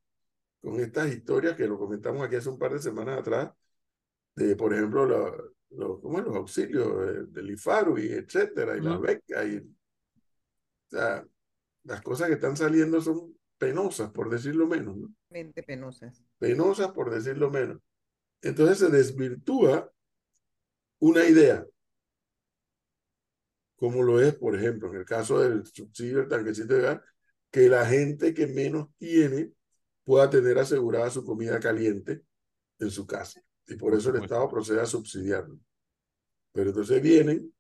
con 0.61 0.79
estas 0.81 1.13
historias 1.13 1.57
que 1.57 1.67
lo 1.67 1.79
comentamos 1.79 2.23
aquí 2.23 2.37
hace 2.37 2.49
un 2.49 2.59
par 2.59 2.73
de 2.73 2.79
semanas 2.79 3.19
atrás, 3.19 3.53
de, 4.37 4.55
por 4.55 4.73
ejemplo, 4.73 5.07
los, 5.07 6.01
¿cómo 6.01 6.19
es? 6.19 6.25
los 6.25 6.37
auxilios 6.37 7.33
del 7.33 7.51
IFARU 7.51 7.99
y 7.99 8.13
etcétera, 8.13 8.77
y 8.77 8.81
las 8.81 9.01
becas. 9.01 9.47
Y, 9.47 9.59
o 9.59 10.91
sea, 10.91 11.27
las 11.83 12.03
cosas 12.03 12.29
que 12.29 12.35
están 12.35 12.57
saliendo 12.57 13.01
son 13.01 13.37
penosas, 13.59 14.11
por 14.11 14.31
decirlo 14.31 14.67
menos. 14.67 14.97
¿no? 14.97 15.09
penosas. 15.67 16.23
Penosas, 16.39 16.93
por 16.93 17.11
decirlo 17.11 17.51
menos. 17.51 17.81
Entonces 18.45 18.79
se 18.79 18.91
desvirtúa 18.91 19.91
una 20.99 21.25
idea, 21.25 21.67
como 23.77 24.03
lo 24.03 24.21
es, 24.21 24.35
por 24.35 24.55
ejemplo, 24.55 24.91
en 24.91 25.01
el 25.01 25.05
caso 25.07 25.41
del 25.41 25.67
subsidio 25.67 26.19
del 26.19 26.29
tanquecito 26.29 26.75
de 26.75 26.83
gas, 26.83 27.01
que 27.51 27.69
la 27.69 27.87
gente 27.87 28.35
que 28.35 28.47
menos 28.47 28.89
tiene 28.99 29.51
pueda 30.05 30.29
tener 30.29 30.59
asegurada 30.59 31.11
su 31.11 31.25
comida 31.25 31.59
caliente 31.59 32.23
en 32.79 32.91
su 32.91 33.07
casa. 33.07 33.41
Y 33.67 33.77
por 33.77 33.95
eso 33.95 34.11
el 34.11 34.23
Estado 34.23 34.47
procede 34.51 34.83
a 34.83 34.87
subsidiarlo. 34.87 35.59
Pero 36.53 36.69
entonces 36.69 37.01
vienen 37.01 37.51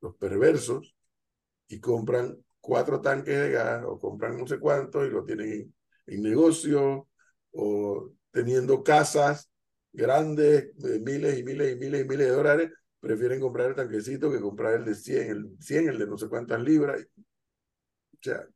los 0.00 0.16
perversos 0.16 0.96
y 1.68 1.78
compran 1.78 2.36
cuatro 2.60 3.00
tanques 3.00 3.38
de 3.38 3.50
gas 3.50 3.84
o 3.86 3.96
compran 3.98 4.36
no 4.36 4.46
sé 4.48 4.58
cuántos 4.58 5.06
y 5.06 5.10
lo 5.10 5.24
tienen 5.24 5.72
en, 6.06 6.22
negocio 6.22 7.08
o 7.52 8.12
teniendo 8.32 8.82
casas 8.82 9.51
grandes 9.92 10.76
de 10.76 11.00
miles 11.00 11.38
y 11.38 11.44
miles 11.44 11.72
y 11.72 11.76
miles 11.76 12.04
y 12.04 12.08
miles 12.08 12.26
de 12.28 12.32
dólares, 12.34 12.72
prefieren 13.00 13.40
comprar 13.40 13.70
el 13.70 13.76
tanquecito 13.76 14.30
que 14.30 14.40
comprar 14.40 14.74
el 14.74 14.84
de 14.84 14.94
100, 14.94 15.30
el 15.30 15.56
100, 15.60 15.88
el 15.88 15.98
de 15.98 16.06
no 16.06 16.16
sé 16.16 16.28
cuántas 16.28 16.62
libras. 16.62 17.04
O 17.14 18.18
sea, 18.20 18.46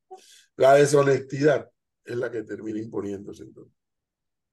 la 0.57 0.75
deshonestidad 0.75 1.68
es 2.05 2.16
la 2.16 2.31
que 2.31 2.42
termina 2.42 2.79
imponiéndose 2.79 3.42
entonces. 3.42 3.75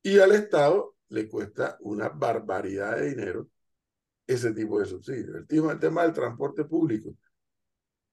Y 0.02 0.20
al 0.20 0.32
Estado 0.34 0.96
le 1.10 1.30
cuesta 1.30 1.78
una 1.82 2.10
barbaridad 2.10 2.98
de 2.98 3.10
dinero 3.10 3.50
ese 4.26 4.52
tipo 4.54 4.80
de 4.80 4.86
subsidios. 4.86 5.36
El 5.36 5.48
tema, 5.48 5.74
el 5.74 5.80
del 5.80 6.14
transporte 6.14 6.66
público, 6.66 7.16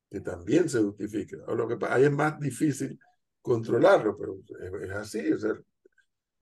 que 0.09 0.21
también 0.21 0.69
se 0.69 0.81
justifica. 0.81 1.39
O 1.47 1.55
lo 1.55 1.67
que 1.67 1.79
ahí 1.87 2.05
es 2.05 2.13
más 2.13 2.39
difícil 2.39 2.99
controlarlo, 3.41 4.17
pero 4.17 4.39
es, 4.83 4.91
así. 4.91 5.33
O 5.33 5.39
sea, 5.39 5.55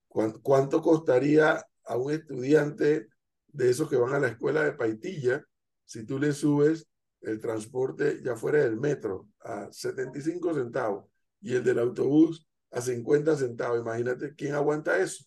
¿cuánto, 0.09 0.83
costaría 0.83 1.65
a 1.89 1.97
un 1.97 2.13
estudiante 2.13 3.09
de 3.49 3.71
esos 3.71 3.89
que 3.89 3.97
van 3.97 4.15
a 4.15 4.21
la 4.21 4.29
escuela 4.29 4.63
de 4.63 4.73
Paitilla 4.73 5.45
si 5.85 6.05
tú 6.05 6.19
le 6.19 6.33
subes 6.33 6.87
el 7.23 7.41
transporte 7.41 8.21
ya 8.23 8.37
fuera 8.37 8.61
del 8.63 8.79
metro 8.79 9.29
a 9.41 9.73
75 9.73 10.55
centavos 10.55 11.07
y 11.41 11.55
el 11.55 11.65
del 11.65 11.79
autobús 11.79 12.47
a 12.71 12.81
50 12.81 13.37
centavos? 13.37 13.81
Imagínate 13.81 14.35
quién 14.35 14.55
aguanta 14.55 14.99
eso. 14.99 15.25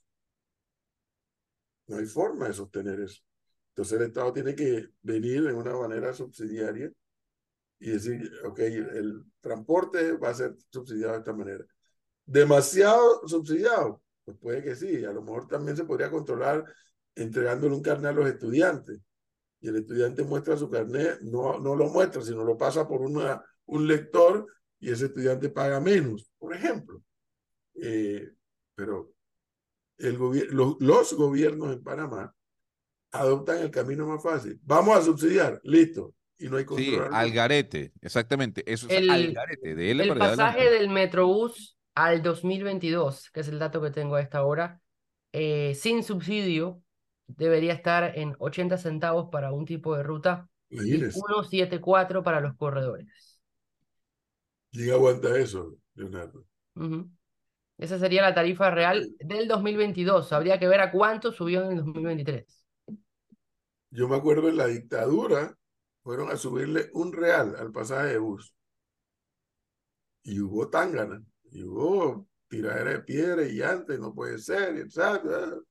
No 1.88 1.97
hay 1.97 2.06
forma 2.06 2.47
de 2.47 2.54
sostener 2.54 3.00
eso. 3.02 3.21
Entonces 3.69 4.00
el 4.00 4.08
Estado 4.08 4.32
tiene 4.34 4.56
que 4.56 4.89
venir 5.02 5.43
de 5.43 5.54
una 5.54 5.76
manera 5.76 6.13
subsidiaria 6.13 6.91
y 7.80 7.89
decir, 7.89 8.32
ok, 8.45 8.60
el 8.60 9.26
transporte 9.41 10.13
va 10.13 10.30
a 10.30 10.34
ser 10.36 10.56
subsidiado 10.69 11.13
de 11.13 11.19
esta 11.19 11.34
manera. 11.34 11.65
¿Demasiado 12.26 13.28
subsidiado? 13.28 14.02
Pues 14.32 14.39
puede 14.41 14.63
que 14.63 14.76
sí, 14.76 15.04
a 15.06 15.12
lo 15.12 15.22
mejor 15.22 15.48
también 15.48 15.78
se 15.78 15.86
podría 15.86 16.10
controlar 16.10 16.65
entregándole 17.15 17.76
un 17.76 17.82
carnet 17.82 18.12
a 18.12 18.13
los 18.13 18.28
estudiantes. 18.28 19.00
Y 19.60 19.70
el 19.70 19.78
estudiante 19.78 20.24
muestra 20.24 20.58
su 20.58 20.70
carnet, 20.70 21.22
no, 21.22 21.60
no 21.60 21.76
lo 21.76 21.88
muestra, 21.89 22.22
sino 22.22 22.44
lo 22.44 22.58
pasa 22.58 22.88
por 22.88 23.02
una, 23.02 23.44
un 23.65 23.88
lector 23.88 24.48
y 24.80 24.91
ese 24.91 25.06
estudiante 25.06 25.50
paga 25.50 25.80
menos, 25.80 26.32
por 26.38 26.56
ejemplo. 26.56 27.04
Eh, 27.76 28.32
pero 28.76 29.13
el 29.98 30.17
los, 30.52 30.78
los 30.80 31.13
gobiernos 31.13 31.74
en 31.74 31.84
Panamá 31.84 32.34
adoptan 33.12 33.60
el 33.60 33.72
camino 33.72 34.08
más 34.08 34.24
fácil. 34.24 34.60
Vamos 34.63 34.98
a 34.98 35.02
subsidiar, 35.04 35.60
listo 35.63 36.15
y 36.41 36.50
no 36.50 36.58
hay 36.58 36.65
control. 36.65 36.88
Sí, 36.88 37.00
al 37.12 37.32
garete, 37.32 37.91
exactamente. 38.02 38.63
Eso 38.65 38.88
es 38.89 38.98
el, 38.98 39.34
garete. 39.34 39.76
De 39.76 39.91
el 39.91 40.17
pasaje 40.17 40.72
del 40.72 40.89
Metrobús 40.89 41.78
al 41.95 42.21
2022, 42.21 43.30
que 43.32 43.41
es 43.41 43.47
el 43.47 43.60
dato 43.60 43.82
que 43.82 43.91
tengo 43.91 44.15
a 44.15 44.21
esta 44.21 44.43
hora, 44.45 44.82
eh, 45.32 45.75
sin 45.75 46.04
subsidio, 46.04 46.82
debería 47.27 47.73
estar 47.73 48.17
en 48.17 48.36
80 48.39 48.77
centavos 48.77 49.30
para 49.32 49.51
un 49.51 49.65
tipo 49.65 49.95
de 49.95 50.04
ruta 50.04 50.49
y 50.69 50.77
1,74 50.77 52.23
para 52.23 52.41
los 52.41 52.56
corredores. 52.56 53.39
¿Quién 54.71 54.91
aguanta 54.91 55.38
eso, 55.38 55.75
Leonardo? 55.95 56.45
Esa 57.77 57.99
sería 57.99 58.21
la 58.21 58.34
tarifa 58.34 58.71
real 58.71 59.13
del 59.19 59.47
2022. 59.47 60.32
Habría 60.32 60.60
que 60.60 60.67
ver 60.67 60.82
a 60.82 60.91
cuánto 60.91 61.32
subió 61.32 61.63
en 61.65 61.71
el 61.71 61.77
2023. 61.77 62.65
Yo 63.89 64.08
me 64.08 64.15
acuerdo 64.15 64.47
en 64.47 64.58
la 64.58 64.67
dictadura, 64.67 65.58
fueron 66.04 66.30
a 66.30 66.38
subirle 66.38 66.89
un 66.93 67.12
real 67.12 67.56
al 67.58 67.71
pasaje 67.71 68.10
de 68.10 68.17
bus. 68.19 68.56
Y 70.23 70.39
hubo 70.39 70.69
tangana, 70.69 71.21
y 71.51 71.63
hubo 71.63 72.27
tiradera 72.47 72.91
de 72.91 72.99
piedra 73.01 73.45
y 73.45 73.61
antes 73.61 73.99
no 73.99 74.13
puede 74.13 74.37
ser, 74.39 74.77
etc. 74.77 75.61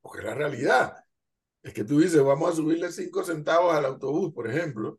Porque 0.00 0.20
es 0.20 0.24
la 0.24 0.34
realidad. 0.34 0.96
Es 1.62 1.72
que 1.72 1.84
tú 1.84 2.00
dices, 2.00 2.22
vamos 2.22 2.50
a 2.52 2.56
subirle 2.56 2.90
cinco 2.90 3.22
centavos 3.22 3.74
al 3.74 3.84
autobús, 3.84 4.32
por 4.32 4.50
ejemplo, 4.50 4.98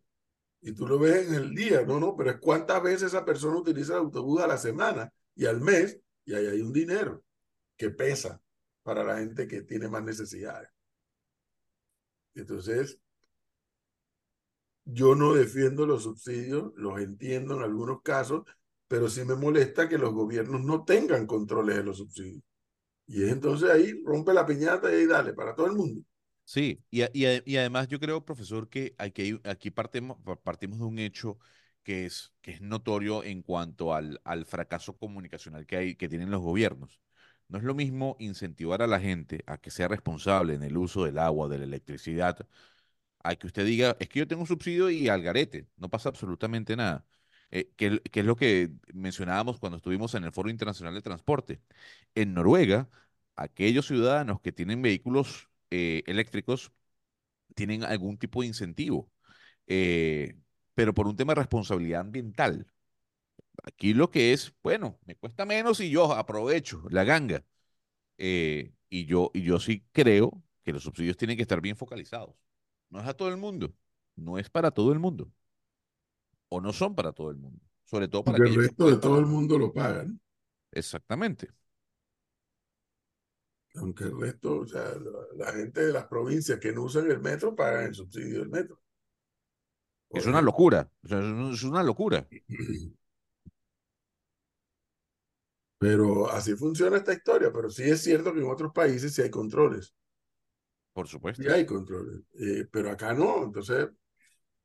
y 0.61 0.73
tú 0.73 0.87
lo 0.87 0.97
ves 0.97 1.27
en 1.27 1.35
el 1.35 1.53
día. 1.53 1.83
No, 1.83 1.99
no, 1.99 2.15
pero 2.15 2.31
es 2.31 2.37
cuántas 2.39 2.81
veces 2.81 3.03
esa 3.03 3.25
persona 3.25 3.57
utiliza 3.57 3.93
el 3.93 3.99
autobús 3.99 4.41
a 4.41 4.47
la 4.47 4.57
semana 4.57 5.11
y 5.35 5.45
al 5.45 5.59
mes, 5.59 5.99
y 6.25 6.33
ahí 6.33 6.45
hay 6.45 6.61
un 6.61 6.71
dinero 6.71 7.23
que 7.75 7.89
pesa 7.89 8.41
para 8.83 9.03
la 9.03 9.17
gente 9.17 9.47
que 9.47 9.61
tiene 9.61 9.89
más 9.89 10.03
necesidades. 10.03 10.69
Entonces, 12.35 12.99
yo 14.85 15.15
no 15.15 15.33
defiendo 15.33 15.85
los 15.85 16.03
subsidios, 16.03 16.73
los 16.75 16.99
entiendo 16.99 17.55
en 17.55 17.63
algunos 17.63 18.01
casos, 18.01 18.43
pero 18.87 19.09
sí 19.09 19.23
me 19.25 19.35
molesta 19.35 19.89
que 19.89 19.97
los 19.97 20.13
gobiernos 20.13 20.63
no 20.63 20.83
tengan 20.83 21.25
controles 21.27 21.77
de 21.77 21.83
los 21.83 21.97
subsidios. 21.97 22.43
Y 23.07 23.23
es 23.23 23.31
entonces 23.31 23.69
ahí 23.69 24.01
rompe 24.05 24.33
la 24.33 24.45
piñata 24.45 24.91
y 24.91 24.95
ahí 24.95 25.05
dale 25.05 25.33
para 25.33 25.55
todo 25.55 25.67
el 25.67 25.73
mundo. 25.73 26.01
Sí, 26.45 26.83
y, 26.91 27.03
y, 27.13 27.57
además 27.57 27.87
yo 27.87 27.99
creo, 27.99 28.25
profesor, 28.25 28.69
que 28.69 28.95
aquí, 28.97 29.39
aquí 29.45 29.71
partimos, 29.71 30.17
partimos 30.43 30.79
de 30.79 30.85
un 30.85 30.99
hecho 30.99 31.37
que 31.83 32.05
es, 32.05 32.33
que 32.41 32.51
es 32.51 32.61
notorio 32.61 33.23
en 33.23 33.41
cuanto 33.41 33.93
al, 33.93 34.19
al 34.23 34.45
fracaso 34.45 34.97
comunicacional 34.97 35.65
que, 35.65 35.77
hay, 35.77 35.95
que 35.95 36.09
tienen 36.09 36.31
los 36.31 36.41
gobiernos. 36.41 36.99
No 37.47 37.57
es 37.57 37.63
lo 37.63 37.73
mismo 37.75 38.15
incentivar 38.19 38.81
a 38.81 38.87
la 38.87 38.99
gente 38.99 39.43
a 39.47 39.57
que 39.57 39.71
sea 39.71 39.87
responsable 39.87 40.53
en 40.55 40.63
el 40.63 40.77
uso 40.77 41.05
del 41.05 41.17
agua, 41.19 41.47
de 41.47 41.59
la 41.59 41.65
electricidad, 41.65 42.47
a 43.23 43.35
que 43.35 43.47
usted 43.47 43.65
diga, 43.65 43.97
es 43.99 44.09
que 44.09 44.19
yo 44.19 44.27
tengo 44.27 44.41
un 44.43 44.47
subsidio 44.47 44.89
y 44.89 45.09
al 45.09 45.23
garete, 45.23 45.67
no 45.77 45.89
pasa 45.89 46.09
absolutamente 46.09 46.75
nada. 46.75 47.05
Eh, 47.53 47.71
que, 47.77 48.01
que 48.01 48.21
es 48.21 48.25
lo 48.25 48.35
que 48.35 48.71
mencionábamos 48.93 49.59
cuando 49.59 49.77
estuvimos 49.77 50.15
en 50.15 50.23
el 50.25 50.31
Foro 50.33 50.49
Internacional 50.49 50.95
de 50.95 51.03
Transporte. 51.03 51.61
En 52.15 52.33
Noruega, 52.33 52.89
aquellos 53.35 53.87
ciudadanos 53.87 54.41
que 54.41 54.51
tienen 54.51 54.81
vehículos 54.81 55.49
eh, 55.71 56.03
eléctricos 56.07 56.71
tienen 57.55 57.83
algún 57.83 58.17
tipo 58.17 58.41
de 58.41 58.47
incentivo, 58.47 59.11
eh, 59.67 60.35
pero 60.75 60.93
por 60.93 61.07
un 61.07 61.15
tema 61.15 61.33
de 61.33 61.41
responsabilidad 61.41 62.01
ambiental. 62.01 62.67
Aquí 63.63 63.93
lo 63.93 64.11
que 64.11 64.33
es, 64.33 64.53
bueno, 64.63 64.99
me 65.05 65.15
cuesta 65.15 65.45
menos 65.45 65.79
y 65.79 65.89
yo 65.89 66.13
aprovecho 66.13 66.83
la 66.89 67.03
ganga. 67.03 67.45
Eh, 68.17 68.73
y, 68.89 69.05
yo, 69.05 69.31
y 69.33 69.43
yo 69.43 69.59
sí 69.59 69.85
creo 69.91 70.43
que 70.63 70.73
los 70.73 70.83
subsidios 70.83 71.17
tienen 71.17 71.37
que 71.37 71.43
estar 71.43 71.61
bien 71.61 71.77
focalizados. 71.77 72.35
No 72.89 73.01
es 73.01 73.07
a 73.07 73.13
todo 73.15 73.29
el 73.29 73.37
mundo, 73.37 73.73
no 74.15 74.37
es 74.39 74.49
para 74.49 74.71
todo 74.71 74.93
el 74.93 74.99
mundo. 74.99 75.31
O 76.55 76.61
no 76.61 76.71
son 76.71 76.93
para 76.93 77.11
todo 77.11 77.31
el 77.31 77.37
mundo. 77.37 77.59
Sobre 77.83 78.07
todo 78.07 78.23
para 78.23 78.37
el 78.37 78.53
resto 78.53 78.87
de 78.87 78.97
todo 78.97 79.17
el 79.19 79.25
mundo 79.25 79.57
lo 79.57 79.73
pagan. 79.73 80.19
Exactamente. 80.71 81.49
Aunque 83.75 84.03
el 84.03 84.19
resto, 84.19 84.59
o 84.59 84.67
sea, 84.67 84.83
la, 84.83 85.45
la 85.45 85.51
gente 85.51 85.83
de 85.83 85.91
las 85.91 86.05
provincias 86.05 86.59
que 86.59 86.71
no 86.71 86.83
usan 86.83 87.09
el 87.09 87.19
metro 87.19 87.55
pagan 87.55 87.85
el 87.85 87.95
subsidio 87.95 88.41
del 88.41 88.49
metro. 88.49 88.79
Por 90.09 90.19
Es 90.19 90.27
una 90.27 90.43
locura. 90.43 90.87
O 91.03 91.07
sea, 91.07 91.19
es 91.51 91.63
una 91.63 91.81
locura. 91.81 92.27
Pero 95.79 96.29
así 96.29 96.55
funciona 96.55 96.97
esta 96.97 97.13
historia. 97.13 97.51
Pero 97.51 97.71
sí 97.71 97.81
es 97.83 98.03
cierto 98.03 98.31
que 98.31 98.41
en 98.41 98.49
otros 98.49 98.71
países 98.71 99.13
sí 99.15 99.23
hay 99.23 99.31
controles. 99.31 99.95
Por 100.93 101.07
supuesto. 101.07 101.41
Sí 101.41 101.49
hay 101.49 101.65
controles. 101.65 102.21
Eh, 102.39 102.67
pero 102.71 102.91
acá 102.91 103.13
no. 103.13 103.43
Entonces, 103.43 103.89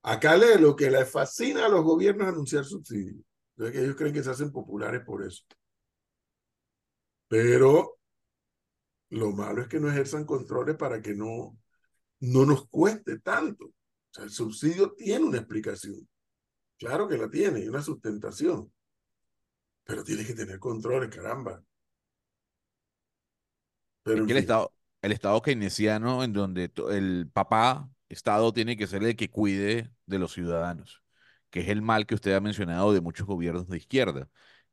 acá 0.03 0.36
le, 0.36 0.59
lo 0.59 0.76
que 0.76 0.90
les 0.90 1.11
fascina 1.11 1.66
a 1.66 1.68
los 1.68 1.84
gobiernos 1.84 2.26
es 2.26 2.32
anunciar 2.32 2.64
subsidios. 2.64 3.24
Entonces, 3.57 3.76
que 3.76 3.84
ellos 3.84 3.96
creen 3.96 4.14
que 4.14 4.22
se 4.22 4.30
hacen 4.30 4.53
populares 4.53 5.03
por 5.05 5.24
eso. 5.24 5.44
Pero 7.28 7.99
lo 9.11 9.32
malo 9.32 9.62
es 9.62 9.68
que 9.68 9.80
no 9.80 9.90
ejerzan 9.90 10.24
controles 10.24 10.76
para 10.76 11.03
que 11.03 11.14
no, 11.14 11.59
no 12.20 12.46
nos 12.46 12.68
cueste 12.68 13.18
tanto. 13.18 13.66
O 13.66 13.72
sea, 14.11 14.24
el 14.24 14.30
subsidio 14.30 14.92
tiene 14.92 15.24
una 15.24 15.38
explicación. 15.38 16.09
Claro 16.78 17.09
que 17.09 17.18
la 17.18 17.28
tiene, 17.28 17.61
y 17.61 17.68
una 17.68 17.82
sustentación. 17.82 18.72
Pero 19.84 20.05
tiene 20.05 20.24
que 20.24 20.34
tener 20.34 20.59
controles, 20.59 21.14
caramba. 21.14 21.62
Pero 24.03 24.16
Es 24.16 24.20
en 24.20 24.26
que 24.26 24.32
el 24.32 24.38
Estado, 24.38 24.72
el 25.03 25.12
Estado 25.12 25.42
keynesiano, 25.42 26.22
en 26.22 26.32
donde 26.32 26.70
el 26.90 27.30
papá, 27.32 27.90
Estado, 28.09 28.52
tiene 28.52 28.76
que 28.76 28.86
ser 28.86 29.04
el 29.04 29.16
que 29.16 29.30
cuide 29.30 29.90
de 30.06 30.18
los 30.18 30.32
ciudadanos, 30.32 31.02
que 31.50 31.61
es 31.61 31.68
el 31.68 31.82
mal 31.82 32.06
que 32.06 32.14
usted 32.14 32.34
ha 32.34 32.40
mencionado 32.40 32.92
de 32.92 33.00
muchos 33.00 33.26
gobiernos 33.26 33.68
de 33.68 33.76
izquierda, 33.78 34.28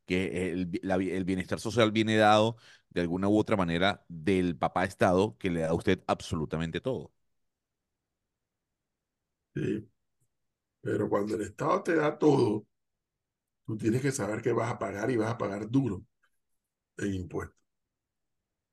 que 0.06 0.52
el, 0.52 0.70
el 0.84 1.26
bienestar 1.26 1.60
social 1.60 1.92
viene 1.92 2.16
dado 2.18 2.58
de 2.90 3.02
alguna 3.02 3.28
u 3.28 3.38
otra 3.38 3.58
manera 3.58 4.06
del 4.08 4.56
papá 4.58 4.86
Estado 4.86 5.38
que 5.40 5.50
le 5.50 5.62
da 5.62 5.70
a 5.70 5.74
usted 5.74 6.02
absolutamente 6.08 6.82
todo. 6.82 7.12
sí. 9.54 9.90
Pero 10.82 11.10
cuando 11.10 11.36
el 11.36 11.42
Estado 11.44 11.84
te 11.84 11.96
da 11.96 12.18
todo, 12.18 12.68
tú 13.66 13.78
tienes 13.78 14.02
que 14.02 14.12
saber 14.12 14.42
que 14.42 14.52
vas 14.54 14.72
a 14.72 14.80
pagar 14.80 15.10
y 15.12 15.18
vas 15.18 15.32
a 15.32 15.38
pagar 15.38 15.70
duro 15.70 16.04
en 16.98 17.14
impuestos. 17.16 17.58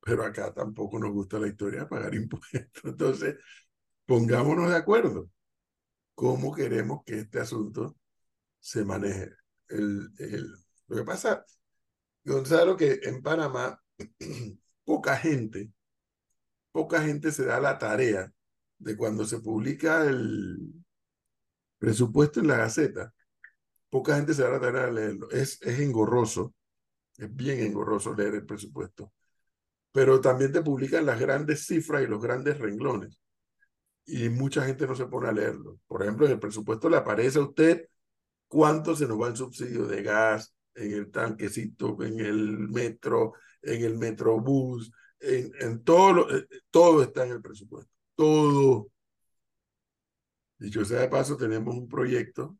Pero 0.01 0.25
acá 0.25 0.53
tampoco 0.53 0.99
nos 0.99 1.13
gusta 1.13 1.39
la 1.39 1.49
historia 1.49 1.81
de 1.81 1.87
pagar 1.87 2.15
impuestos. 2.23 2.85
Entonces, 2.85 3.37
pongámonos 4.07 4.71
de 4.71 4.77
acuerdo. 4.77 5.31
¿Cómo 6.15 6.55
queremos 6.55 7.03
que 7.05 7.21
este 7.21 7.41
asunto 7.41 7.97
se 8.61 8.85
maneje? 8.85 9.31
El, 9.69 10.11
el, 10.19 10.55
lo 10.89 10.97
que 10.97 11.05
pasa, 11.05 11.45
Gonzalo, 12.25 12.77
que 12.77 13.01
en 13.05 13.23
Panamá 13.23 13.81
poca 14.85 15.17
gente, 15.17 15.73
poca 16.71 17.03
gente 17.03 17.33
se 17.33 17.45
da 17.45 17.61
la 17.61 17.79
tarea 17.79 18.33
de 18.79 18.97
cuando 18.97 19.25
se 19.25 19.41
publica 19.41 20.05
el 20.05 20.75
presupuesto 21.79 22.41
en 22.41 22.49
la 22.49 22.59
Gaceta, 22.59 23.15
poca 23.91 24.17
gente 24.17 24.35
se 24.35 24.43
da 24.43 24.51
la 24.51 24.61
tarea 24.61 24.87
de 24.87 24.93
leerlo. 24.93 25.31
Es, 25.31 25.61
es 25.63 25.81
engorroso, 25.81 26.55
es 27.19 27.35
bien 27.35 27.61
engorroso 27.61 28.15
leer 28.15 28.35
el 28.37 28.47
presupuesto, 28.47 29.13
pero 29.93 30.21
también 30.21 30.53
te 30.53 30.63
publican 30.63 31.07
las 31.07 31.21
grandes 31.21 31.67
cifras 31.67 32.03
y 32.03 32.07
los 32.07 32.23
grandes 32.23 32.59
renglones. 32.59 33.19
Y 34.05 34.29
mucha 34.29 34.65
gente 34.65 34.87
no 34.87 34.95
se 34.95 35.07
pone 35.07 35.29
a 35.29 35.33
leerlo. 35.33 35.79
Por 35.87 36.03
ejemplo, 36.03 36.27
en 36.27 36.33
el 36.33 36.41
presupuesto 36.41 36.89
le 36.89 36.97
aparece 36.97 37.39
a 37.39 37.43
usted 37.43 37.89
cuánto 38.49 38.97
se 38.97 39.07
nos 39.07 39.21
va 39.21 39.29
en 39.29 39.37
subsidio 39.37 39.87
de 39.87 40.03
gas, 40.03 40.55
en 40.75 40.93
el 40.93 41.11
tanquecito, 41.11 42.03
en 42.03 42.21
el 42.21 42.69
metro, 42.69 43.35
en 43.63 43.85
el 43.85 43.99
metrobús, 43.99 44.93
en, 45.21 45.53
en 45.61 45.85
todo, 45.85 46.13
lo, 46.13 46.37
eh, 46.37 46.47
todo 46.71 47.03
está 47.03 47.25
en 47.25 47.33
el 47.33 47.43
presupuesto. 47.43 47.93
Todo. 48.15 48.89
Dicho 50.59 50.85
sea 50.85 51.01
de 51.01 51.09
paso, 51.09 51.37
tenemos 51.37 51.75
un 51.75 51.89
proyecto 51.89 52.57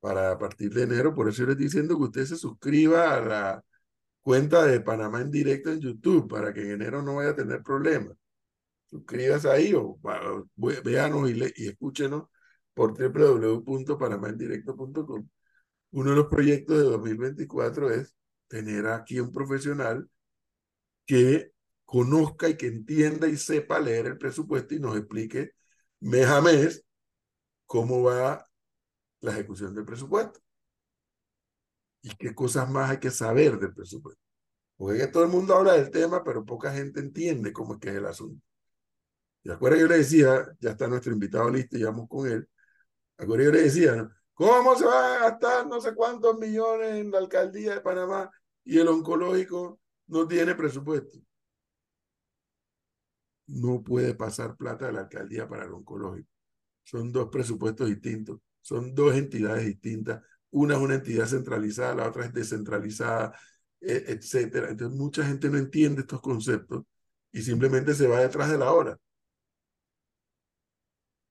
para 0.00 0.38
partir 0.38 0.72
de 0.72 0.84
enero, 0.84 1.14
por 1.14 1.28
eso 1.28 1.38
yo 1.38 1.46
le 1.46 1.52
estoy 1.52 1.66
diciendo 1.66 1.96
que 1.96 2.04
usted 2.04 2.24
se 2.26 2.36
suscriba 2.36 3.14
a 3.14 3.20
la 3.20 3.64
cuenta 4.22 4.64
de 4.66 4.80
Panamá 4.80 5.20
en 5.22 5.30
directo 5.30 5.70
en 5.70 5.80
YouTube 5.80 6.28
para 6.28 6.52
que 6.52 6.62
en 6.62 6.72
enero 6.72 7.02
no 7.02 7.16
vaya 7.16 7.30
a 7.30 7.36
tener 7.36 7.62
problemas. 7.62 8.16
Suscríbase 8.90 9.48
ahí 9.50 9.74
o 9.74 9.98
ve- 10.56 10.80
véanos 10.80 11.30
y, 11.30 11.42
escúchenos 11.66 12.24
por 12.74 12.92
www.panamaendirecto.com. 12.96 15.28
Uno 15.90 16.10
de 16.10 16.16
los 16.16 16.26
proyectos 16.26 16.76
de 16.78 16.84
2024 16.84 17.90
es 17.90 18.14
tener 18.48 18.86
aquí 18.86 19.20
un 19.20 19.32
profesional 19.32 20.08
que 21.06 21.52
conozca 21.84 22.48
y 22.48 22.56
que 22.56 22.66
entienda 22.66 23.28
y 23.28 23.36
sepa 23.36 23.78
leer 23.80 24.06
el 24.06 24.18
presupuesto 24.18 24.74
y 24.74 24.80
nos 24.80 24.96
explique 24.96 25.52
mes 26.00 26.26
a 26.26 26.40
mes 26.40 26.84
cómo 27.66 28.02
va 28.02 28.46
la 29.20 29.32
ejecución 29.32 29.74
del 29.74 29.84
presupuesto 29.84 30.40
y 32.02 32.10
qué 32.16 32.34
cosas 32.34 32.68
más 32.70 32.90
hay 32.90 32.98
que 32.98 33.10
saber 33.10 33.58
del 33.58 33.74
presupuesto. 33.74 34.20
Porque 34.76 35.06
todo 35.08 35.24
el 35.24 35.30
mundo 35.30 35.54
habla 35.54 35.72
del 35.74 35.90
tema, 35.90 36.22
pero 36.24 36.44
poca 36.44 36.72
gente 36.72 37.00
entiende 37.00 37.52
cómo 37.52 37.74
es 37.74 37.80
que 37.80 37.88
es 37.90 37.96
el 37.96 38.06
asunto. 38.06 38.42
Y 39.42 39.50
acuerda 39.50 39.78
yo 39.78 39.86
le 39.86 39.98
decía, 39.98 40.46
ya 40.60 40.70
está 40.70 40.88
nuestro 40.88 41.12
invitado 41.12 41.50
listo 41.50 41.76
y 41.78 41.82
vamos 41.84 42.08
con 42.08 42.28
él. 42.30 42.48
Acuerda 43.18 43.44
que 43.44 43.46
yo 43.46 43.52
le 43.52 43.62
decía. 43.62 44.08
¿cómo 44.34 44.76
se 44.76 44.86
va 44.86 45.16
a 45.16 45.18
gastar 45.30 45.66
no 45.66 45.80
sé 45.80 45.94
cuántos 45.94 46.38
millones 46.38 46.96
en 46.96 47.10
la 47.10 47.18
alcaldía 47.18 47.74
de 47.74 47.80
Panamá 47.80 48.30
y 48.64 48.78
el 48.78 48.88
oncológico 48.88 49.80
no 50.06 50.28
tiene 50.28 50.54
presupuesto? 50.54 51.18
No 53.46 53.82
puede 53.82 54.14
pasar 54.14 54.56
plata 54.56 54.86
de 54.86 54.92
la 54.92 55.00
alcaldía 55.00 55.48
para 55.48 55.64
el 55.64 55.72
oncológico. 55.72 56.28
Son 56.84 57.12
dos 57.12 57.28
presupuestos 57.30 57.88
distintos, 57.88 58.40
son 58.60 58.94
dos 58.94 59.14
entidades 59.14 59.66
distintas. 59.66 60.22
Una 60.50 60.74
es 60.76 60.80
una 60.80 60.96
entidad 60.96 61.26
centralizada, 61.26 61.94
la 61.94 62.08
otra 62.08 62.26
es 62.26 62.32
descentralizada, 62.34 63.34
e- 63.80 64.04
etcétera. 64.08 64.70
Entonces 64.70 64.98
mucha 64.98 65.24
gente 65.26 65.48
no 65.50 65.58
entiende 65.58 66.02
estos 66.02 66.20
conceptos 66.20 66.84
y 67.32 67.42
simplemente 67.42 67.94
se 67.94 68.06
va 68.06 68.20
detrás 68.20 68.50
de 68.50 68.58
la 68.58 68.72
hora. 68.72 68.98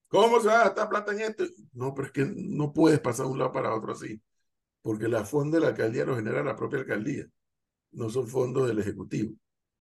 ¿Cómo 0.09 0.39
se 0.39 0.47
va 0.47 0.61
a 0.61 0.63
gastar 0.65 0.89
plata 0.89 1.11
en 1.13 1.21
esto? 1.21 1.43
No, 1.73 1.93
pero 1.93 2.07
es 2.07 2.13
que 2.13 2.25
no 2.35 2.71
puedes 2.73 2.99
pasar 2.99 3.25
de 3.25 3.31
un 3.33 3.39
lado 3.39 3.51
para 3.51 3.75
otro 3.75 3.91
así, 3.93 4.21
porque 4.81 5.07
la 5.07 5.25
fondos 5.25 5.55
de 5.55 5.61
la 5.61 5.69
alcaldía 5.69 6.05
lo 6.05 6.15
genera 6.15 6.43
la 6.43 6.55
propia 6.55 6.79
alcaldía, 6.79 7.25
no 7.91 8.09
son 8.09 8.27
fondos 8.27 8.67
del 8.67 8.79
Ejecutivo. 8.79 9.35